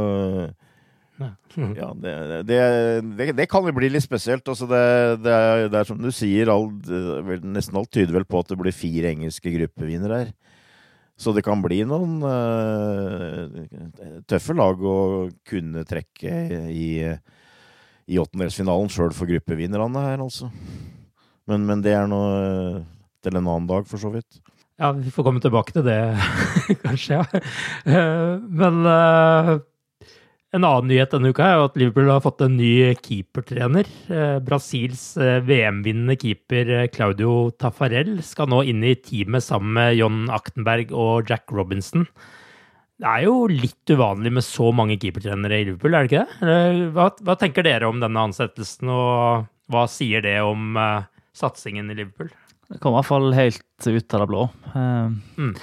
ja, 1.77 1.89
det, 2.01 2.13
det, 2.49 2.59
det, 3.17 3.25
det 3.37 3.45
kan 3.49 3.65
jo 3.67 3.73
bli 3.77 3.91
litt 3.93 4.03
spesielt. 4.03 4.47
Altså 4.47 4.67
det, 4.69 4.83
det, 5.23 5.31
er, 5.31 5.67
det 5.71 5.79
er 5.79 5.87
som 5.87 5.99
du 6.01 6.09
sier, 6.15 6.51
all, 6.51 6.69
nesten 7.45 7.77
alt 7.77 7.91
tyder 7.93 8.15
vel 8.15 8.27
på 8.27 8.41
at 8.41 8.51
det 8.51 8.57
blir 8.59 8.75
fire 8.75 9.11
engelske 9.13 9.53
gruppevinnere 9.53 10.23
her. 10.23 10.31
Så 11.21 11.33
det 11.37 11.43
kan 11.45 11.61
bli 11.61 11.83
noen 11.85 12.15
uh, 12.25 13.45
tøffe 14.29 14.55
lag 14.57 14.81
å 14.81 14.95
kunne 15.45 15.83
trekke 15.85 16.33
i, 16.73 16.87
i 18.09 18.17
åttendelsfinalen 18.21 18.89
sjøl 18.89 19.13
for 19.13 19.29
gruppevinnerne 19.29 20.01
her, 20.07 20.23
altså. 20.25 20.49
Men, 21.49 21.67
men 21.69 21.83
det 21.85 21.93
er 21.97 22.09
nå 22.09 22.21
til 23.21 23.37
en 23.37 23.45
annen 23.45 23.69
dag, 23.69 23.85
for 23.89 24.01
så 24.01 24.09
vidt. 24.13 24.41
Ja, 24.81 24.89
vi 24.97 25.11
får 25.13 25.25
komme 25.27 25.41
tilbake 25.43 25.75
til 25.75 25.85
det, 25.85 25.99
kanskje. 26.85 27.19
ja. 27.19 27.41
Eh, 27.85 28.39
Men 28.61 28.81
eh, 28.89 29.51
en 30.51 30.65
annen 30.67 30.89
nyhet 30.91 31.13
denne 31.13 31.31
uka 31.31 31.45
er 31.47 31.53
jo 31.55 31.67
at 31.69 31.77
Liverpool 31.79 32.09
har 32.11 32.23
fått 32.25 32.43
en 32.43 32.57
ny 32.59 32.91
keepertrener. 32.99 33.87
Eh, 34.11 34.37
Brasils 34.43 35.13
eh, 35.15 35.39
VM-vinnende 35.47 36.17
keeper 36.19 36.71
eh, 36.75 36.87
Claudio 36.91 37.53
Tafarel 37.55 38.17
skal 38.25 38.49
nå 38.51 38.59
inn 38.67 38.83
i 38.83 38.97
teamet 38.99 39.45
sammen 39.45 39.77
med 39.77 39.95
John 39.95 40.25
Aktenberg 40.33 40.91
og 40.91 41.31
Jack 41.31 41.53
Robinson. 41.55 42.03
Det 43.01 43.07
er 43.07 43.23
jo 43.29 43.45
litt 43.47 43.93
uvanlig 43.95 44.33
med 44.35 44.45
så 44.45 44.73
mange 44.75 44.99
keepertrenere 45.01 45.61
i 45.61 45.69
Liverpool, 45.69 45.95
er 45.95 46.05
det 46.05 46.11
ikke 46.11 46.25
det? 46.43 46.89
Hva, 46.97 47.07
hva 47.25 47.37
tenker 47.39 47.65
dere 47.65 47.87
om 47.89 48.03
denne 48.03 48.27
ansettelsen, 48.27 48.91
og 48.93 49.47
hva 49.71 49.85
sier 49.89 50.21
det 50.21 50.35
om 50.45 50.75
uh, 50.77 51.07
satsingen 51.33 51.89
i 51.89 51.95
Liverpool? 51.97 52.29
Det 52.69 52.77
kom 52.83 52.93
i 52.93 52.99
hvert 52.99 53.09
fall 53.09 53.31
helt 53.33 53.87
ut 53.87 54.13
av 54.13 54.21
det 54.21 54.29
blå. 54.29 54.43
Uh, 54.75 55.15
Mm. 55.39 55.55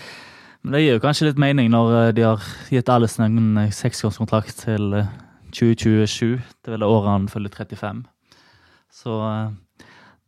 Men 0.69 0.75
det 0.77 0.83
gir 0.83 0.99
jo 0.99 1.01
kanskje 1.01 1.31
litt 1.31 1.39
mening 1.41 1.71
når 1.73 1.95
eh, 1.97 2.11
de 2.13 2.25
har 2.27 2.43
gitt 2.69 2.91
Alison 2.93 3.23
en 3.25 3.45
eh, 3.57 3.71
seksårskontrakt 3.73 4.59
til 4.67 4.99
eh, 4.99 5.07
2027. 5.57 6.35
Det 6.37 6.69
er 6.69 6.75
vel 6.75 6.85
året 6.85 7.09
han 7.09 7.29
følger 7.33 7.55
35. 7.57 8.03
Så 8.93 9.15
eh, 9.25 9.87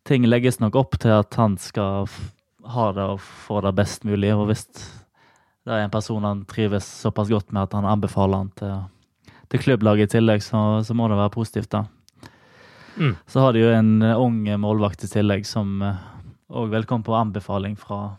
ting 0.09 0.25
legges 0.25 0.57
nok 0.63 0.79
opp 0.81 0.97
til 1.03 1.13
at 1.13 1.37
han 1.37 1.59
skal 1.61 2.09
ha 2.73 2.87
det 2.97 3.05
og 3.05 3.21
få 3.21 3.61
det 3.67 3.75
best 3.83 4.09
mulig. 4.09 4.31
Og 4.33 4.47
hvis 4.49 4.65
det 4.73 5.77
er 5.77 5.85
en 5.85 5.93
person 5.93 6.25
han 6.25 6.41
trives 6.49 6.89
såpass 6.89 7.29
godt 7.29 7.53
med 7.53 7.67
at 7.67 7.77
han 7.77 7.91
anbefaler 7.93 8.41
han 8.41 8.51
til, 8.57 8.81
til 9.53 9.65
klubblaget 9.67 10.09
i 10.09 10.15
tillegg, 10.17 10.41
så, 10.41 10.81
så 10.81 10.97
må 10.97 11.13
det 11.13 11.21
være 11.21 11.35
positivt, 11.37 11.69
da. 11.77 11.85
Mm. 12.97 13.13
Så 13.29 13.45
har 13.45 13.53
de 13.53 13.67
jo 13.67 13.77
en 13.77 13.93
eh, 14.09 14.17
ung 14.17 14.41
målvakt 14.65 15.05
i 15.05 15.13
tillegg 15.19 15.45
som 15.45 15.85
òg 15.85 16.73
vel 16.73 16.89
kom 16.89 17.05
på 17.05 17.21
anbefaling 17.21 17.77
fra, 17.77 18.15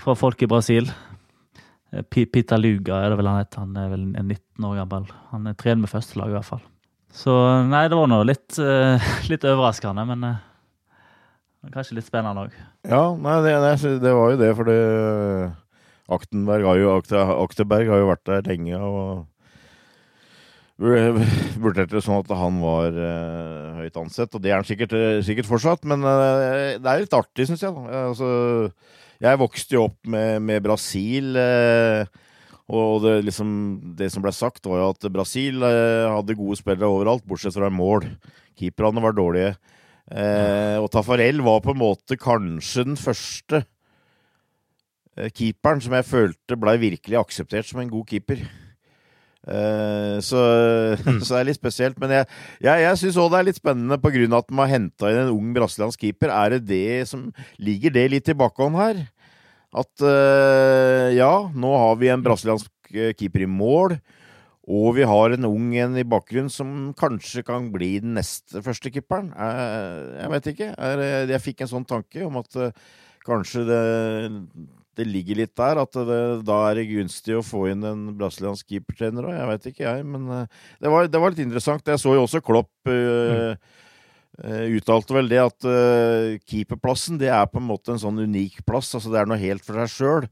fra 0.00 0.14
folk 0.18 0.42
i 0.42 0.48
Brasil. 0.50 0.88
Eh, 1.92 2.04
Pita 2.06 2.58
Luga 2.60 3.00
er 3.02 3.12
det 3.12 3.18
vel 3.20 3.30
han 3.30 3.42
heter. 3.42 3.64
Han 3.66 3.76
er 3.80 3.90
vel 3.92 4.06
en 4.12 4.30
19 4.30 4.68
år 4.70 4.80
gammel. 4.82 5.10
Han 5.32 5.50
er 5.50 5.58
trener 5.60 5.84
med 5.84 5.92
førstelag 5.92 6.32
i 6.32 6.38
hvert 6.38 6.50
fall. 6.52 6.64
Så 7.14 7.34
nei, 7.70 7.84
det 7.90 7.98
var 7.98 8.10
nå 8.10 8.22
litt, 8.26 8.56
eh, 8.58 9.12
litt 9.30 9.46
overraskende, 9.46 10.06
men 10.08 10.30
eh, 10.30 10.40
kanskje 11.74 12.00
litt 12.00 12.08
spennende 12.08 12.48
òg. 12.48 12.56
Ja, 12.88 13.04
nei, 13.14 13.36
det, 13.44 13.54
det, 14.02 14.16
var 14.16 14.34
jo 14.34 14.40
det, 14.40 14.50
for 14.58 14.72
Aktenberg 16.14 16.66
har 16.68 16.80
jo, 16.80 16.90
Akte, 16.98 17.22
Akteberg 17.38 17.88
har 17.88 18.02
jo 18.02 18.10
vært 18.10 18.26
der 18.28 18.50
lenge 18.50 18.80
og 18.82 19.22
vurderte 21.62 21.94
det 21.94 22.02
sånn 22.02 22.18
at 22.18 22.32
han 22.34 22.56
var 22.58 22.96
uh, 22.98 23.78
høyt 23.78 23.98
ansett, 24.00 24.32
og 24.34 24.42
det 24.42 24.50
er 24.50 24.58
han 24.58 24.66
sikkert, 24.66 24.94
eh, 24.98 25.20
sikkert 25.22 25.46
fortsatt, 25.46 25.84
men 25.86 26.02
uh, 26.02 26.74
det 26.82 26.90
er 26.90 27.04
litt 27.04 27.14
artig, 27.14 27.46
syns 27.46 27.62
jeg. 27.62 27.70
da. 27.70 28.00
Altså, 28.08 28.30
jeg 29.22 29.40
vokste 29.40 29.76
jo 29.76 29.86
opp 29.88 29.98
med, 30.10 30.42
med 30.42 30.62
Brasil, 30.64 31.36
eh, 31.38 32.08
og 32.74 33.04
det, 33.04 33.18
liksom, 33.26 33.50
det 33.98 34.08
som 34.12 34.24
ble 34.24 34.32
sagt, 34.34 34.64
var 34.66 34.80
jo 34.80 34.90
at 34.94 35.06
Brasil 35.12 35.62
eh, 35.66 36.08
hadde 36.08 36.36
gode 36.38 36.56
spillere 36.58 36.88
overalt, 36.88 37.26
bortsett 37.28 37.56
fra 37.56 37.70
mål. 37.72 38.08
Keeperne 38.58 39.02
var 39.04 39.16
dårlige. 39.16 39.54
Eh, 40.10 40.76
og 40.80 40.90
Tafarel 40.92 41.40
var 41.44 41.62
på 41.64 41.72
en 41.72 41.80
måte 41.80 42.18
kanskje 42.20 42.86
den 42.90 42.98
første 43.00 43.62
eh, 45.16 45.30
keeperen 45.32 45.80
som 45.84 45.96
jeg 45.96 46.08
følte 46.08 46.58
blei 46.60 46.76
virkelig 46.82 47.20
akseptert 47.20 47.68
som 47.68 47.80
en 47.80 47.92
god 47.92 48.08
keeper. 48.10 48.44
Eh, 49.44 50.18
så, 50.24 50.40
så 51.24 51.28
det 51.34 51.40
er 51.40 51.48
litt 51.50 51.60
spesielt. 51.60 51.98
Men 52.00 52.18
jeg, 52.18 52.28
jeg, 52.64 52.84
jeg 52.86 53.00
syns 53.02 53.20
òg 53.20 53.30
det 53.32 53.40
er 53.40 53.48
litt 53.50 53.60
spennende 53.60 53.98
av 53.98 54.40
at 54.40 54.50
man 54.50 54.64
har 54.64 54.72
henta 54.78 55.12
inn 55.12 55.22
en 55.26 55.34
ung 55.34 55.52
brasiliansk 55.56 56.06
keeper. 56.06 56.32
Er 56.32 56.56
det 56.56 56.64
det 56.70 57.08
som 57.10 57.28
Ligger 57.58 57.94
det 57.94 58.08
litt 58.12 58.30
i 58.30 58.38
bakhånd 58.38 58.78
her? 58.78 59.04
At 59.74 60.04
uh, 60.06 61.10
ja, 61.10 61.32
nå 61.50 61.70
har 61.82 61.96
vi 61.98 62.12
en 62.12 62.22
brasiliansk 62.22 62.70
eh, 62.94 63.14
keeper 63.18 63.44
i 63.44 63.50
mål. 63.50 63.96
Og 64.64 64.94
vi 64.96 65.04
har 65.04 65.34
en 65.34 65.44
ung 65.44 65.72
en 65.76 65.96
i 66.00 66.06
bakgrunnen 66.08 66.48
som 66.48 66.94
kanskje 66.96 67.42
kan 67.44 67.66
bli 67.74 67.98
den 68.00 68.14
neste 68.16 68.62
første 68.64 68.88
keeperen. 68.94 69.28
Eh, 69.36 70.22
Jeg 70.22 70.30
vet 70.32 70.52
ikke. 70.54 70.70
Jeg 71.34 71.42
fikk 71.44 71.64
en 71.64 71.72
sånn 71.74 71.88
tanke 71.90 72.22
om 72.24 72.38
at 72.40 72.56
kanskje 73.24 73.64
det, 73.68 73.82
det 74.98 75.06
ligger 75.08 75.40
litt 75.42 75.54
der. 75.58 75.80
At 75.82 75.96
det, 75.96 76.20
da 76.46 76.58
er 76.68 76.78
det 76.78 76.88
gunstig 76.90 77.36
å 77.38 77.44
få 77.44 77.66
inn 77.72 77.84
en 77.86 78.06
brasiliansk 78.18 78.68
keepertrener 78.72 79.28
òg. 79.28 79.36
Jeg 79.36 79.50
vet 79.50 79.68
ikke, 79.70 79.84
jeg. 79.86 80.06
Men 80.14 80.28
eh, 80.32 80.60
det 80.82 80.92
var, 80.92 81.08
det 81.10 81.22
var 81.22 81.34
litt 81.34 81.44
interessant. 81.44 81.86
Jeg 81.88 82.02
så 82.02 82.16
jo 82.16 82.24
også 82.26 82.42
Klopp 82.44 82.90
uh, 82.90 83.54
uh, 83.54 84.66
uttalte 84.76 85.16
vel 85.16 85.30
det 85.30 85.40
at 85.42 85.68
uh, 85.68 86.34
keeperplassen 86.50 87.20
det 87.20 87.30
er 87.32 87.46
på 87.50 87.62
en 87.62 87.70
måte 87.70 87.94
en 87.94 88.02
sånn 88.02 88.24
unik 88.24 88.62
plass. 88.68 88.92
altså 88.96 89.12
Det 89.12 89.22
er 89.22 89.30
noe 89.30 89.40
helt 89.40 89.66
for 89.66 89.80
seg 89.84 89.94
sjøl. 89.94 90.28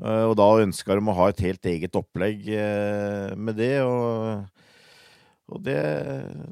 og 0.00 0.32
da 0.40 0.46
ønska 0.62 0.96
de 0.96 1.02
å 1.12 1.18
ha 1.18 1.26
et 1.28 1.42
helt 1.44 1.66
eget 1.68 1.96
opplegg 1.98 2.46
med 3.36 3.58
det. 3.60 3.74
Og, 3.84 4.46
og 5.50 5.62
det, 5.66 5.78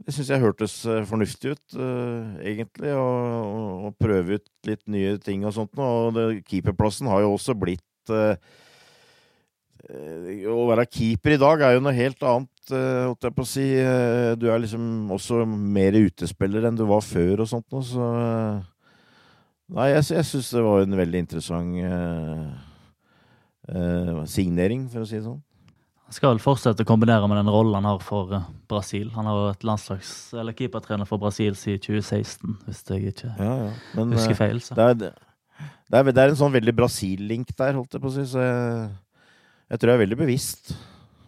det 0.06 0.14
syns 0.14 0.30
jeg 0.32 0.42
hørtes 0.42 0.74
eh, 0.90 1.04
fornuftig 1.06 1.54
ut, 1.54 1.76
uh, 1.78 2.38
egentlig. 2.42 2.94
Å 2.98 3.92
prøve 3.98 4.38
ut 4.40 4.48
litt 4.66 4.82
nye 4.90 5.14
ting 5.22 5.44
og 5.46 5.54
sånt. 5.54 5.78
Og 5.78 6.16
det, 6.16 6.24
keeperplassen 6.48 7.10
har 7.10 7.22
jo 7.22 7.36
også 7.36 7.54
blitt 7.58 8.12
eh, 8.14 8.34
Å 10.50 10.64
være 10.68 10.88
keeper 10.90 11.36
i 11.36 11.40
dag 11.40 11.62
er 11.62 11.76
jo 11.76 11.84
noe 11.84 11.94
helt 11.96 12.26
annet, 12.26 12.72
uh, 12.74 13.06
holdt 13.06 13.28
jeg 13.28 13.36
på 13.36 13.46
å 13.46 13.50
si. 13.52 13.68
Du 14.40 14.48
er 14.50 14.64
liksom 14.64 15.12
også 15.14 15.44
mer 15.46 15.98
utespiller 16.00 16.66
enn 16.66 16.78
du 16.78 16.84
var 16.90 17.06
før 17.06 17.44
og 17.44 17.52
sånt 17.54 17.68
noe, 17.70 17.86
så 17.86 18.10
Nei, 19.68 19.90
jeg, 19.92 20.06
jeg 20.14 20.24
syns 20.24 20.46
det 20.54 20.62
var 20.64 20.80
en 20.80 20.96
veldig 20.96 21.20
interessant 21.20 21.74
signering, 24.32 24.86
for 24.88 25.04
å 25.04 25.08
si 25.10 25.18
det 25.18 25.26
sånn. 25.26 25.42
Han 26.08 26.16
skal 26.16 26.30
vel 26.32 26.40
fortsette 26.40 26.84
å 26.86 26.88
kombinere 26.88 27.28
med 27.28 27.36
den 27.42 27.50
rollen 27.52 27.74
han 27.76 27.84
har 27.84 27.98
for 28.00 28.30
eh, 28.32 28.44
Brasil. 28.70 29.10
Han 29.12 29.26
har 29.28 29.34
jo 29.36 29.46
vært 29.50 29.66
landslags- 29.68 30.32
eller 30.40 30.56
keepertrener 30.56 31.04
for 31.08 31.20
Brasil 31.20 31.52
siden 31.58 31.82
2016, 31.84 32.54
hvis 32.64 32.80
jeg 32.88 33.10
ikke 33.12 33.32
Ja, 33.36 33.50
ja. 33.66 33.72
Men, 33.98 34.14
husker 34.16 34.32
eh, 34.32 34.40
feil. 34.40 34.62
Så. 34.64 34.74
Det 34.78 34.86
er, 34.86 34.94
det, 35.02 35.10
er, 36.00 36.08
det 36.08 36.22
er 36.24 36.32
en 36.32 36.40
sånn 36.40 36.54
veldig 36.56 36.74
Brasil-link 36.78 37.52
der, 37.60 37.76
holdt 37.76 37.92
jeg 37.98 38.00
på 38.00 38.08
å 38.08 38.14
si. 38.16 38.24
Så 38.30 38.40
jeg, 38.40 38.88
jeg 39.68 39.82
tror 39.82 39.92
jeg 39.92 39.98
er 40.00 40.04
veldig 40.06 40.20
bevisst 40.22 40.72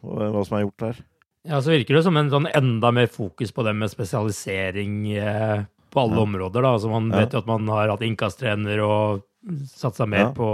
på 0.01 0.16
hva 0.16 0.47
som 0.49 0.57
er 0.57 0.64
gjort 0.64 0.87
her. 0.88 1.03
Ja, 1.51 1.61
så 1.61 1.73
virker 1.73 1.97
det 2.01 2.05
som 2.09 2.16
en 2.21 2.33
sånn 2.33 2.49
enda 2.49 2.90
mer 2.93 3.12
fokus 3.12 3.53
på 3.53 3.64
det 3.69 3.77
med 3.77 3.93
spesialisering 3.93 4.97
eh, 5.12 5.62
på 5.93 6.01
alle 6.07 6.16
Ja. 6.16 6.25
områder. 6.25 6.62
da. 6.64 6.73
Altså 6.79 6.88
Man 6.88 7.11
Ja. 7.12 7.19
vet 7.21 7.33
jo 7.37 7.38
at 7.45 7.47
man 7.53 7.69
har 7.69 7.88
hatt 7.93 8.01
innkasttrener 8.09 8.81
og 8.85 9.23
satsa 9.77 10.07
mer 10.09 10.31
Ja. 10.31 10.33
på 10.33 10.49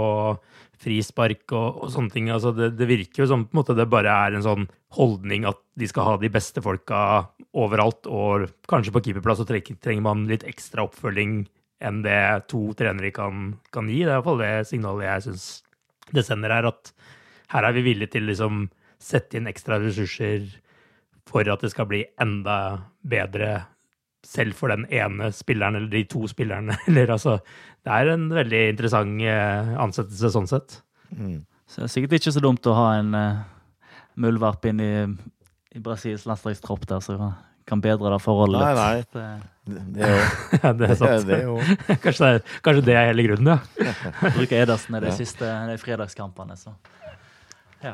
frispark 0.81 1.51
og, 1.55 1.83
og 1.83 1.91
sånne 1.93 2.13
ting. 2.13 2.29
Altså 2.33 2.53
det, 2.55 2.71
det 2.77 2.87
virker 2.89 3.23
jo 3.23 3.29
som 3.31 3.45
på 3.47 3.55
en 3.55 3.61
måte 3.61 3.75
det 3.77 3.87
bare 3.91 4.13
er 4.27 4.37
en 4.37 4.45
sånn 4.45 4.67
holdning 4.97 5.47
at 5.49 5.59
de 5.79 5.89
skal 5.89 6.07
ha 6.07 6.15
de 6.21 6.31
beste 6.31 6.63
folka 6.63 6.99
overalt, 7.57 8.05
og 8.07 8.49
kanskje 8.69 8.93
på 8.93 9.03
keeperplass 9.07 9.41
så 9.41 9.47
trenger, 9.49 10.03
man 10.03 10.27
litt 10.29 10.45
ekstra 10.47 10.85
oppfølging 10.87 11.39
enn 11.87 12.01
det 12.05 12.49
to 12.51 12.71
trenere 12.77 13.11
kan, 13.13 13.55
kan 13.73 13.89
gi. 13.89 14.03
Det 14.03 14.11
er 14.11 14.17
iallfall 14.17 14.41
det 14.41 14.53
signalet 14.69 15.09
jeg 15.09 15.25
syns 15.27 15.47
det 16.15 16.23
sender 16.23 16.53
her, 16.53 16.69
at 16.69 16.93
her 17.51 17.67
er 17.67 17.75
vi 17.75 17.83
villige 17.89 18.15
til 18.15 18.27
liksom 18.29 18.67
sette 19.01 19.37
inn 19.37 19.49
ekstra 19.49 19.77
ressurser 19.81 20.45
for 21.27 21.47
at 21.51 21.63
det 21.63 21.73
skal 21.73 21.89
bli 21.89 22.05
enda 22.21 22.87
bedre 23.03 23.65
selv 24.27 24.55
for 24.59 24.67
den 24.73 24.83
ene 24.91 25.29
spilleren 25.35 25.77
eller 25.79 25.89
de 25.93 26.03
to 26.11 26.25
spillerne. 26.27 26.75
Eller 26.89 27.13
altså 27.15 27.37
Det 27.87 27.93
er 27.95 28.09
en 28.11 28.25
veldig 28.35 28.61
interessant 28.73 29.21
eh, 29.23 29.69
ansettelse 29.79 30.31
sånn 30.33 30.49
sett. 30.51 30.81
Så 31.67 31.79
det 31.81 31.85
er 31.87 31.91
sikkert 31.93 32.17
ikke 32.19 32.33
så 32.35 32.41
dumt 32.43 32.67
å 32.67 32.73
ha 32.75 32.87
en 32.99 33.13
uh, 33.15 33.43
muldvarp 34.19 34.65
inn 34.67 34.79
i, 34.83 34.89
i 35.75 35.79
Brasils 35.83 36.25
landslagstropp 36.27 36.83
der, 36.89 36.99
så 37.03 37.15
kan 37.67 37.81
bedre 37.83 38.11
det 38.13 38.19
forholdet 38.23 38.61
Nei, 38.63 38.97
litt. 38.99 39.15
nei. 39.15 39.37
Det- 39.39 39.55
Det. 39.67 40.09
Ja, 40.63 40.69
det 40.79 40.87
er 40.89 40.95
sant. 40.95 41.25
Det 41.27 41.39
det 41.43 41.97
kanskje, 42.03 42.23
det 42.23 42.35
er, 42.37 42.43
kanskje 42.63 42.83
det 42.87 42.93
er 42.95 43.09
hele 43.09 43.25
grunnen, 43.27 43.49
ja. 43.51 43.91
Bruker 44.35 44.61
Edersen 44.63 44.95
i 44.95 45.01
de 45.03 45.09
Ja. 45.11 45.15
siste 45.17 45.49
de 45.71 45.75
fredagskampene, 45.81 46.55
så 46.55 46.71
ja. 47.83 47.91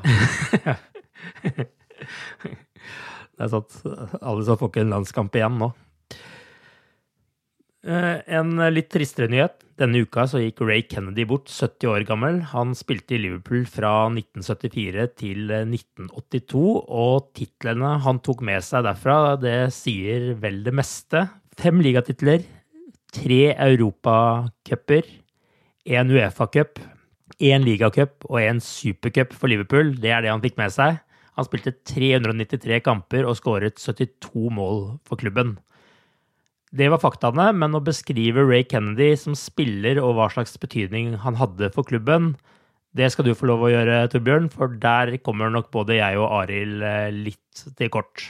Det 3.33 3.41
er 3.41 3.49
sant. 3.49 3.79
Alle 4.21 4.45
som 4.45 4.57
får 4.61 4.69
ikke 4.71 4.83
en 4.85 4.93
landskamp 4.93 5.35
igjen 5.39 5.57
nå. 5.61 5.71
Eh, 7.83 8.21
En 8.31 8.55
litt 8.71 8.89
tristere 8.93 9.27
nyhet. 9.27 9.59
Denne 9.79 10.03
uka 10.05 10.23
så 10.29 10.39
gikk 10.39 10.61
Ray 10.63 10.83
Kennedy 10.87 11.25
bort, 11.27 11.49
70 11.51 11.89
år 11.91 12.05
gammel. 12.07 12.39
Han 12.53 12.71
spilte 12.77 13.17
i 13.17 13.19
Liverpool 13.19 13.65
fra 13.67 14.07
1974 14.13 15.07
til 15.19 15.51
1982, 15.51 16.61
og 16.87 17.31
titlene 17.35 17.97
han 18.05 18.21
tok 18.23 18.43
med 18.45 18.63
seg 18.63 18.85
derfra, 18.87 19.35
det 19.41 19.73
sier 19.75 20.31
vel 20.39 20.61
det 20.63 20.75
meste. 20.77 21.25
Fem 21.59 21.81
ligatitler, 21.83 22.45
tre 23.13 23.41
europacuper, 23.51 25.09
én 25.83 26.13
Uefa-cup, 26.13 26.79
én 27.43 27.65
ligacup 27.65 28.23
og 28.29 28.39
én 28.39 28.61
supercup 28.63 29.33
for 29.35 29.51
Liverpool. 29.51 29.91
Det 29.99 30.13
er 30.13 30.23
det 30.23 30.31
han 30.31 30.41
fikk 30.43 30.55
med 30.61 30.71
seg. 30.71 31.01
Han 31.33 31.49
spilte 31.49 31.73
393 31.89 32.79
kamper 32.85 33.25
og 33.27 33.35
skåret 33.41 33.81
72 33.81 34.47
mål 34.53 34.83
for 35.03 35.19
klubben. 35.19 35.57
Det 36.73 36.89
var 36.89 37.01
faktaene, 37.03 37.51
men 37.53 37.77
å 37.77 37.83
beskrive 37.85 38.41
Ray 38.47 38.63
Kennedy 38.65 39.11
som 39.19 39.35
spiller 39.37 39.99
og 40.01 40.15
hva 40.17 40.29
slags 40.33 40.55
betydning 40.57 41.13
han 41.21 41.37
hadde 41.37 41.69
for 41.75 41.85
klubben, 41.85 42.33
det 42.97 43.09
skal 43.13 43.25
du 43.25 43.33
få 43.37 43.49
lov 43.49 43.65
å 43.65 43.71
gjøre, 43.73 44.03
Torbjørn, 44.13 44.51
for 44.53 44.73
der 44.81 45.15
kommer 45.25 45.49
nok 45.53 45.71
både 45.73 45.97
jeg 45.97 46.17
og 46.21 46.29
Arild 46.43 46.85
eh, 46.85 47.09
litt 47.13 47.63
til 47.77 47.89
kort. 47.93 48.25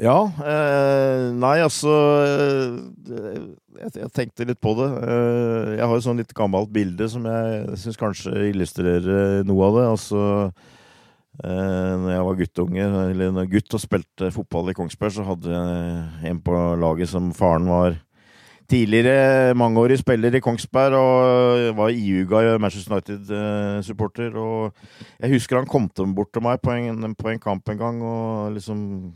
Ja. 0.00 0.16
Eh, 0.24 1.28
nei, 1.36 1.56
altså 1.62 1.92
eh, 2.24 2.78
jeg, 3.76 3.92
jeg 4.00 4.10
tenkte 4.16 4.46
litt 4.48 4.60
på 4.62 4.72
det. 4.78 4.88
Eh, 5.04 5.72
jeg 5.76 5.88
har 5.90 5.98
et 5.98 6.06
sånn 6.06 6.22
litt 6.22 6.34
gammelt 6.36 6.72
bilde 6.74 7.06
som 7.12 7.26
jeg 7.28 7.78
syns 7.84 8.00
kanskje 8.00 8.48
illustrerer 8.50 9.46
noe 9.46 9.68
av 9.68 9.78
det. 9.78 9.86
Altså 9.92 10.22
eh, 11.40 11.92
når 12.02 12.10
jeg 12.12 12.28
var 12.28 12.40
guttunge, 12.40 12.86
eller 13.10 13.34
når 13.34 13.50
gutt 13.52 13.76
og 13.78 13.82
spilte 13.82 14.32
fotball 14.34 14.72
i 14.72 14.76
Kongsberg, 14.76 15.14
så 15.16 15.26
hadde 15.26 15.52
jeg 15.52 16.32
en 16.32 16.40
på 16.44 16.56
laget 16.80 17.12
som 17.12 17.32
faren 17.36 17.70
var 17.70 18.00
tidligere 18.72 19.54
mangeårig 19.58 19.98
spiller 20.00 20.34
i 20.36 20.40
Kongsberg 20.40 20.96
og 20.96 21.76
var 21.76 21.92
iuga 21.92 22.58
Manchester 22.58 22.94
United-supporter. 22.94 24.36
og 24.36 24.72
Jeg 25.20 25.34
husker 25.34 25.60
han 25.60 25.68
kom 25.68 25.88
til 25.88 26.14
bort 26.16 26.32
til 26.32 26.44
meg 26.44 26.60
på 26.62 26.72
en, 26.72 27.14
på 27.14 27.28
en 27.28 27.42
kamp 27.42 27.68
en 27.68 27.78
gang 27.78 28.02
og 28.02 28.52
liksom 28.56 29.12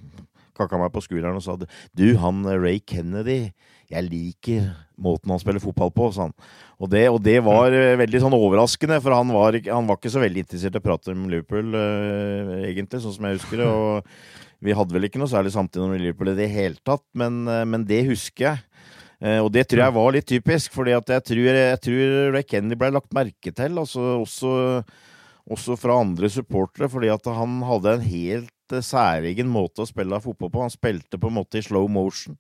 kakka 0.57 0.81
meg 0.81 0.93
på 0.93 1.05
skulderen 1.05 1.39
og 1.39 1.45
sa 1.45 1.57
Du, 1.57 2.17
han 2.21 2.45
Ray 2.45 2.81
Kennedy, 2.81 3.53
jeg 3.91 4.07
liker 4.09 4.71
måten 5.01 5.33
han 5.33 5.41
spiller 5.41 5.63
fotball 5.63 5.93
på, 5.95 6.09
Sånn. 6.17 6.33
Og 6.81 6.91
det, 6.93 7.07
og 7.13 7.21
det 7.25 7.39
var 7.45 7.73
eh, 7.75 7.97
veldig 8.01 8.23
sånn 8.25 8.37
overraskende, 8.37 8.99
for 9.05 9.17
han 9.17 9.33
var, 9.33 9.57
han 9.69 9.89
var 9.89 10.01
ikke 10.01 10.13
så 10.13 10.23
veldig 10.23 10.45
interessert 10.45 10.77
i 10.77 10.81
å 10.83 10.85
prate 10.85 11.15
om 11.15 11.27
Liverpool, 11.33 11.73
eh, 11.77 12.67
egentlig, 12.71 13.01
sånn 13.05 13.17
som 13.17 13.29
jeg 13.29 13.39
husker 13.39 13.63
det. 13.63 13.69
Og 13.71 14.67
vi 14.67 14.77
hadde 14.77 14.97
vel 14.97 15.09
ikke 15.09 15.21
noe 15.21 15.31
særlig 15.31 15.55
samtid 15.55 15.85
om 15.85 15.95
Liverpool 15.97 16.33
i 16.33 16.39
det 16.39 16.51
hele 16.53 16.81
tatt, 16.85 17.05
men, 17.17 17.45
eh, 17.49 17.65
men 17.69 17.87
det 17.89 18.05
husker 18.11 18.51
jeg. 18.51 18.65
Og 19.17 19.47
det 19.49 19.63
tror 19.65 19.81
jeg 19.81 19.93
var 19.97 20.11
litt 20.13 20.27
typisk, 20.29 20.75
for 20.77 20.85
jeg 20.85 21.01
tror, 21.09 21.47
jeg 21.49 21.79
tror 21.81 22.35
Ray 22.35 22.45
Kennedy 22.45 22.77
ble 22.77 22.91
lagt 22.93 23.15
merke 23.17 23.49
til, 23.49 23.79
altså 23.81 24.03
også, 24.21 24.51
også 25.57 25.77
fra 25.81 25.97
andre 26.03 26.29
supportere, 26.29 26.91
fordi 26.93 27.09
han 27.09 27.55
hadde 27.65 27.95
en 27.97 28.05
helt 28.05 28.77
særegen 28.85 29.49
måte 29.49 29.87
å 29.87 29.89
spille 29.89 30.21
fotball 30.21 30.53
på. 30.53 30.67
Han 30.67 30.75
spilte 30.75 31.17
på 31.17 31.31
en 31.33 31.39
måte 31.39 31.57
i 31.57 31.65
slow 31.65 31.89
motion. 31.89 32.37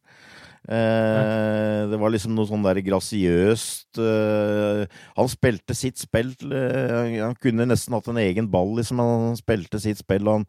Eh, 0.66 1.82
det 1.86 1.98
var 2.00 2.10
liksom 2.10 2.32
noe 2.34 2.48
sånn 2.48 2.64
der 2.64 2.80
grasiøst 2.82 4.00
eh, 4.02 4.80
Han 5.14 5.28
spilte 5.30 5.76
sitt 5.78 6.00
spill. 6.02 6.32
eh, 6.50 7.20
han 7.22 7.36
kunne 7.38 7.68
nesten 7.70 7.94
hatt 7.94 8.08
en 8.10 8.18
egen 8.18 8.48
ball, 8.50 8.74
liksom. 8.80 8.98
Han 9.02 9.38
spilte 9.38 9.78
sitt 9.82 10.00
spill. 10.02 10.26
Han, 10.26 10.46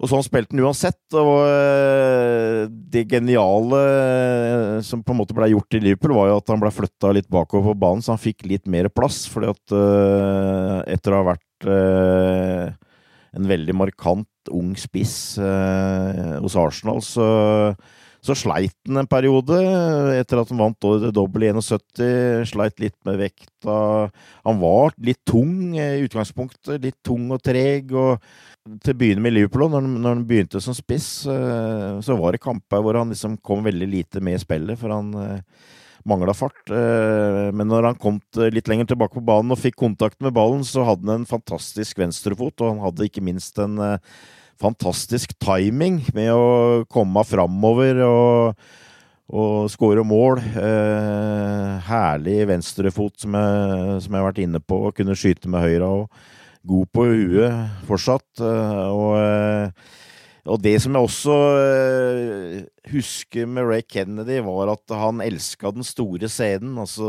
og 0.00 0.08
sånn 0.10 0.24
spilte 0.24 0.56
han 0.56 0.64
uansett. 0.64 1.02
Og 1.20 1.44
eh, 1.44 2.62
det 2.94 3.04
geniale 3.12 3.82
eh, 3.82 4.78
som 4.86 5.04
på 5.04 5.12
en 5.12 5.20
måte 5.20 5.36
ble 5.36 5.50
gjort 5.52 5.76
i 5.76 5.82
Liverpool, 5.84 6.16
var 6.16 6.30
jo 6.30 6.38
at 6.40 6.54
han 6.54 6.62
ble 6.64 6.72
flytta 6.74 7.12
litt 7.14 7.28
bakover 7.32 7.74
på 7.74 7.82
banen, 7.84 8.04
så 8.04 8.14
han 8.14 8.22
fikk 8.24 8.46
litt 8.48 8.64
mer 8.70 8.88
plass. 8.88 9.24
fordi 9.30 9.52
at 9.52 9.76
eh, 9.76 10.78
etter 10.96 11.12
å 11.12 11.20
ha 11.20 11.28
vært 11.34 11.42
en 11.64 13.46
veldig 13.48 13.72
markant 13.76 14.50
ung 14.52 14.74
spiss 14.76 15.38
hos 15.40 16.56
Arsenal, 16.60 17.00
så, 17.00 17.24
så 18.24 18.32
sleit 18.38 18.72
han 18.88 19.02
en 19.02 19.08
periode. 19.10 19.58
Etter 20.16 20.40
at 20.40 20.48
han 20.52 20.60
vant 20.62 20.86
dobbel 21.12 21.44
i 21.44 21.52
71, 21.52 22.46
sleit 22.48 22.80
litt 22.80 22.96
med 23.04 23.20
vekta. 23.20 23.76
Han 24.48 24.60
var 24.62 24.96
litt 25.04 25.20
tung 25.28 25.74
i 25.76 25.88
utgangspunktet, 26.06 26.80
litt 26.82 27.00
tung 27.04 27.28
og 27.36 27.42
treg. 27.44 27.92
og 27.92 28.18
til 28.80 28.94
å 28.94 28.96
begynne 28.96 29.20
med 29.20 29.34
Liverpool, 29.34 29.66
når, 29.68 29.82
han- 29.82 30.00
når 30.00 30.08
han 30.14 30.24
begynte 30.24 30.60
som 30.62 30.72
spiss, 30.72 31.26
eh, 31.28 32.00
så 32.00 32.16
var 32.16 32.32
det 32.32 32.40
kamper 32.40 32.80
hvor 32.80 32.96
han 32.96 33.10
liksom 33.10 33.36
kom 33.44 33.62
veldig 33.62 33.88
lite 33.92 34.22
med 34.24 34.38
i 34.38 34.40
spillet, 34.40 34.78
for 34.80 34.88
han 34.88 35.10
eh, 35.14 35.40
mangla 36.08 36.32
fart. 36.32 36.64
Eh, 36.70 37.52
Men 37.52 37.68
når 37.68 37.82
han 37.90 37.94
kom 38.00 38.20
litt 38.34 38.66
lenger 38.66 38.86
tilbake 38.86 39.12
på 39.18 39.24
banen 39.24 39.52
og 39.52 39.58
fikk 39.60 39.76
kontakt 39.76 40.16
med 40.22 40.32
ballen, 40.32 40.64
så 40.64 40.82
hadde 40.82 41.04
han 41.04 41.20
en 41.20 41.26
fantastisk 41.28 41.98
venstrefot, 41.98 42.58
og 42.62 42.70
han 42.72 42.80
hadde 42.86 43.04
ikke 43.04 43.20
minst 43.22 43.58
en 43.58 43.76
fantastisk 44.60 45.34
timing 45.42 46.00
med 46.16 46.30
å 46.34 46.84
komme 46.90 47.24
framover 47.26 48.00
og, 48.06 48.62
og 49.34 49.66
skåre 49.72 50.04
mål. 50.06 50.40
Eh, 50.40 51.90
herlig 51.90 52.38
venstrefot, 52.52 53.16
som 53.24 53.36
jeg, 53.38 53.98
som 54.04 54.14
jeg 54.14 54.22
har 54.22 54.30
vært 54.30 54.44
inne 54.46 54.62
på, 54.62 54.86
og 54.88 54.96
kunne 54.96 55.18
skyte 55.18 55.50
med 55.52 55.64
høyre 55.64 55.90
og 56.00 56.24
God 56.64 56.88
på 56.96 57.04
huet 57.10 57.84
fortsatt. 57.88 58.28
eh, 58.40 58.88
og 58.88 59.12
eh, 59.20 59.92
og 60.44 60.60
det 60.60 60.74
som 60.82 60.92
jeg 60.92 61.08
også 61.08 61.34
eh, 61.56 62.56
husker 62.92 63.46
med 63.48 63.64
Ray 63.64 63.84
Kennedy, 63.88 64.42
var 64.44 64.74
at 64.74 64.92
han 64.92 65.22
elska 65.24 65.72
den 65.72 65.86
store 65.86 66.28
scenen. 66.28 66.76
Altså 66.82 67.06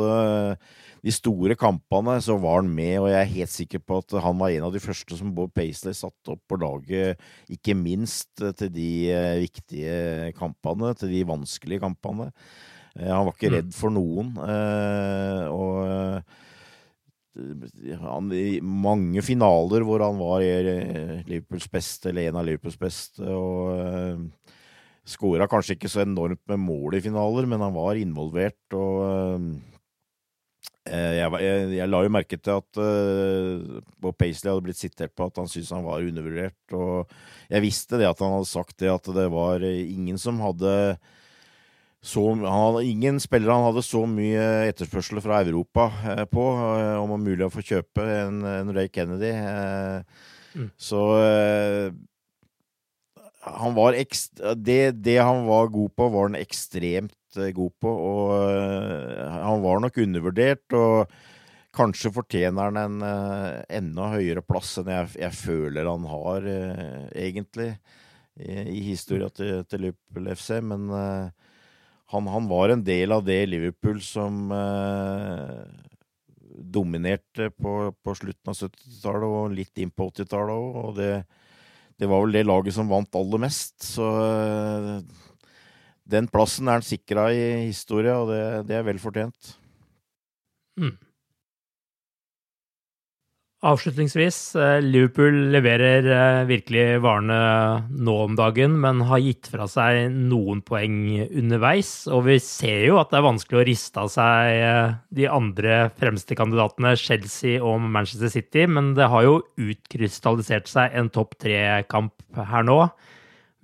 de 1.05 1.13
store 1.13 1.53
kampene, 1.59 2.15
så 2.23 2.33
var 2.41 2.63
han 2.63 2.69
med, 2.73 2.95
og 2.97 3.11
jeg 3.11 3.19
er 3.19 3.33
helt 3.35 3.53
sikker 3.53 3.81
på 3.85 3.99
at 4.01 4.15
han 4.23 4.39
var 4.39 4.53
en 4.55 4.65
av 4.65 4.73
de 4.73 4.81
første 4.81 5.17
som 5.19 5.33
Bob 5.37 5.51
Paisley 5.53 5.93
satte 5.93 6.33
opp 6.33 6.41
på 6.49 6.57
laget, 6.57 7.21
ikke 7.53 7.75
minst 7.77 8.41
eh, 8.41 8.55
til 8.57 8.71
de 8.73 8.89
eh, 9.13 9.43
viktige 9.43 10.31
kampene, 10.39 10.95
til 10.97 11.13
de 11.13 11.21
vanskelige 11.29 11.83
kampene. 11.83 12.31
Eh, 12.97 13.11
Han 13.11 13.27
var 13.27 13.35
ikke 13.35 13.53
redd 13.53 13.69
for 13.77 13.93
noen. 13.93 14.33
og 15.53 16.25
han, 18.01 18.31
i 18.31 18.61
mange 18.63 19.21
finaler 19.27 19.83
hvor 19.83 19.99
han 19.99 20.17
var 20.17 20.41
Liverpools 21.27 21.67
beste, 21.69 22.09
eller 22.09 22.29
en 22.29 22.39
av 22.39 22.47
Liverpools 22.47 22.79
beste, 22.79 23.27
og 23.27 24.31
skåra 25.05 25.45
kanskje 25.51 25.75
ikke 25.75 25.91
så 25.91 26.01
enormt 26.01 26.41
med 26.49 26.63
mål 26.63 26.95
i 26.97 27.03
finaler, 27.03 27.45
men 27.45 27.61
han 27.61 27.75
var 27.75 27.99
involvert, 27.99 28.63
og 28.73 29.51
jeg, 31.17 31.31
jeg, 31.45 31.65
jeg 31.77 31.89
la 31.91 32.01
jo 32.05 32.13
merke 32.13 32.37
til 32.39 32.59
at 32.59 32.79
uh, 32.81 33.81
Bob 34.01 34.17
Paisley 34.19 34.51
hadde 34.51 34.65
blitt 34.67 34.79
sitert 34.79 35.15
på 35.15 35.27
at 35.27 35.41
han 35.41 35.49
syntes 35.51 35.73
han 35.75 35.85
var 35.85 36.05
undervurdert, 36.05 36.75
og 36.77 37.11
jeg 37.51 37.65
visste 37.65 37.99
det 38.01 38.09
at 38.09 38.23
han 38.23 38.35
hadde 38.37 38.49
sagt 38.49 38.77
det, 38.81 38.91
at 38.93 39.11
det 39.15 39.27
var 39.33 39.65
eh, 39.65 39.83
ingen 39.93 40.17
som 40.21 40.41
hadde 40.43 40.71
så, 42.05 42.21
han 42.21 42.45
hadde, 42.45 42.85
ingen 42.85 43.17
spillere 43.21 43.55
han 43.57 43.67
hadde 43.71 43.81
så 43.85 44.03
mye 44.09 44.45
etterspørsel 44.69 45.21
fra 45.25 45.41
Europa 45.45 45.89
eh, 46.11 46.23
på 46.29 46.45
eh, 46.53 46.95
om 47.01 47.09
det 47.09 47.15
var 47.15 47.25
mulig 47.25 47.47
å 47.47 47.53
få 47.53 47.65
kjøpe 47.65 48.05
en, 48.21 48.41
en 48.45 48.73
Ray 48.75 48.91
Kennedy. 48.93 49.33
Eh, 49.33 50.31
Mm. 50.55 50.69
Så 50.79 51.01
eh, 51.19 51.91
han 53.45 53.75
var 53.75 53.93
ekst, 53.97 54.39
det, 54.57 54.97
det 55.05 55.17
han 55.21 55.45
var 55.45 55.69
god 55.73 55.93
på, 55.95 56.09
var 56.09 56.29
han 56.29 56.39
ekstremt 56.39 57.37
eh, 57.37 57.51
god 57.55 57.73
på. 57.81 57.91
Og 57.91 58.33
eh, 58.49 59.37
han 59.45 59.63
var 59.63 59.83
nok 59.83 59.99
undervurdert, 60.01 60.65
og 60.77 61.11
kanskje 61.75 62.13
fortjener 62.15 62.71
han 62.71 62.81
en 62.81 63.05
eh, 63.05 63.61
enda 63.77 64.09
høyere 64.15 64.43
plass 64.45 64.77
enn 64.81 64.91
jeg, 64.93 65.13
jeg 65.25 65.37
føler 65.37 65.91
han 65.91 66.09
har, 66.09 66.49
egentlig, 67.13 67.73
i, 68.35 68.59
i 68.79 68.81
historia 68.89 69.29
til, 69.31 69.61
til 69.69 69.87
Liverpool 69.87 70.31
FC. 70.33 70.59
Men 70.65 70.89
han, 70.91 72.27
han 72.33 72.49
var 72.51 72.73
en 72.73 72.85
del 72.85 73.13
av 73.15 73.25
det 73.27 73.43
Liverpool 73.51 74.01
som 74.03 74.49
dominerte 76.55 77.49
på, 77.51 77.93
på 78.03 78.13
slutten 78.15 78.51
av 78.51 78.57
70-tallet 78.57 79.25
og 79.27 79.55
litt 79.55 79.83
inn 79.83 79.91
på 79.91 80.07
80-tallet 80.11 80.55
òg. 80.55 80.77
Og 80.81 80.95
det, 80.99 81.11
det 81.99 82.09
var 82.11 82.25
vel 82.25 82.35
det 82.35 82.43
laget 82.45 82.75
som 82.75 82.89
vant 82.91 83.15
aller 83.15 83.41
mest. 83.45 83.75
Så 83.83 84.07
eh, 84.25 84.99
den 86.15 86.27
plassen 86.31 86.67
er 86.67 86.79
han 86.79 86.85
sikra 86.85 87.29
i 87.33 87.45
historia, 87.69 88.17
og 88.19 88.33
det, 88.33 88.41
det 88.69 88.79
er 88.79 88.87
vel 88.87 88.99
fortjent. 89.01 89.55
Mm. 90.79 90.95
Avslutningsvis, 93.65 94.55
eh, 94.55 94.81
Liverpool 94.81 95.33
leverer 95.49 96.05
eh, 96.05 96.43
virkelig 96.45 96.99
varene 97.01 97.37
nå 97.89 98.13
om 98.27 98.35
dagen, 98.37 98.75
men 98.83 99.01
har 99.09 99.23
gitt 99.23 99.49
fra 99.49 99.65
seg 99.65 100.11
noen 100.13 100.61
poeng 100.61 100.99
underveis. 101.25 102.05
Og 102.13 102.27
vi 102.27 102.35
ser 102.45 102.83
jo 102.85 102.99
at 103.01 103.09
det 103.09 103.17
er 103.17 103.25
vanskelig 103.25 103.63
å 103.63 103.65
riste 103.65 104.03
av 104.03 104.11
seg 104.13 104.59
eh, 104.59 104.93
de 105.17 105.25
andre 105.33 105.79
fremste 105.97 106.37
kandidatene, 106.37 106.93
Chelsea 106.93 107.57
og 107.57 107.81
Manchester 107.81 108.29
City, 108.35 108.67
men 108.69 108.93
det 108.93 109.09
har 109.09 109.25
jo 109.25 109.41
utkrystallisert 109.57 110.69
seg 110.69 110.93
en 110.93 111.09
topp 111.09 111.33
tre-kamp 111.41 112.13
her 112.37 112.69
nå. 112.69 112.79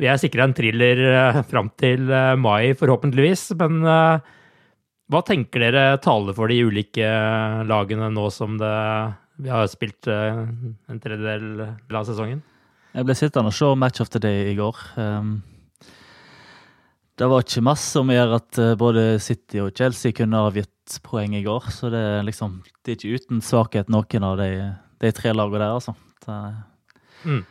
Vi 0.01 0.09
er 0.09 0.17
sikra 0.17 0.49
en 0.49 0.57
thriller 0.57 1.43
fram 1.51 1.69
til 1.77 2.09
mai, 2.41 2.73
forhåpentligvis, 2.73 3.51
men 3.59 3.83
hva 3.85 5.19
tenker 5.27 5.61
dere 5.61 5.99
taler 6.01 6.33
for 6.33 6.49
de 6.49 6.63
ulike 6.65 7.05
lagene 7.69 8.09
nå 8.09 8.31
som 8.33 8.57
det 8.57 8.71
vi 9.41 9.49
har 9.49 9.67
spilt 9.69 10.09
uh, 10.09 10.43
en 10.91 10.99
tredjedel 11.01 11.63
av 11.65 12.05
sesongen. 12.05 12.41
Jeg 12.91 13.07
ble 13.07 13.15
sittende 13.17 13.49
og 13.49 13.55
se 13.55 13.69
Match 13.79 14.03
of 14.03 14.11
the 14.13 14.21
Day 14.21 14.51
i 14.51 14.57
går. 14.57 14.77
Um, 14.99 15.39
det 17.17 17.29
var 17.29 17.43
ikke 17.43 17.63
masse 17.65 17.89
som 17.95 18.11
gjør 18.11 18.35
at 18.37 18.59
uh, 18.61 18.73
både 18.77 19.05
City 19.23 19.61
og 19.63 19.73
Chelsea 19.77 20.13
kunne 20.17 20.43
avgitt 20.45 20.99
poeng 21.05 21.33
i 21.37 21.43
går. 21.45 21.71
Så 21.73 21.89
det 21.93 22.03
er 22.19 22.27
liksom 22.27 22.61
Det 22.81 22.93
er 22.93 22.99
ikke 22.99 23.17
uten 23.17 23.41
svakhet 23.45 23.89
noen 23.89 24.29
av 24.29 24.37
de, 24.41 24.51
de 25.01 25.13
tre 25.15 25.33
lagene 25.33 25.63
der, 25.63 25.73
altså. 25.79 25.95
Det, 26.25 26.37
mm. 27.25 27.43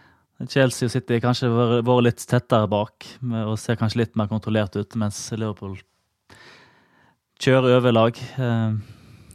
Chelsea 0.48 0.86
og 0.86 0.94
City 0.94 1.18
kanskje 1.20 1.50
vært 1.52 2.04
litt 2.06 2.22
tettere 2.24 2.68
bak 2.70 3.04
og 3.44 3.58
ser 3.60 3.76
kanskje 3.76 4.00
litt 4.00 4.14
mer 4.16 4.30
kontrollert 4.30 4.78
ut, 4.78 4.94
mens 4.96 5.18
Liverpool 5.34 5.74
kjører 7.40 7.76
over 7.76 7.92
lag. 7.92 8.20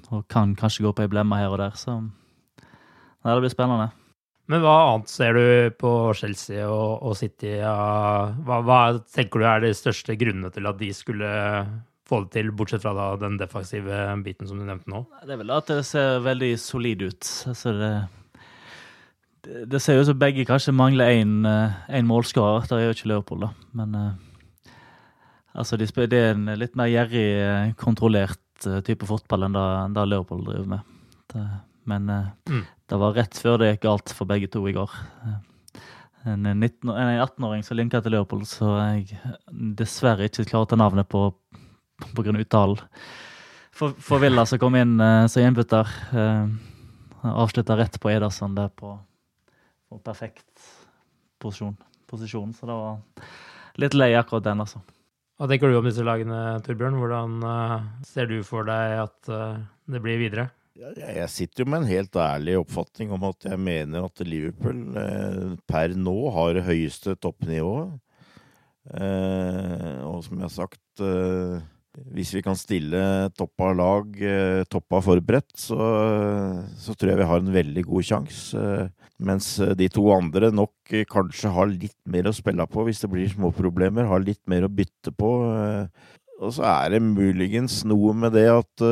Og 0.09 0.23
kan 0.31 0.55
kanskje 0.57 0.87
gå 0.87 0.95
på 0.95 1.05
ei 1.05 1.11
blemme 1.11 1.37
her 1.37 1.53
og 1.53 1.61
der. 1.61 1.77
så 1.77 1.99
ja, 3.25 3.33
det 3.33 3.41
blir 3.41 3.53
spennende. 3.53 3.89
Men 4.51 4.61
hva 4.61 4.75
annet 4.91 5.09
ser 5.09 5.33
du 5.33 5.45
på 5.81 5.91
Chelsea 6.17 6.67
og, 6.69 7.01
og 7.01 7.15
City? 7.17 7.55
Hva, 7.57 8.59
hva, 8.61 8.79
tenker 9.09 9.41
du 9.41 9.47
er 9.49 9.63
de 9.63 9.71
største 9.73 10.13
grunnene 10.21 10.51
til 10.53 10.69
at 10.69 10.77
de 10.77 10.91
skulle 10.93 11.31
få 12.05 12.19
det 12.21 12.35
til, 12.35 12.51
bortsett 12.53 12.83
fra 12.83 12.93
da, 12.93 13.07
den 13.17 13.39
defensive 13.41 14.03
biten 14.21 14.45
som 14.45 14.61
du 14.61 14.67
nevnte 14.67 14.91
nå? 14.93 15.01
Det 15.23 15.33
er 15.33 15.41
vel 15.41 15.55
at 15.55 15.71
det 15.73 15.79
ser 15.89 16.21
veldig 16.27 16.51
solid 16.61 17.07
ut. 17.07 17.31
Altså 17.49 17.73
det, 17.79 17.91
det, 19.73 19.81
ser 19.81 19.97
ut 19.97 20.11
som 20.11 20.21
begge 20.21 20.45
kanskje 20.45 20.75
mangler 20.77 21.17
én 21.17 21.49
eh, 21.49 22.05
målskårer. 22.05 22.69
Det 22.69 22.83
gjør 22.83 22.95
ikke 22.99 23.11
Leopold, 23.15 23.47
da. 23.47 23.51
Men 23.81 23.97
uh, 23.97 24.71
altså 25.57 25.81
de 25.81 25.89
spiller, 25.89 26.13
det 26.13 26.21
er 26.21 26.37
en 26.37 26.53
litt 26.61 26.77
mer 26.77 26.93
gjerrig, 26.93 27.27
eh, 27.41 27.73
kontrollert 27.81 28.41
type 28.85 29.09
fotball 29.09 29.49
enn 29.49 29.57
det 29.97 30.05
Leopold 30.07 30.45
driver 30.45 30.69
med. 30.77 30.93
Det, 31.33 31.41
men 31.89 32.05
mm. 32.07 32.61
Det 32.89 32.97
var 33.01 33.15
rett 33.17 33.37
før 33.41 33.59
det 33.61 33.71
gikk 33.71 33.85
galt 33.87 34.13
for 34.13 34.29
begge 34.29 34.49
to 34.53 34.61
i 34.69 34.73
går. 34.75 34.91
En, 36.25 36.45
en 36.45 36.63
18-åring 36.65 37.63
som 37.65 37.77
linka 37.77 38.01
til 38.01 38.15
Leopold, 38.15 38.47
så 38.49 38.71
jeg 38.79 39.19
dessverre 39.77 40.25
ikke 40.29 40.45
ta 40.49 40.77
navnet 40.77 41.09
på 41.09 41.27
pga. 42.15 42.33
uttalen. 42.33 42.81
For, 43.75 44.19
Villa 44.21 44.45
som 44.47 44.59
kom 44.61 44.77
inn 44.79 44.95
uh, 45.01 45.27
som 45.27 45.43
innbytter, 45.43 45.89
uh, 46.15 46.47
avslutta 47.35 47.75
rett 47.75 47.99
på 47.99 48.13
Ederson 48.13 48.55
der 48.55 48.69
på, 48.71 48.93
på 49.89 49.99
perfekt 49.99 50.69
posisjon, 51.43 51.75
posisjon. 52.07 52.53
Så 52.55 52.69
det 52.69 52.77
var 52.79 53.81
litt 53.83 53.97
lei 53.97 54.13
akkurat 54.15 54.45
den, 54.45 54.63
altså. 54.63 54.79
Hva 55.35 55.49
tenker 55.51 55.67
du 55.67 55.81
om 55.81 55.89
disse 55.89 56.05
lagene, 56.07 56.61
Torbjørn? 56.63 56.95
Hvordan 57.01 57.41
uh, 57.43 57.89
ser 58.07 58.31
du 58.31 58.39
for 58.47 58.69
deg 58.69 59.01
at 59.03 59.33
det 59.91 60.01
blir 60.01 60.21
videre? 60.21 60.47
Jeg 60.75 61.29
sitter 61.31 61.63
jo 61.63 61.69
med 61.71 61.85
en 61.85 61.87
helt 61.87 62.17
ærlig 62.19 62.57
oppfatning 62.59 63.13
om 63.15 63.29
at 63.29 63.45
jeg 63.47 63.59
mener 63.63 64.09
at 64.09 64.23
Liverpool 64.27 64.81
eh, 64.99 65.53
per 65.71 65.93
nå 65.95 66.15
har 66.35 66.57
det 66.57 66.65
høyeste 66.67 67.13
toppnivået. 67.23 67.93
Eh, 68.91 70.01
og 70.03 70.19
som 70.25 70.35
jeg 70.35 70.43
har 70.43 70.51
sagt, 70.51 70.81
eh, 70.99 71.63
hvis 72.11 72.33
vi 72.35 72.43
kan 72.43 72.59
stille 72.59 72.99
toppa 73.39 73.69
lag, 73.71 74.19
eh, 74.19 74.65
toppa 74.67 74.99
forberedt, 75.05 75.55
så, 75.55 75.79
så, 76.75 76.91
tror 76.91 77.13
jeg 77.13 77.21
vi 77.21 77.29
har 77.31 77.39
en 77.39 77.55
veldig 77.55 77.85
god 77.87 78.09
sjanse. 78.11 78.59
Eh, 78.59 79.07
mens 79.23 79.53
de 79.79 79.87
to 79.87 80.03
andre 80.11 80.51
nok 80.51 80.91
kanskje 81.07 81.53
har 81.55 81.71
litt 81.71 81.95
mer 82.03 82.27
å 82.27 82.35
spille 82.35 82.67
på 82.67 82.83
hvis 82.83 82.99
det 83.05 83.13
blir 83.15 83.31
små 83.31 83.53
problemer, 83.55 84.11
har 84.11 84.19
litt 84.27 84.43
mer 84.51 84.67
å 84.67 84.73
bytte 84.75 85.15
på. 85.15 85.31
Eh, 85.55 86.11
og 86.43 86.51
så 86.51 86.67
er 86.67 86.97
det 86.97 87.03
muligens 87.15 87.85
noe 87.87 88.11
med 88.11 88.35
det 88.35 88.49
at 88.51 88.87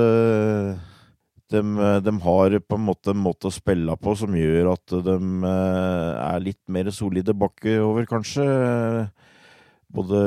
de, 1.53 1.61
de, 2.03 2.13
har 2.25 2.55
på 2.65 2.77
en 2.79 2.87
måte 2.87 3.13
en 3.13 3.21
måte 3.21 3.49
å 3.49 3.53
spille 3.53 3.95
på 4.01 4.15
som 4.17 4.33
gjør 4.37 4.71
at 4.73 4.95
de 5.05 5.17
eh, 5.49 6.09
er 6.23 6.43
litt 6.43 6.61
mer 6.71 6.89
solide 6.93 7.35
bakover, 7.37 8.07
kanskje. 8.09 8.47
Både 9.93 10.23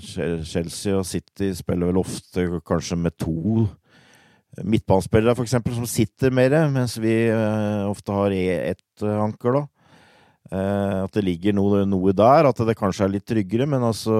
Chelsea 0.00 0.96
og 0.96 1.04
City 1.04 1.50
spiller 1.56 1.90
vel 1.90 2.00
ofte 2.00 2.46
kanskje 2.64 2.96
med 2.96 3.16
to 3.20 3.66
midtbanespillere, 4.64 5.36
f.eks., 5.36 5.56
som 5.76 5.88
sitter 5.88 6.32
mer, 6.34 6.56
mens 6.72 6.98
vi 7.00 7.14
eh, 7.28 7.84
ofte 7.88 8.16
har 8.16 8.34
e, 8.36 8.46
ett 8.72 9.04
anker, 9.04 9.60
da. 9.60 9.66
Eh, 10.52 10.96
at 11.06 11.16
det 11.16 11.24
ligger 11.24 11.56
noe, 11.56 11.84
noe, 11.88 12.12
der, 12.16 12.48
at 12.48 12.64
det 12.68 12.76
kanskje 12.76 13.06
er 13.06 13.14
litt 13.14 13.28
tryggere, 13.28 13.68
men 13.68 13.84
altså 13.84 14.16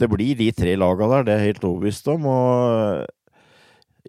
Det 0.00 0.08
blir 0.10 0.34
de 0.34 0.48
tre 0.50 0.72
laga 0.74 1.06
der, 1.10 1.26
det 1.26 1.32
er 1.34 1.42
jeg 1.42 1.52
helt 1.52 1.66
overbevist 1.68 2.08
om. 2.10 2.26
og 2.26 3.04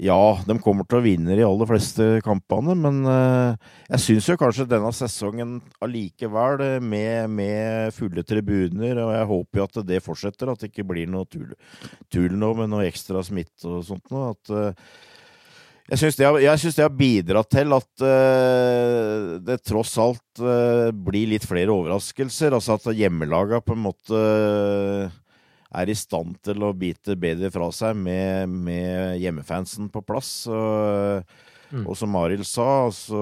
ja, 0.01 0.39
de 0.47 0.55
kommer 0.57 0.87
til 0.89 0.97
å 0.97 1.03
vinne 1.05 1.35
de 1.37 1.43
aller 1.45 1.69
fleste 1.69 2.05
kampene, 2.25 2.73
men 2.73 3.03
uh, 3.05 3.53
jeg 3.91 4.01
syns 4.01 4.29
jo 4.31 4.37
kanskje 4.41 4.65
denne 4.71 4.89
sesongen 4.95 5.59
allikevel, 5.85 6.63
eh, 6.65 6.79
med, 6.81 7.29
med, 7.29 7.93
fulle 7.93 8.23
tribuner, 8.25 8.97
og 9.03 9.13
jeg 9.13 9.29
håper 9.29 9.61
jo 9.61 9.67
at 9.69 9.79
det 9.85 10.01
fortsetter, 10.01 10.49
at 10.49 10.63
det 10.63 10.71
ikke 10.71 10.87
blir 10.89 11.11
noe 11.13 11.29
tull, 11.29 11.53
tull 12.09 12.33
nå 12.33 12.53
med 12.57 12.73
noe 12.73 12.87
ekstra 12.89 13.21
smitte 13.25 13.69
og 13.69 13.85
sånt 13.85 14.09
noe. 14.09 14.33
At, 14.33 14.53
uh, 14.57 15.13
jeg 15.91 16.01
syns 16.01 16.17
det, 16.17 16.29
det, 16.41 16.81
har 16.81 16.97
bidratt 16.97 17.53
til 17.53 17.77
at 17.77 18.05
uh, 18.07 19.31
det 19.45 19.61
tross 19.61 19.93
alt 20.01 20.41
blir 21.05 21.35
litt 21.35 21.45
flere 21.45 21.69
overraskelser. 21.69 22.55
Altså 22.55 22.79
at 22.79 22.95
hjemmelaga 22.97 23.61
på 23.61 23.75
en 23.75 23.83
måte 23.91 24.21
er 25.73 25.89
i 25.89 25.97
stand 25.97 26.37
til 26.45 26.65
å 26.65 26.73
bite 26.77 27.15
bedre 27.19 27.49
fra 27.53 27.69
seg 27.73 27.97
med, 27.97 28.51
med 28.51 29.17
hjemmefansen 29.21 29.89
på 29.93 30.03
plass. 30.05 30.31
Og, 30.51 31.23
mm. 31.71 31.85
og 31.87 31.97
som 31.97 32.17
Arild 32.19 32.45
sa, 32.47 32.67
altså, 32.87 33.21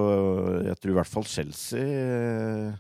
jeg 0.68 0.80
tror 0.80 0.94
i 0.94 0.98
hvert 1.00 1.12
fall 1.12 1.28
Chelsea 1.30 1.86
eh, 1.86 2.76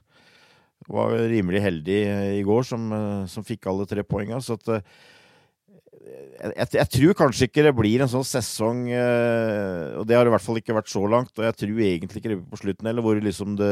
var 0.91 1.15
rimelig 1.32 1.63
heldig 1.63 2.01
i 2.41 2.43
går 2.47 2.67
som, 2.67 2.91
eh, 2.97 3.24
som 3.32 3.47
fikk 3.47 3.69
alle 3.72 3.88
tre 3.89 4.03
poengene. 4.07 4.41
Så 4.43 4.59
at 4.59 4.74
eh, 4.76 4.97
jeg, 6.41 6.72
jeg, 6.80 6.89
tror 6.97 7.19
kanskje 7.22 7.47
ikke 7.47 7.67
det 7.67 7.76
blir 7.78 8.01
en 8.03 8.09
sånn 8.09 8.26
sesong 8.26 8.88
Og 8.89 10.01
det 10.09 10.15
har 10.17 10.26
i 10.26 10.32
hvert 10.34 10.43
fall 10.43 10.57
ikke 10.57 10.74
vært 10.74 10.89
så 10.91 11.03
langt. 11.05 11.32
Og 11.38 11.45
jeg 11.45 11.57
tror 11.61 11.86
egentlig 11.86 12.24
ikke 12.24 12.34
det 12.34 12.39
blir 12.39 12.51
på 12.51 12.59
slutten 12.63 12.89
heller, 12.89 13.05
hvor 13.05 13.22
liksom 13.22 13.55
det 13.59 13.72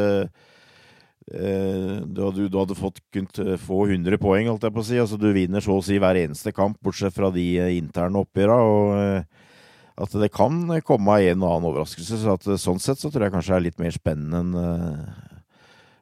du 1.29 2.21
hadde, 2.23 2.47
du 2.49 2.57
hadde 2.57 2.77
fått 2.77 3.01
kunnet 3.13 3.39
eh, 3.43 3.57
få 3.61 3.83
100 3.87 4.17
poeng, 4.21 4.47
holdt 4.49 4.65
jeg 4.65 4.73
på 4.73 4.81
å 4.81 4.87
si. 4.87 4.97
Altså, 5.01 5.19
du 5.21 5.29
vinner 5.35 5.63
så 5.63 5.77
å 5.77 5.83
si 5.85 5.99
hver 6.01 6.17
eneste 6.17 6.53
kamp, 6.55 6.79
bortsett 6.85 7.13
fra 7.15 7.29
de 7.33 7.45
eh, 7.59 7.75
interne 7.77 8.23
oppgjørene. 8.23 9.19
Og 9.99 10.05
at 10.05 10.15
det 10.21 10.31
kan 10.31 10.61
komme 10.87 11.19
en 11.27 11.43
og 11.43 11.51
annen 11.51 11.69
overraskelse. 11.69 12.21
Så 12.21 12.33
at, 12.37 12.47
sånn 12.61 12.81
sett 12.81 13.01
så 13.01 13.11
tror 13.11 13.27
jeg 13.27 13.35
kanskje 13.35 13.53
det 13.53 13.59
er 13.59 13.67
litt 13.67 13.81
mer 13.83 13.95
spennende 13.95 14.41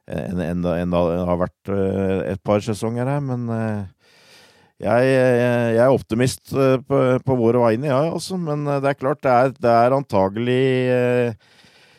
enn 0.08 0.40
en, 0.40 0.62
en, 0.64 0.92
det 0.94 1.16
har 1.28 1.36
vært 1.36 1.70
et 2.30 2.40
par 2.46 2.62
sesonger 2.64 3.10
her. 3.10 3.18
Men 3.20 3.50
jeg, 4.78 5.10
jeg 5.10 5.82
er 5.82 5.90
optimist 5.92 6.54
på, 6.54 7.02
på 7.26 7.36
våre 7.36 7.60
vegne, 7.66 7.90
ja, 7.90 7.98
altså. 8.06 8.38
Men 8.40 8.62
det 8.70 8.94
er 8.94 9.00
klart, 9.02 9.20
det 9.26 9.34
er, 9.34 9.52
det 9.58 9.74
er 9.74 9.98
antagelig 9.98 10.62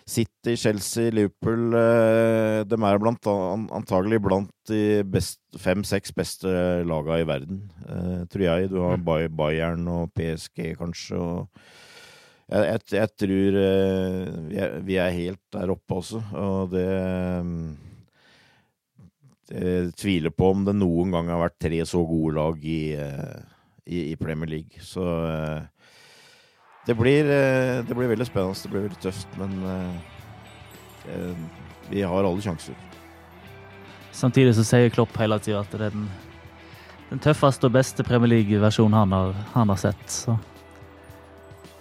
City, 0.10 0.55
Chelsea, 0.57 1.12
Liverpool 1.14 1.76
eh, 1.78 2.62
De 2.68 2.78
er 2.78 3.01
blant, 3.01 3.30
antagelig 3.78 4.20
blant 4.26 4.51
de 4.70 5.03
fem-seks 5.60 6.14
beste 6.18 6.49
lagene 6.88 7.22
i 7.22 7.28
verden, 7.28 7.62
eh, 7.86 8.24
tror 8.30 8.45
jeg. 8.45 8.72
Du 8.72 8.80
har 8.84 8.97
mm. 8.97 9.36
Bayern 9.38 9.86
og 9.91 10.14
PSG, 10.18 10.74
kanskje. 10.80 11.20
og 11.20 11.47
jeg, 12.49 12.66
jeg, 12.66 12.86
jeg 12.97 13.14
tror 13.22 13.60
eh, 13.62 14.34
vi 14.49 14.60
er, 14.66 14.80
vi 14.86 14.97
er, 14.97 15.18
helt 15.20 15.43
der 15.53 15.74
oppe 15.76 16.01
også, 16.01 16.24
og 16.34 16.74
det 16.74 16.88
Jeg 19.49 19.93
tviler 19.97 20.34
på 20.34 20.51
om 20.53 20.66
det 20.66 20.76
noen 20.78 21.14
gang 21.14 21.30
har 21.34 21.41
vært 21.41 21.62
tre 21.62 21.82
så 21.89 22.03
gode 22.05 22.36
lag 22.38 22.66
i, 22.66 22.93
i, 22.93 24.01
i 24.12 24.16
Premier 24.18 24.49
League. 24.57 24.82
Så 24.86 25.01
det 26.90 26.96
blir, 26.98 27.26
eh, 27.26 27.86
det 27.86 27.96
blir, 27.96 28.08
veldig 28.08 28.26
spennende. 28.26 28.58
Det 28.64 28.70
blir 28.70 28.82
veldig 28.88 29.02
tøft, 29.02 29.28
men 29.38 29.52
uh, 29.62 31.36
vi 31.90 32.02
har 32.02 32.24
alle 32.24 32.42
sjanser. 32.42 32.74
Samtidig 34.12 34.56
så 34.58 34.66
sier 34.66 34.90
Klopp 34.90 35.14
hele 35.22 35.38
tida 35.38 35.62
at 35.62 35.70
det 35.70 35.84
er 35.86 35.94
den, 35.94 36.08
den, 37.12 37.22
tøffeste 37.22 37.70
og 37.70 37.76
beste 37.78 38.04
Premier 38.04 38.34
League-versjonen 38.34 38.98
han, 38.98 39.36
han, 39.54 39.70
har 39.70 39.78
sett. 39.78 40.02
Så 40.10 40.40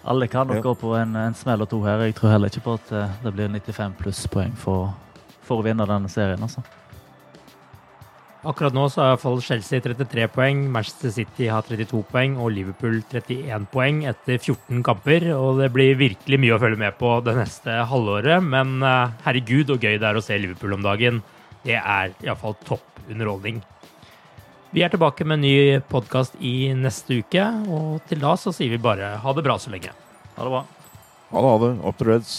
Alle 0.04 0.28
kan 0.28 0.46
nok 0.46 0.60
Ja. 0.60 0.66
gå 0.68 0.74
på 0.74 0.92
en, 1.00 1.16
en 1.16 1.34
smell 1.34 1.64
og 1.64 1.70
to 1.72 1.80
her. 1.84 2.04
Jeg 2.04 2.14
tror 2.20 2.34
heller 2.34 2.52
ikke 2.52 2.66
på 2.68 2.76
at 2.76 2.92
eh, 2.92 3.16
det 3.24 3.32
blir 3.32 3.48
95 3.48 3.96
plusspoeng 3.98 4.52
for, 4.56 4.92
for 5.40 5.62
å 5.62 5.64
vinne 5.64 5.88
denne 5.88 6.08
serien. 6.12 6.42
altså. 6.42 6.60
Akkurat 8.48 8.72
nå 8.72 8.86
så 8.88 9.02
har 9.02 9.10
iallfall 9.12 9.42
Chelsea 9.44 9.82
33 9.84 10.24
poeng, 10.32 10.60
Manchester 10.72 11.12
City 11.12 11.50
har 11.52 11.66
32 11.68 11.98
poeng 12.08 12.38
og 12.40 12.54
Liverpool 12.56 13.02
31 13.02 13.66
poeng 13.68 13.98
etter 14.08 14.38
14 14.38 14.80
kamper. 14.86 15.26
Og 15.36 15.60
det 15.60 15.68
blir 15.74 15.98
virkelig 16.00 16.38
mye 16.40 16.54
å 16.56 16.60
følge 16.62 16.80
med 16.80 16.96
på 16.96 17.10
det 17.26 17.34
neste 17.36 17.82
halvåret, 17.90 18.40
men 18.40 18.78
eh, 18.80 19.16
herregud 19.26 19.74
og 19.74 19.84
gøy 19.84 19.98
det 20.00 20.08
er 20.08 20.16
å 20.16 20.24
se 20.24 20.38
Liverpool 20.40 20.78
om 20.78 20.86
dagen. 20.86 21.20
Det 21.66 21.76
er 21.76 22.14
iallfall 22.24 22.56
topp 22.64 23.04
underholdning. 23.10 23.60
Vi 24.72 24.84
er 24.84 24.92
tilbake 24.92 25.26
med 25.28 25.38
en 25.38 25.44
ny 25.44 25.84
podkast 25.92 26.40
i 26.40 26.70
neste 26.76 27.20
uke, 27.20 27.44
og 27.68 28.00
til 28.08 28.24
da 28.24 28.32
så 28.40 28.54
sier 28.56 28.72
vi 28.72 28.80
bare 28.80 29.18
ha 29.20 29.36
det 29.36 29.44
bra 29.44 29.58
så 29.60 29.74
lenge. 29.74 29.92
Ha 30.38 30.48
det 30.48 30.54
bra. 30.56 30.64
Ha 31.34 31.44
det, 31.44 31.52
ha 31.52 31.60
det. 31.66 31.74
Up 31.84 32.00
to 32.00 32.08
Reds. 32.08 32.38